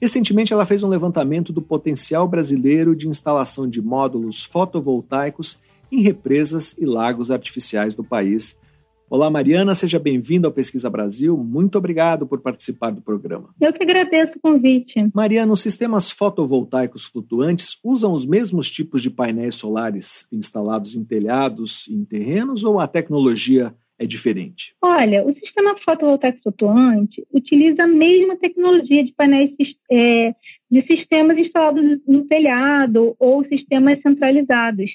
Recentemente, 0.00 0.52
ela 0.52 0.66
fez 0.66 0.82
um 0.82 0.88
levantamento 0.88 1.52
do 1.52 1.62
potencial 1.62 2.28
brasileiro 2.28 2.94
de 2.94 3.08
instalação 3.08 3.68
de 3.68 3.80
módulos 3.80 4.44
fotovoltaicos 4.44 5.58
em 5.90 6.02
represas 6.02 6.76
e 6.78 6.84
lagos 6.84 7.30
artificiais 7.30 7.94
do 7.94 8.04
país. 8.04 8.60
Olá, 9.08 9.30
Mariana, 9.30 9.72
seja 9.72 10.00
bem-vinda 10.00 10.48
ao 10.48 10.52
Pesquisa 10.52 10.90
Brasil. 10.90 11.36
Muito 11.36 11.78
obrigado 11.78 12.26
por 12.26 12.40
participar 12.40 12.90
do 12.90 13.00
programa. 13.00 13.50
Eu 13.60 13.72
que 13.72 13.84
agradeço 13.84 14.32
o 14.36 14.40
convite. 14.40 14.94
Mariana, 15.14 15.52
os 15.52 15.60
sistemas 15.60 16.10
fotovoltaicos 16.10 17.04
flutuantes 17.04 17.78
usam 17.84 18.12
os 18.12 18.26
mesmos 18.26 18.68
tipos 18.68 19.00
de 19.02 19.08
painéis 19.08 19.54
solares 19.54 20.26
instalados 20.32 20.96
em 20.96 21.04
telhados 21.04 21.86
e 21.86 21.94
em 21.94 22.04
terrenos 22.04 22.64
ou 22.64 22.80
a 22.80 22.88
tecnologia 22.88 23.72
é 23.98 24.06
diferente? 24.06 24.74
Olha, 24.82 25.24
o 25.24 25.34
sistema 25.34 25.76
fotovoltaico 25.78 26.42
flutuante 26.42 27.26
utiliza 27.32 27.84
a 27.84 27.88
mesma 27.88 28.36
tecnologia 28.36 29.04
de 29.04 29.12
painéis 29.12 29.52
é, 29.90 30.34
de 30.70 30.82
sistemas 30.86 31.38
instalados 31.38 32.00
no 32.06 32.24
telhado 32.26 33.16
ou 33.18 33.44
sistemas 33.46 34.00
centralizados 34.02 34.90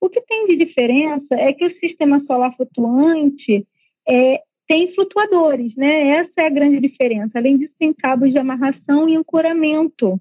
o 0.00 0.08
que 0.08 0.20
tem 0.22 0.46
de 0.46 0.56
diferença 0.56 1.34
é 1.34 1.52
que 1.52 1.66
o 1.66 1.78
sistema 1.78 2.24
solar 2.26 2.56
flutuante 2.56 3.66
é, 4.08 4.40
tem 4.66 4.94
flutuadores, 4.94 5.74
né? 5.76 6.08
Essa 6.18 6.32
é 6.38 6.46
a 6.46 6.50
grande 6.50 6.80
diferença. 6.80 7.38
Além 7.38 7.58
disso, 7.58 7.74
tem 7.78 7.92
cabos 7.92 8.32
de 8.32 8.38
amarração 8.38 9.08
e 9.08 9.16
ancoramento 9.16 10.18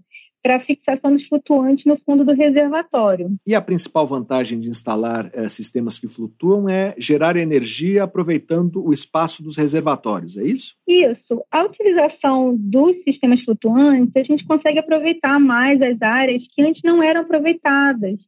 para 0.49 0.55
a 0.55 0.65
fixação 0.65 1.13
dos 1.13 1.27
flutuantes 1.27 1.85
no 1.85 1.95
fundo 1.99 2.25
do 2.25 2.33
reservatório. 2.33 3.29
E 3.45 3.53
a 3.53 3.61
principal 3.61 4.07
vantagem 4.07 4.59
de 4.59 4.67
instalar 4.67 5.29
é, 5.31 5.47
sistemas 5.47 5.99
que 5.99 6.07
flutuam 6.07 6.67
é 6.67 6.95
gerar 6.97 7.35
energia 7.35 8.03
aproveitando 8.03 8.83
o 8.83 8.91
espaço 8.91 9.43
dos 9.43 9.55
reservatórios, 9.55 10.39
é 10.39 10.43
isso? 10.43 10.75
Isso. 10.87 11.43
A 11.51 11.63
utilização 11.65 12.55
dos 12.57 12.95
sistemas 13.03 13.43
flutuantes, 13.43 14.15
a 14.15 14.23
gente 14.23 14.43
consegue 14.43 14.79
aproveitar 14.79 15.39
mais 15.39 15.79
as 15.83 16.01
áreas 16.01 16.41
que 16.51 16.63
antes 16.63 16.81
não 16.83 17.03
eram 17.03 17.21
aproveitadas 17.21 18.19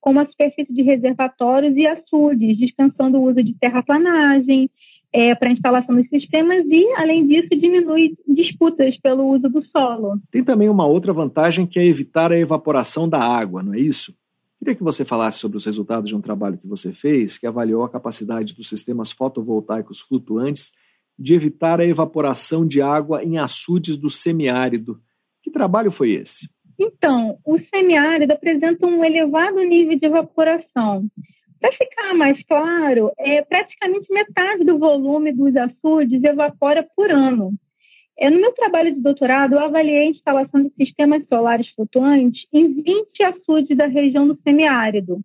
como 0.00 0.18
a 0.18 0.26
superfície 0.26 0.72
de 0.72 0.82
reservatórios 0.82 1.76
e 1.76 1.86
açudes, 1.86 2.58
dispensando 2.58 3.18
o 3.18 3.22
uso 3.22 3.42
de 3.42 3.54
terraplanagem 3.54 4.68
é, 5.12 5.34
para 5.34 5.48
a 5.48 5.52
instalação 5.52 5.94
dos 5.94 6.08
sistemas 6.08 6.64
e, 6.66 6.92
além 6.96 7.26
disso, 7.26 7.48
diminui 7.50 8.14
disputas 8.26 8.96
pelo 9.00 9.26
uso 9.28 9.48
do 9.48 9.64
solo. 9.66 10.20
Tem 10.30 10.44
também 10.44 10.68
uma 10.68 10.86
outra 10.86 11.12
vantagem 11.12 11.66
que 11.66 11.78
é 11.78 11.84
evitar 11.84 12.30
a 12.30 12.38
evaporação 12.38 13.08
da 13.08 13.18
água, 13.18 13.62
não 13.62 13.74
é 13.74 13.80
isso? 13.80 14.14
Queria 14.58 14.74
que 14.74 14.82
você 14.82 15.04
falasse 15.04 15.38
sobre 15.38 15.56
os 15.56 15.64
resultados 15.64 16.08
de 16.08 16.16
um 16.16 16.20
trabalho 16.20 16.58
que 16.58 16.66
você 16.66 16.92
fez, 16.92 17.38
que 17.38 17.46
avaliou 17.46 17.84
a 17.84 17.88
capacidade 17.88 18.54
dos 18.54 18.68
sistemas 18.68 19.12
fotovoltaicos 19.12 20.00
flutuantes 20.00 20.72
de 21.18 21.34
evitar 21.34 21.80
a 21.80 21.86
evaporação 21.86 22.66
de 22.66 22.82
água 22.82 23.22
em 23.22 23.38
açudes 23.38 23.96
do 23.96 24.08
semiárido. 24.08 25.00
Que 25.42 25.50
trabalho 25.50 25.90
foi 25.90 26.10
esse? 26.10 26.48
Então, 26.78 27.38
o 27.44 27.58
semiárido 27.70 28.32
apresenta 28.32 28.86
um 28.86 29.04
elevado 29.04 29.60
nível 29.62 29.98
de 29.98 30.06
evaporação. 30.06 31.08
Para 31.60 31.72
ficar 31.72 32.14
mais 32.14 32.40
claro, 32.46 33.12
é, 33.18 33.42
praticamente 33.42 34.12
metade 34.12 34.64
do 34.64 34.78
volume 34.78 35.32
dos 35.32 35.56
açudes 35.56 36.22
evapora 36.22 36.86
por 36.94 37.10
ano. 37.10 37.52
É, 38.18 38.30
no 38.30 38.40
meu 38.40 38.52
trabalho 38.52 38.94
de 38.94 39.00
doutorado, 39.00 39.54
eu 39.54 39.60
avaliei 39.60 39.98
a 39.98 40.10
instalação 40.10 40.62
de 40.62 40.70
sistemas 40.70 41.24
solares 41.28 41.68
flutuantes 41.70 42.42
em 42.52 42.82
20 42.82 43.22
açudes 43.22 43.76
da 43.76 43.86
região 43.86 44.26
do 44.26 44.38
semiárido, 44.42 45.20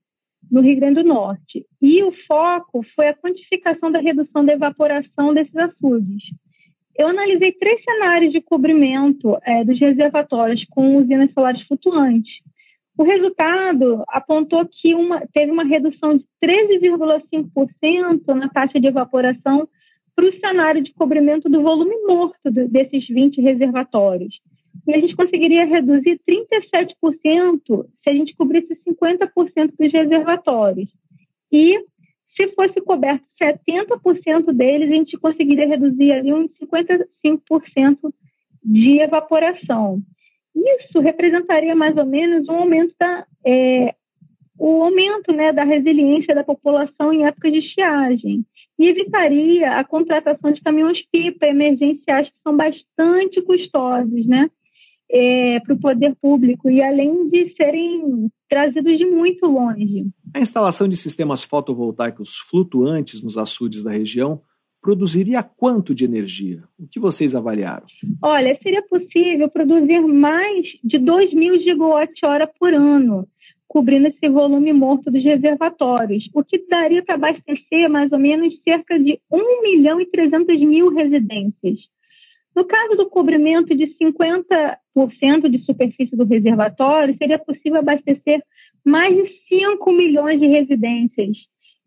no 0.51 0.61
Rio 0.61 0.75
Grande 0.75 1.01
do 1.01 1.07
Norte. 1.07 1.65
E 1.81 2.03
o 2.03 2.11
foco 2.27 2.85
foi 2.95 3.07
a 3.07 3.15
quantificação 3.15 3.91
da 3.91 3.99
redução 3.99 4.45
da 4.45 4.53
evaporação 4.53 5.33
desses 5.33 5.55
açudes. 5.55 6.23
Eu 6.95 7.07
analisei 7.07 7.51
três 7.53 7.83
cenários 7.83 8.31
de 8.31 8.41
cobrimento 8.41 9.37
é, 9.43 9.63
dos 9.63 9.79
reservatórios 9.79 10.63
com 10.69 10.97
usinas 10.97 11.31
solares 11.33 11.63
flutuantes. 11.63 12.31
O 12.97 13.03
resultado 13.03 14.03
apontou 14.07 14.65
que 14.65 14.93
uma, 14.93 15.25
teve 15.33 15.51
uma 15.51 15.63
redução 15.63 16.17
de 16.17 16.25
13,5% 16.43 18.27
na 18.35 18.49
taxa 18.49 18.79
de 18.79 18.87
evaporação 18.87 19.67
para 20.15 20.25
o 20.25 20.39
cenário 20.39 20.83
de 20.83 20.93
cobrimento 20.93 21.49
do 21.49 21.61
volume 21.61 21.95
morto 22.05 22.51
desses 22.51 23.07
20 23.07 23.41
reservatórios. 23.41 24.39
E 24.87 24.93
a 24.93 24.99
gente 24.99 25.15
conseguiria 25.15 25.65
reduzir 25.65 26.19
37% 26.29 27.85
se 28.03 28.09
a 28.09 28.13
gente 28.13 28.35
cobrisse 28.35 28.77
50% 28.87 29.73
dos 29.79 29.91
reservatórios. 29.91 30.89
E 31.51 31.79
se 32.35 32.47
fosse 32.49 32.81
coberto 32.81 33.23
70% 33.41 34.51
deles, 34.53 34.89
a 34.89 34.93
gente 34.93 35.17
conseguiria 35.17 35.67
reduzir 35.67 36.11
ali 36.11 36.33
uns 36.33 36.51
55% 36.61 38.13
de 38.63 38.99
evaporação. 38.99 40.01
Isso 40.55 40.99
representaria 40.99 41.75
mais 41.75 41.95
ou 41.97 42.05
menos 42.05 42.47
um 42.47 42.53
aumento 42.53 42.93
da, 42.99 43.25
é, 43.45 43.95
o 44.57 44.83
aumento 44.83 45.31
né, 45.31 45.51
da 45.51 45.63
resiliência 45.63 46.35
da 46.35 46.43
população 46.43 47.11
em 47.11 47.25
época 47.25 47.51
de 47.51 47.59
estiagem 47.59 48.45
e 48.77 48.87
evitaria 48.87 49.71
a 49.71 49.83
contratação 49.83 50.51
de 50.51 50.61
caminhões-pipa 50.61 51.45
emergenciais 51.45 52.27
que 52.27 52.35
são 52.43 52.55
bastante 52.55 53.41
custosos, 53.41 54.25
né? 54.25 54.49
é, 55.13 55.59
para 55.59 55.75
o 55.75 55.79
poder 55.79 56.15
público 56.19 56.69
e 56.69 56.81
além 56.81 57.29
de 57.29 57.53
serem 57.55 58.31
trazidos 58.49 58.97
de 58.97 59.05
muito 59.05 59.45
longe. 59.45 60.07
A 60.33 60.39
instalação 60.39 60.87
de 60.87 60.95
sistemas 60.95 61.43
fotovoltaicos 61.43 62.37
flutuantes 62.49 63.21
nos 63.21 63.37
açudes 63.37 63.83
da 63.83 63.91
região 63.91 64.41
produziria 64.83 65.41
quanto 65.41 65.95
de 65.95 66.03
energia? 66.03 66.61
O 66.77 66.85
que 66.85 66.99
vocês 66.99 67.33
avaliaram? 67.33 67.87
Olha, 68.21 68.59
seria 68.61 68.83
possível 68.83 69.49
produzir 69.49 70.01
mais 70.01 70.65
de 70.83 70.99
2 70.99 71.33
mil 71.33 71.57
gigawatt-hora 71.59 72.51
por 72.59 72.73
ano, 72.73 73.25
cobrindo 73.65 74.09
esse 74.09 74.27
volume 74.29 74.73
morto 74.73 75.09
dos 75.09 75.23
reservatórios, 75.23 76.29
o 76.35 76.43
que 76.43 76.67
daria 76.69 77.01
para 77.01 77.15
abastecer 77.15 77.89
mais 77.89 78.11
ou 78.11 78.19
menos 78.19 78.53
cerca 78.61 78.99
de 78.99 79.17
1 79.31 79.61
milhão 79.61 80.01
e 80.01 80.05
300 80.05 80.59
mil 80.59 80.93
residências. 80.93 81.79
No 82.53 82.65
caso 82.65 82.97
do 82.97 83.09
cobrimento 83.09 83.73
de 83.75 83.87
50% 83.97 85.49
de 85.49 85.63
superfície 85.65 86.15
do 86.15 86.25
reservatório, 86.25 87.15
seria 87.17 87.39
possível 87.39 87.79
abastecer 87.79 88.43
mais 88.85 89.15
de 89.15 89.31
5 89.47 89.91
milhões 89.93 90.39
de 90.41 90.45
residências. 90.45 91.37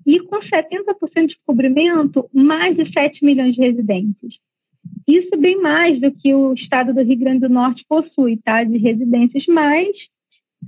E 0.07 0.21
com 0.21 0.37
70% 0.39 1.27
de 1.27 1.37
cobrimento, 1.45 2.29
mais 2.33 2.77
de 2.77 2.91
7 2.93 3.25
milhões 3.25 3.55
de 3.55 3.61
residências. 3.61 4.35
Isso 5.07 5.29
é 5.33 5.37
bem 5.37 5.61
mais 5.61 6.01
do 6.01 6.13
que 6.13 6.33
o 6.33 6.55
estado 6.55 6.95
do 6.95 7.03
Rio 7.03 7.19
Grande 7.19 7.41
do 7.41 7.49
Norte 7.49 7.85
possui, 7.89 8.37
tá? 8.37 8.63
De 8.63 8.79
residências, 8.79 9.45
mas 9.49 9.89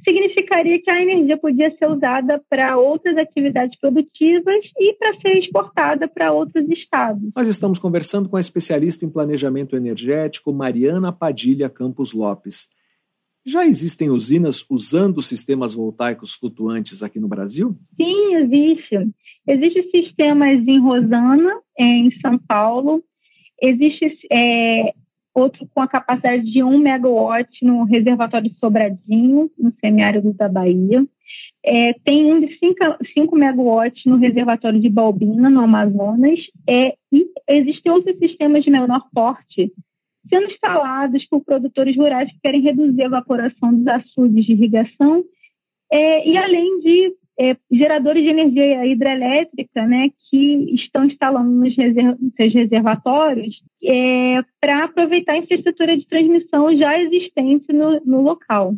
significaria 0.04 0.80
que 0.80 0.90
a 0.90 1.02
energia 1.02 1.36
podia 1.36 1.74
ser 1.76 1.86
usada 1.86 2.40
para 2.48 2.76
outras 2.76 3.16
atividades 3.16 3.78
produtivas 3.80 4.64
e 4.78 4.94
para 4.94 5.20
ser 5.20 5.38
exportada 5.38 6.08
para 6.08 6.32
outros 6.32 6.68
estados. 6.68 7.30
Nós 7.34 7.48
estamos 7.48 7.78
conversando 7.78 8.28
com 8.28 8.36
a 8.36 8.40
especialista 8.40 9.04
em 9.04 9.10
planejamento 9.10 9.76
energético 9.76 10.52
Mariana 10.52 11.12
Padilha 11.12 11.68
Campos 11.68 12.12
Lopes. 12.12 12.68
Já 13.44 13.64
existem 13.66 14.10
usinas 14.10 14.64
usando 14.70 15.22
sistemas 15.22 15.74
voltaicos 15.74 16.34
flutuantes 16.34 17.02
aqui 17.02 17.18
no 17.18 17.28
Brasil? 17.28 17.76
Sim, 17.96 18.34
existe. 18.36 18.96
Existem 19.48 19.90
sistemas 19.90 20.66
em 20.68 20.78
Rosana, 20.78 21.58
em 21.78 22.10
São 22.20 22.38
Paulo. 22.38 23.02
Existe 23.62 24.18
é, 24.30 24.92
outro 25.34 25.66
com 25.74 25.80
a 25.80 25.88
capacidade 25.88 26.44
de 26.52 26.62
1 26.62 26.78
megawatt 26.78 27.48
no 27.64 27.84
reservatório 27.84 28.54
Sobradinho, 28.60 29.50
no 29.58 29.72
semiárido 29.80 30.34
da 30.34 30.50
Bahia. 30.50 31.02
É, 31.64 31.94
tem 32.04 32.30
um 32.30 32.40
de 32.40 32.58
5, 32.58 32.76
5 33.14 33.36
megawatts 33.36 34.04
no 34.04 34.16
reservatório 34.16 34.78
de 34.78 34.90
Balbina, 34.90 35.48
no 35.48 35.60
Amazonas. 35.60 36.38
É, 36.68 36.94
e 37.10 37.26
existem 37.48 37.90
outros 37.90 38.18
sistemas 38.18 38.62
de 38.62 38.70
menor 38.70 39.02
porte 39.14 39.72
sendo 40.28 40.46
instalados 40.46 41.24
por 41.26 41.42
produtores 41.42 41.96
rurais 41.96 42.30
que 42.30 42.40
querem 42.42 42.60
reduzir 42.60 43.02
a 43.02 43.06
evaporação 43.06 43.72
dos 43.72 43.86
açudes 43.86 44.44
de 44.44 44.52
irrigação 44.52 45.24
é, 45.90 46.28
e 46.28 46.36
além 46.36 46.80
de 46.80 47.14
é, 47.38 47.56
geradores 47.70 48.22
de 48.22 48.30
energia 48.30 48.86
hidrelétrica, 48.86 49.86
né, 49.86 50.10
que 50.28 50.74
estão 50.74 51.04
instalando 51.04 51.50
nos 51.50 51.76
reserv 51.76 52.16
seus 52.36 52.52
reservatórios 52.52 53.62
é, 53.82 54.42
para 54.60 54.84
aproveitar 54.84 55.32
a 55.32 55.38
infraestrutura 55.38 55.96
de 55.96 56.06
transmissão 56.06 56.76
já 56.76 57.00
existente 57.00 57.72
no, 57.72 58.00
no 58.04 58.22
local. 58.22 58.74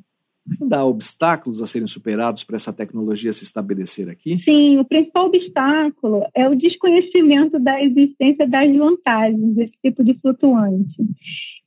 Ainda 0.60 0.78
há 0.78 0.84
obstáculos 0.84 1.62
a 1.62 1.66
serem 1.66 1.86
superados 1.86 2.42
para 2.42 2.56
essa 2.56 2.72
tecnologia 2.72 3.32
se 3.32 3.44
estabelecer 3.44 4.08
aqui? 4.08 4.42
Sim, 4.42 4.78
o 4.78 4.84
principal 4.84 5.26
obstáculo 5.26 6.24
é 6.34 6.48
o 6.48 6.56
desconhecimento 6.56 7.58
da 7.58 7.82
existência 7.82 8.48
das 8.48 8.74
vantagens 8.74 9.54
desse 9.54 9.74
tipo 9.82 10.02
de 10.02 10.14
flutuante. 10.14 10.96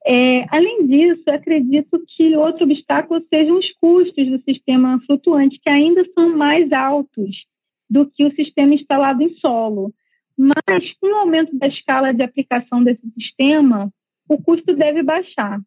É, 0.06 0.46
além 0.50 0.86
disso, 0.86 1.24
acredito 1.30 2.04
que 2.08 2.36
outro 2.36 2.66
obstáculo 2.66 3.24
sejam 3.30 3.58
os 3.58 3.72
custos 3.80 4.28
do 4.30 4.42
sistema 4.44 5.00
flutuante, 5.06 5.60
que 5.62 5.70
ainda 5.70 6.04
são 6.14 6.36
mais 6.36 6.72
altos 6.74 7.46
do 7.90 8.06
que 8.06 8.26
o 8.26 8.36
sistema 8.36 8.74
instalado 8.74 9.24
em 9.24 9.34
solo. 9.36 9.94
Mas, 10.38 10.94
com 11.00 11.08
o 11.08 11.16
aumento 11.16 11.58
da 11.58 11.68
escala 11.68 12.14
de 12.14 12.24
aplicação 12.24 12.84
desse 12.84 13.08
sistema, 13.12 13.92
o 14.28 14.42
custo 14.42 14.76
deve 14.76 15.04
baixar. 15.04 15.60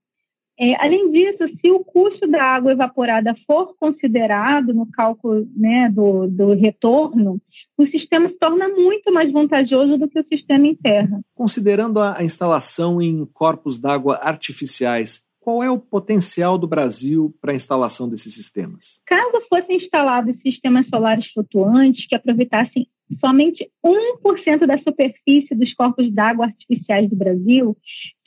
É, 0.59 0.75
além 0.83 1.11
disso, 1.11 1.45
se 1.61 1.71
o 1.71 1.81
custo 1.81 2.27
da 2.27 2.43
água 2.43 2.73
evaporada 2.73 3.35
for 3.47 3.75
considerado 3.79 4.73
no 4.73 4.87
cálculo 4.91 5.47
né, 5.55 5.91
do, 5.93 6.27
do 6.29 6.55
retorno, 6.55 7.39
o 7.77 7.87
sistema 7.87 8.29
se 8.29 8.39
torna 8.39 8.67
muito 8.69 9.13
mais 9.13 9.31
vantajoso 9.31 9.99
do 9.99 10.09
que 10.09 10.19
o 10.19 10.27
sistema 10.27 10.67
em 10.67 10.75
terra. 10.75 11.21
Considerando 11.35 12.01
a 12.01 12.23
instalação 12.23 13.03
em 13.03 13.27
corpos 13.27 13.79
d'água 13.79 14.19
artificiais, 14.23 15.26
qual 15.47 15.63
é 15.63 15.71
o 15.71 15.79
potencial 15.79 16.59
do 16.59 16.67
Brasil 16.67 17.33
para 17.41 17.53
a 17.53 17.55
instalação 17.55 18.09
desses 18.09 18.35
sistemas? 18.35 19.01
Caso 19.07 19.41
fossem 19.49 19.77
instalados 19.77 20.35
sistemas 20.43 20.89
solares 20.89 21.25
flutuantes 21.33 22.05
que 22.09 22.17
aproveitassem 22.17 22.89
somente 23.21 23.65
1% 23.85 24.67
da 24.67 24.77
superfície 24.79 25.55
dos 25.55 25.73
corpos 25.75 26.13
d'água 26.13 26.47
artificiais 26.47 27.09
do 27.09 27.15
Brasil, 27.15 27.77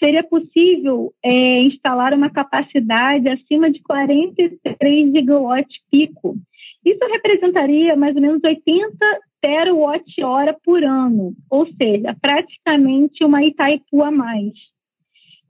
seria 0.02 0.24
possível 0.24 1.14
é, 1.22 1.64
instalar 1.64 2.14
uma 2.14 2.30
capacidade 2.30 3.28
acima 3.28 3.70
de 3.70 3.82
43 3.82 5.12
gigawatts 5.12 5.78
pico. 5.92 6.38
Isso 6.86 7.06
representaria 7.12 7.98
mais 7.98 8.16
ou 8.16 8.22
menos 8.22 8.42
80 8.42 8.96
terawatt-hora 9.42 10.56
por 10.64 10.86
ano, 10.86 11.34
ou 11.50 11.68
seja, 11.76 12.16
praticamente 12.22 13.26
uma 13.26 13.44
Itaipu 13.44 14.04
a 14.04 14.10
mais, 14.10 14.54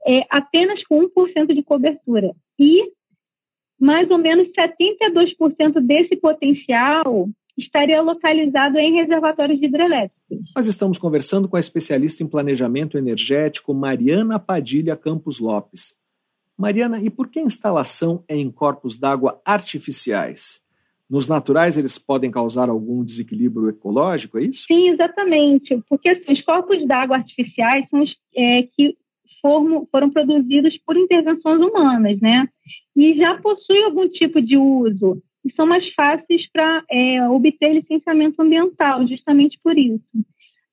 é, 0.06 0.24
apenas 0.30 0.82
com 0.86 1.00
1% 1.00 1.54
de 1.54 1.62
cobertura. 1.62 2.32
E 2.58 2.92
mais 3.78 4.10
ou 4.10 4.18
menos 4.18 4.48
72% 4.48 5.80
desse 5.80 6.16
potencial 6.16 7.28
estaria 7.56 8.00
localizado 8.00 8.78
em 8.78 8.94
reservatórios 8.94 9.58
de 9.58 9.66
hidrelétricos. 9.66 10.38
Nós 10.54 10.66
estamos 10.66 10.98
conversando 10.98 11.48
com 11.48 11.56
a 11.56 11.60
especialista 11.60 12.22
em 12.22 12.28
planejamento 12.28 12.96
energético 12.96 13.74
Mariana 13.74 14.38
Padilha 14.38 14.96
Campos 14.96 15.40
Lopes. 15.40 15.98
Mariana, 16.56 17.00
e 17.00 17.08
por 17.08 17.28
que 17.28 17.38
a 17.38 17.42
instalação 17.42 18.22
é 18.28 18.36
em 18.36 18.50
corpos 18.50 18.98
d'água 18.98 19.40
artificiais? 19.44 20.60
Nos 21.08 21.26
naturais 21.26 21.76
eles 21.76 21.98
podem 21.98 22.30
causar 22.30 22.68
algum 22.68 23.02
desequilíbrio 23.02 23.68
ecológico, 23.68 24.38
é 24.38 24.44
isso? 24.44 24.66
Sim, 24.66 24.90
exatamente. 24.90 25.82
Porque 25.88 26.08
assim, 26.08 26.32
os 26.32 26.44
corpos 26.44 26.86
d'água 26.86 27.16
artificiais 27.16 27.84
são 27.90 28.02
os 28.02 28.10
é, 28.36 28.62
que 28.76 28.96
foram, 29.40 29.86
foram 29.90 30.10
produzidos 30.10 30.76
por 30.86 30.96
intervenções 30.96 31.60
humanas, 31.60 32.20
né? 32.20 32.46
E 32.96 33.14
já 33.14 33.40
possuem 33.40 33.84
algum 33.84 34.08
tipo 34.08 34.40
de 34.40 34.56
uso 34.56 35.22
e 35.44 35.52
são 35.54 35.66
mais 35.66 35.88
fáceis 35.94 36.50
para 36.52 36.84
é, 36.90 37.26
obter 37.28 37.72
licenciamento 37.72 38.40
ambiental, 38.42 39.06
justamente 39.06 39.58
por 39.62 39.78
isso. 39.78 40.04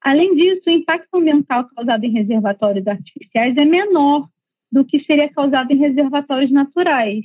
Além 0.02 0.36
disso, 0.36 0.64
o 0.68 0.72
impacto 0.72 1.16
ambiental 1.16 1.68
causado 1.76 2.04
em 2.04 2.12
reservatórios 2.12 2.86
artificiais 2.88 3.56
é 3.58 3.66
menor 3.66 4.28
do 4.72 4.86
que 4.86 5.04
seria 5.04 5.30
causado 5.30 5.72
em 5.72 5.78
reservatórios 5.78 6.52
naturais, 6.52 7.24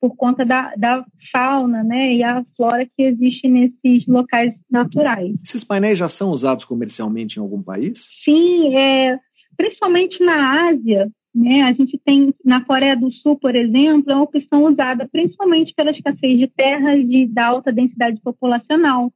por 0.00 0.14
conta 0.14 0.44
da, 0.44 0.74
da 0.76 1.04
fauna 1.32 1.82
né, 1.82 2.14
e 2.14 2.22
a 2.22 2.44
flora 2.56 2.86
que 2.86 3.02
existe 3.02 3.48
nesses 3.48 4.06
locais 4.06 4.54
naturais. 4.70 5.34
Esses 5.44 5.64
painéis 5.64 5.98
já 5.98 6.08
são 6.08 6.30
usados 6.30 6.64
comercialmente 6.64 7.38
em 7.38 7.42
algum 7.42 7.62
país? 7.62 8.10
Sim, 8.24 8.76
é, 8.76 9.18
principalmente 9.56 10.22
na 10.22 10.68
Ásia, 10.68 11.10
né? 11.36 11.62
A 11.62 11.72
gente 11.72 12.00
tem, 12.02 12.34
na 12.42 12.64
Coreia 12.64 12.96
do 12.96 13.12
Sul, 13.12 13.36
por 13.38 13.54
exemplo, 13.54 14.10
é 14.10 14.14
uma 14.14 14.24
opção 14.24 14.64
usada 14.64 15.06
principalmente 15.12 15.74
pela 15.74 15.90
escassez 15.90 16.38
de 16.38 16.46
terras 16.48 17.06
de, 17.06 17.26
da 17.26 17.46
alta 17.46 17.70
densidade 17.70 18.18
populacional. 18.22 19.12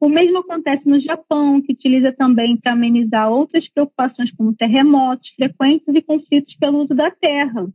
O 0.00 0.08
mesmo 0.08 0.38
acontece 0.38 0.88
no 0.88 0.98
Japão, 1.00 1.60
que 1.60 1.72
utiliza 1.72 2.12
também 2.12 2.56
para 2.56 2.72
amenizar 2.72 3.30
outras 3.30 3.68
preocupações 3.68 4.30
como 4.36 4.54
terremotos 4.54 5.28
frequentes 5.36 5.94
e 5.94 6.00
conflitos 6.00 6.54
pelo 6.56 6.84
uso 6.84 6.94
da 6.94 7.10
terra. 7.10 7.68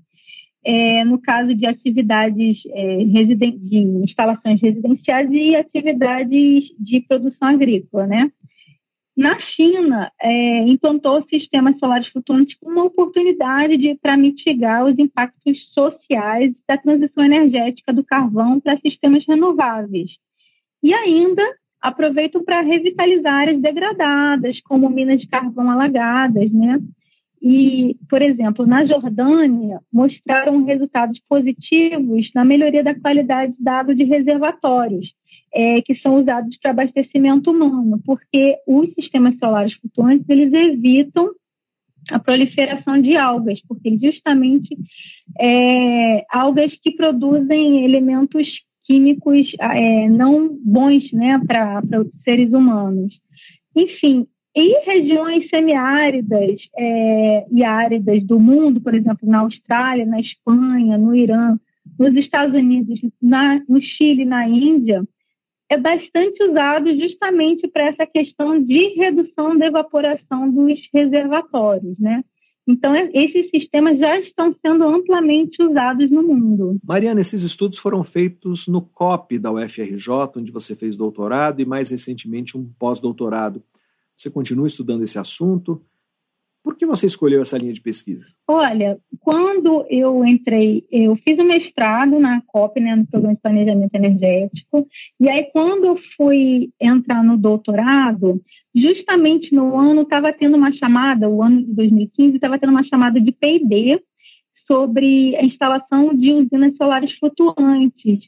É, 0.65 1.03
no 1.03 1.19
caso 1.19 1.53
de 1.53 1.65
atividades 1.65 2.57
é, 2.67 2.97
de 3.03 3.77
instalações 4.03 4.61
residenciais 4.61 5.29
e 5.29 5.55
atividades 5.55 6.63
de 6.79 7.01
produção 7.01 7.49
agrícola, 7.49 8.07
né? 8.07 8.31
Na 9.15 9.39
China, 9.39 10.11
é, 10.19 10.59
implantou 10.67 11.23
sistemas 11.29 11.77
solares 11.77 12.07
flutuantes 12.07 12.57
como 12.59 12.71
uma 12.71 12.85
oportunidade 12.85 13.97
para 14.01 14.17
mitigar 14.17 14.85
os 14.85 14.97
impactos 14.97 15.57
sociais 15.71 16.53
da 16.67 16.77
transição 16.77 17.23
energética 17.23 17.93
do 17.93 18.03
carvão 18.03 18.59
para 18.59 18.79
sistemas 18.79 19.23
renováveis. 19.27 20.09
E 20.81 20.93
ainda 20.93 21.43
aproveitam 21.79 22.43
para 22.43 22.61
revitalizar 22.61 23.41
áreas 23.41 23.61
degradadas, 23.61 24.59
como 24.61 24.89
minas 24.89 25.19
de 25.19 25.27
carvão 25.27 25.69
alagadas, 25.69 26.51
né? 26.51 26.79
E, 27.39 27.97
por 28.09 28.21
exemplo, 28.21 28.65
na 28.65 28.85
Jordânia, 28.85 29.79
mostraram 29.91 30.63
resultados 30.63 31.19
positivos 31.27 32.31
na 32.33 32.45
melhoria 32.45 32.81
da 32.81 32.97
qualidade 32.97 33.53
da 33.59 33.79
água 33.79 33.93
de 33.93 34.05
reservatórios, 34.05 35.13
é, 35.53 35.81
que 35.81 35.95
são 35.95 36.19
usados 36.21 36.57
para 36.57 36.71
abastecimento 36.71 37.51
humano, 37.51 37.99
porque 38.05 38.57
os 38.67 38.91
sistemas 38.93 39.37
solares 39.37 39.73
flutuantes 39.75 40.27
eles 40.27 40.51
evitam 40.51 41.29
a 42.09 42.19
proliferação 42.19 43.01
de 43.01 43.15
algas, 43.15 43.61
porque 43.67 43.97
justamente 43.97 44.75
é, 45.39 46.25
algas 46.29 46.73
que 46.81 46.91
produzem 46.91 47.85
elementos 47.85 48.47
químicos 48.85 49.47
é, 49.59 50.09
não 50.09 50.57
bons 50.63 51.09
né, 51.13 51.39
para 51.47 51.81
os 52.01 52.09
seres 52.23 52.51
humanos. 52.51 53.13
Enfim, 53.75 54.27
em 54.55 54.85
regiões 54.85 55.49
semiáridas 55.49 56.57
é, 56.77 57.45
e 57.51 57.63
áridas 57.63 58.23
do 58.25 58.39
mundo, 58.39 58.81
por 58.81 58.93
exemplo, 58.93 59.27
na 59.27 59.39
Austrália, 59.39 60.05
na 60.05 60.19
Espanha, 60.19 60.97
no 60.97 61.15
Irã, 61.15 61.57
nos 61.97 62.15
Estados 62.15 62.53
Unidos, 62.53 62.99
na, 63.21 63.61
no 63.67 63.81
Chile, 63.81 64.25
na 64.25 64.47
Índia, 64.47 65.03
é 65.69 65.77
bastante 65.77 66.43
usado 66.43 66.93
justamente 66.99 67.67
para 67.67 67.87
essa 67.87 68.05
questão 68.05 68.61
de 68.61 68.95
redução 68.95 69.57
da 69.57 69.67
evaporação 69.67 70.49
dos 70.51 70.79
reservatórios, 70.93 71.97
né? 71.99 72.23
Então, 72.65 72.95
é, 72.95 73.09
esses 73.13 73.49
sistemas 73.49 73.99
já 73.99 74.17
estão 74.19 74.55
sendo 74.65 74.83
amplamente 74.85 75.61
usados 75.61 76.09
no 76.09 76.23
mundo. 76.23 76.77
Mariana, 76.83 77.19
esses 77.19 77.43
estudos 77.43 77.77
foram 77.77 78.03
feitos 78.03 78.67
no 78.67 78.81
COP 78.81 79.37
da 79.37 79.51
UFRJ, 79.51 80.07
onde 80.37 80.51
você 80.51 80.73
fez 80.73 80.95
doutorado 80.95 81.61
e, 81.61 81.65
mais 81.65 81.89
recentemente, 81.89 82.57
um 82.57 82.65
pós-doutorado. 82.79 83.61
Você 84.15 84.29
continua 84.29 84.67
estudando 84.67 85.03
esse 85.03 85.19
assunto? 85.19 85.81
Por 86.63 86.77
que 86.77 86.85
você 86.85 87.05
escolheu 87.05 87.41
essa 87.41 87.57
linha 87.57 87.73
de 87.73 87.81
pesquisa? 87.81 88.25
Olha, 88.47 88.97
quando 89.19 89.85
eu 89.89 90.23
entrei, 90.25 90.85
eu 90.89 91.15
fiz 91.17 91.37
um 91.37 91.43
mestrado 91.43 92.17
na 92.19 92.41
COP, 92.47 92.79
né, 92.79 92.95
no 92.95 93.05
Programa 93.05 93.35
de 93.35 93.41
Planejamento 93.41 93.93
Energético, 93.93 94.87
e 95.19 95.29
aí 95.29 95.43
quando 95.51 95.85
eu 95.85 95.99
fui 96.15 96.69
entrar 96.79 97.21
no 97.21 97.37
doutorado, 97.37 98.41
justamente 98.73 99.53
no 99.53 99.77
ano 99.77 100.03
estava 100.03 100.31
tendo 100.31 100.55
uma 100.55 100.71
chamada, 100.71 101.29
o 101.29 101.43
ano 101.43 101.63
de 101.63 101.73
2015, 101.73 102.35
estava 102.35 102.57
tendo 102.57 102.71
uma 102.71 102.85
chamada 102.85 103.19
de 103.19 103.31
P&D 103.33 104.01
sobre 104.65 105.35
a 105.35 105.43
instalação 105.43 106.13
de 106.13 106.31
usinas 106.31 106.75
solares 106.77 107.11
flutuantes. 107.19 108.19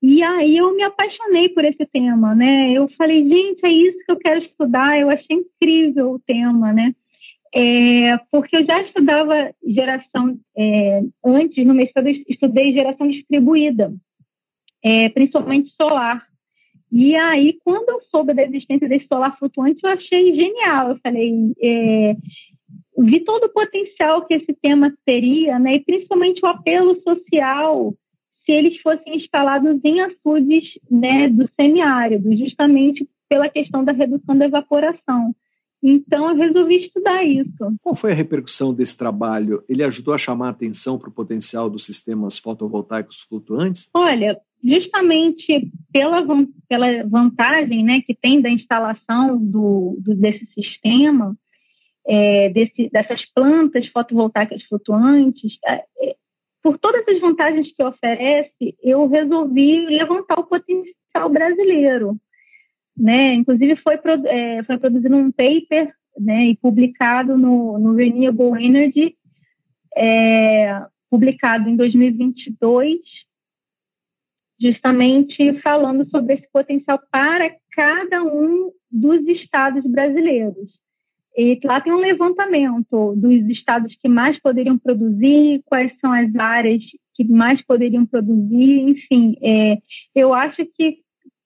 E 0.00 0.22
aí 0.22 0.56
eu 0.56 0.74
me 0.74 0.82
apaixonei 0.82 1.48
por 1.48 1.64
esse 1.64 1.86
tema, 1.86 2.34
né? 2.34 2.72
Eu 2.72 2.88
falei, 2.98 3.22
gente, 3.28 3.60
é 3.64 3.72
isso 3.72 3.98
que 4.04 4.10
eu 4.10 4.16
quero 4.16 4.40
estudar. 4.40 4.98
Eu 4.98 5.08
achei 5.08 5.36
incrível 5.36 6.12
o 6.12 6.18
tema, 6.18 6.72
né? 6.72 6.92
É, 7.54 8.16
porque 8.30 8.56
eu 8.56 8.64
já 8.64 8.82
estudava 8.82 9.52
geração, 9.66 10.38
é, 10.56 11.02
antes, 11.24 11.66
no 11.66 11.74
mestrado, 11.74 12.08
estudei 12.08 12.72
geração 12.72 13.08
distribuída, 13.08 13.92
é, 14.82 15.08
principalmente 15.10 15.70
solar. 15.80 16.26
E 16.90 17.14
aí, 17.16 17.58
quando 17.64 17.88
eu 17.90 18.00
soube 18.10 18.34
da 18.34 18.42
existência 18.42 18.88
desse 18.88 19.06
solar 19.06 19.36
flutuante, 19.38 19.80
eu 19.82 19.90
achei 19.90 20.34
genial. 20.34 20.90
Eu 20.90 20.98
falei, 21.02 21.52
é, 21.62 22.16
vi 22.98 23.20
todo 23.20 23.44
o 23.44 23.52
potencial 23.52 24.26
que 24.26 24.34
esse 24.34 24.52
tema 24.54 24.92
teria, 25.04 25.58
né, 25.58 25.74
e 25.74 25.80
principalmente 25.80 26.44
o 26.44 26.48
apelo 26.48 27.00
social 27.02 27.94
se 28.44 28.50
eles 28.50 28.80
fossem 28.80 29.16
instalados 29.16 29.80
em 29.84 30.00
açudes 30.00 30.64
né, 30.90 31.28
do 31.28 31.48
semiárido, 31.54 32.36
justamente 32.36 33.08
pela 33.28 33.48
questão 33.48 33.84
da 33.84 33.92
redução 33.92 34.36
da 34.36 34.46
evaporação. 34.46 35.34
Então, 35.82 36.30
eu 36.30 36.36
resolvi 36.36 36.86
estudar 36.86 37.24
isso. 37.24 37.74
Qual 37.82 37.94
foi 37.94 38.12
a 38.12 38.14
repercussão 38.14 38.72
desse 38.72 38.96
trabalho? 38.96 39.64
Ele 39.68 39.82
ajudou 39.82 40.14
a 40.14 40.18
chamar 40.18 40.46
a 40.46 40.50
atenção 40.50 40.96
para 40.96 41.08
o 41.08 41.12
potencial 41.12 41.68
dos 41.68 41.84
sistemas 41.84 42.38
fotovoltaicos 42.38 43.22
flutuantes? 43.22 43.90
Olha, 43.92 44.38
justamente 44.62 45.68
pela, 45.92 46.24
pela 46.68 47.04
vantagem 47.04 47.82
né, 47.84 48.00
que 48.06 48.14
tem 48.14 48.40
da 48.40 48.48
instalação 48.48 49.36
do, 49.38 49.98
do 50.00 50.14
desse 50.14 50.46
sistema, 50.54 51.36
é, 52.06 52.48
desse, 52.50 52.88
dessas 52.90 53.20
plantas 53.34 53.86
fotovoltaicas 53.88 54.62
flutuantes, 54.64 55.52
é, 55.66 55.84
é, 56.00 56.16
por 56.62 56.78
todas 56.78 57.06
as 57.08 57.20
vantagens 57.20 57.74
que 57.74 57.82
oferece, 57.82 58.76
eu 58.82 59.08
resolvi 59.08 59.84
levantar 59.86 60.38
o 60.38 60.46
potencial 60.46 61.28
brasileiro 61.28 62.16
né? 62.96 63.34
Inclusive 63.34 63.76
foi, 63.76 63.98
é, 64.26 64.62
foi 64.64 64.78
produzido 64.78 65.16
um 65.16 65.32
paper 65.32 65.92
né, 66.18 66.46
e 66.46 66.56
publicado 66.56 67.36
no, 67.36 67.78
no 67.78 67.94
Renewable 67.94 68.62
Energy 68.62 69.16
é, 69.96 70.84
publicado 71.10 71.68
em 71.68 71.76
2022, 71.76 72.98
justamente 74.60 75.60
falando 75.60 76.08
sobre 76.08 76.34
esse 76.34 76.48
potencial 76.52 77.00
para 77.10 77.54
cada 77.72 78.22
um 78.22 78.70
dos 78.90 79.26
estados 79.26 79.84
brasileiros. 79.84 80.70
E 81.36 81.58
lá 81.64 81.80
tem 81.80 81.92
um 81.92 81.98
levantamento 81.98 83.14
dos 83.16 83.48
estados 83.48 83.94
que 84.00 84.08
mais 84.08 84.38
poderiam 84.40 84.78
produzir, 84.78 85.62
quais 85.64 85.92
são 85.98 86.12
as 86.12 86.34
áreas 86.36 86.82
que 87.14 87.24
mais 87.24 87.62
poderiam 87.64 88.04
produzir, 88.04 88.80
enfim. 88.80 89.36
É, 89.42 89.78
eu 90.14 90.34
acho 90.34 90.64
que 90.76 90.98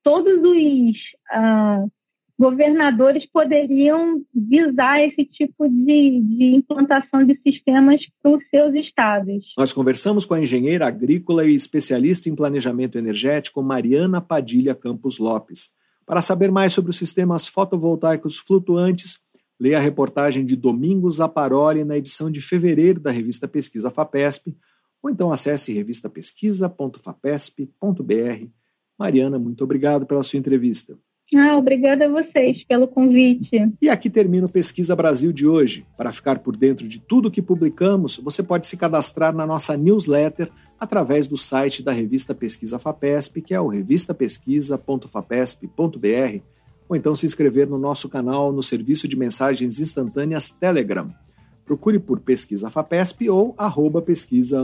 todos 0.07 0.41
os 0.41 0.97
uh, 1.35 1.91
governadores 2.39 3.27
poderiam 3.33 4.23
visar 4.33 5.01
esse 5.01 5.25
tipo 5.25 5.69
de, 5.69 6.21
de 6.23 6.55
implantação 6.55 7.27
de 7.27 7.37
sistemas 7.43 8.01
para 8.23 8.37
os 8.37 8.49
seus 8.49 8.73
estados. 8.77 9.45
Nós 9.59 9.73
conversamos 9.73 10.25
com 10.25 10.35
a 10.35 10.41
engenheira 10.41 10.87
agrícola 10.87 11.45
e 11.45 11.57
especialista 11.57 12.29
em 12.29 12.37
planejamento 12.37 12.97
energético 12.97 13.65
Mariana 13.65 14.21
Padilha 14.21 14.77
Campos 14.77 15.19
Lopes. 15.19 15.75
Para 16.07 16.23
saber 16.23 16.53
mais 16.53 16.73
sobre 16.73 16.91
os 16.91 16.97
sistemas 16.97 17.49
fotovoltaicos 17.49 18.39
flutuantes, 18.39 19.19
leia 19.59 19.79
a 19.79 19.81
reportagem 19.81 20.47
de 20.47 20.55
Domingos 20.55 21.21
Aparoli 21.21 21.83
na 21.83 21.99
edição 21.99 22.31
de 22.31 22.41
fevereiro 22.41 23.01
da 23.01 23.11
revista 23.11 23.49
Pesquisa 23.49 23.91
FAPESP, 23.91 24.57
ou 25.03 25.11
então 25.11 25.33
acesse 25.33 25.73
revistapesquisa.fapesp.br. 25.73 28.66
Mariana, 28.99 29.39
muito 29.39 29.63
obrigado 29.63 30.07
pela 30.07 30.23
sua 30.23 30.39
entrevista. 30.39 30.97
Ah, 31.35 31.57
obrigada 31.57 32.05
a 32.05 32.09
vocês 32.09 32.65
pelo 32.67 32.87
convite. 32.87 33.73
E 33.83 33.89
aqui 33.89 34.09
termina 34.09 34.47
o 34.47 34.49
Pesquisa 34.49 34.95
Brasil 34.95 35.33
de 35.33 35.45
hoje. 35.47 35.85
Para 35.97 36.13
ficar 36.13 36.39
por 36.39 36.57
dentro 36.57 36.87
de 36.87 37.01
tudo 37.01 37.31
que 37.31 37.43
publicamos, 37.43 38.19
você 38.19 38.45
pode 38.45 38.67
se 38.67 38.77
cadastrar 38.77 39.35
na 39.35 39.45
nossa 39.45 39.77
newsletter 39.77 40.49
através 40.79 41.27
do 41.27 41.37
site 41.37 41.83
da 41.83 41.91
revista 41.91 42.33
Pesquisa 42.33 42.79
FAPESP, 42.79 43.43
que 43.43 43.55
é 43.55 43.61
o 43.61 43.67
revistapesquisa.fapesp.br, 43.67 46.41
ou 46.89 46.95
então 46.95 47.13
se 47.15 47.27
inscrever 47.27 47.67
no 47.67 47.79
nosso 47.79 48.09
canal 48.09 48.53
no 48.53 48.63
serviço 48.63 49.09
de 49.09 49.17
mensagens 49.17 49.81
instantâneas 49.81 50.51
Telegram. 50.51 51.13
Procure 51.65 51.99
por 51.99 52.21
Pesquisa 52.21 52.71
FAPESP 52.71 53.29
ou 53.29 53.53
arroba 53.59 54.01
pesquisa 54.01 54.63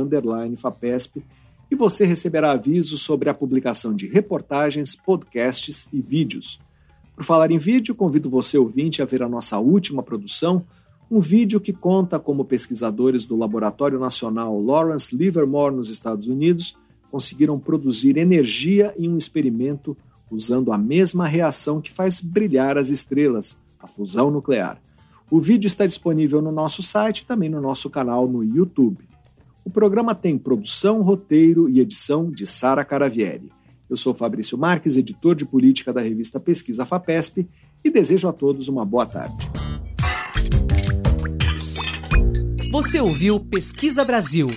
FAPESP 0.56 1.24
e 1.72 1.74
você 1.74 2.04
receberá 2.04 2.50
avisos 2.50 3.00
sobre 3.00 3.30
a 3.30 3.34
publicação 3.34 3.94
de 3.94 4.06
reportagens, 4.06 4.94
podcasts 4.94 5.88
e 5.90 6.02
vídeos. 6.02 6.60
Por 7.16 7.24
falar 7.24 7.50
em 7.50 7.56
vídeo, 7.56 7.94
convido 7.94 8.28
você, 8.28 8.58
ouvinte, 8.58 9.00
a 9.00 9.06
ver 9.06 9.22
a 9.22 9.28
nossa 9.28 9.58
última 9.58 10.02
produção, 10.02 10.66
um 11.10 11.18
vídeo 11.18 11.58
que 11.58 11.72
conta 11.72 12.18
como 12.18 12.44
pesquisadores 12.44 13.24
do 13.24 13.38
Laboratório 13.38 13.98
Nacional 13.98 14.60
Lawrence 14.60 15.16
Livermore, 15.16 15.74
nos 15.74 15.88
Estados 15.88 16.28
Unidos, 16.28 16.76
conseguiram 17.10 17.58
produzir 17.58 18.18
energia 18.18 18.94
em 18.98 19.08
um 19.08 19.16
experimento 19.16 19.96
usando 20.30 20.74
a 20.74 20.78
mesma 20.78 21.26
reação 21.26 21.80
que 21.80 21.90
faz 21.90 22.20
brilhar 22.20 22.76
as 22.76 22.90
estrelas, 22.90 23.58
a 23.80 23.86
fusão 23.86 24.30
nuclear. 24.30 24.78
O 25.30 25.40
vídeo 25.40 25.68
está 25.68 25.86
disponível 25.86 26.42
no 26.42 26.52
nosso 26.52 26.82
site 26.82 27.20
e 27.20 27.26
também 27.26 27.48
no 27.48 27.62
nosso 27.62 27.88
canal 27.88 28.28
no 28.28 28.44
YouTube. 28.44 29.10
O 29.64 29.70
programa 29.70 30.14
tem 30.14 30.36
produção, 30.36 31.02
roteiro 31.02 31.68
e 31.68 31.80
edição 31.80 32.30
de 32.30 32.46
Sara 32.46 32.84
Caravieri. 32.84 33.50
Eu 33.88 33.96
sou 33.96 34.12
Fabrício 34.12 34.58
Marques, 34.58 34.96
editor 34.96 35.36
de 35.36 35.44
política 35.44 35.92
da 35.92 36.00
revista 36.00 36.40
Pesquisa 36.40 36.84
FAPESP, 36.84 37.48
e 37.84 37.90
desejo 37.90 38.28
a 38.28 38.32
todos 38.32 38.68
uma 38.68 38.84
boa 38.84 39.06
tarde. 39.06 39.48
Você 42.72 43.00
ouviu 43.00 43.38
Pesquisa 43.38 44.04
Brasil, 44.04 44.48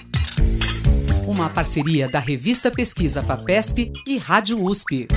uma 1.27 1.49
parceria 1.49 2.07
da 2.07 2.19
revista 2.19 2.71
Pesquisa 2.71 3.21
FAPESP 3.21 3.91
e 4.07 4.17
Rádio 4.17 4.63
USP. 4.63 5.07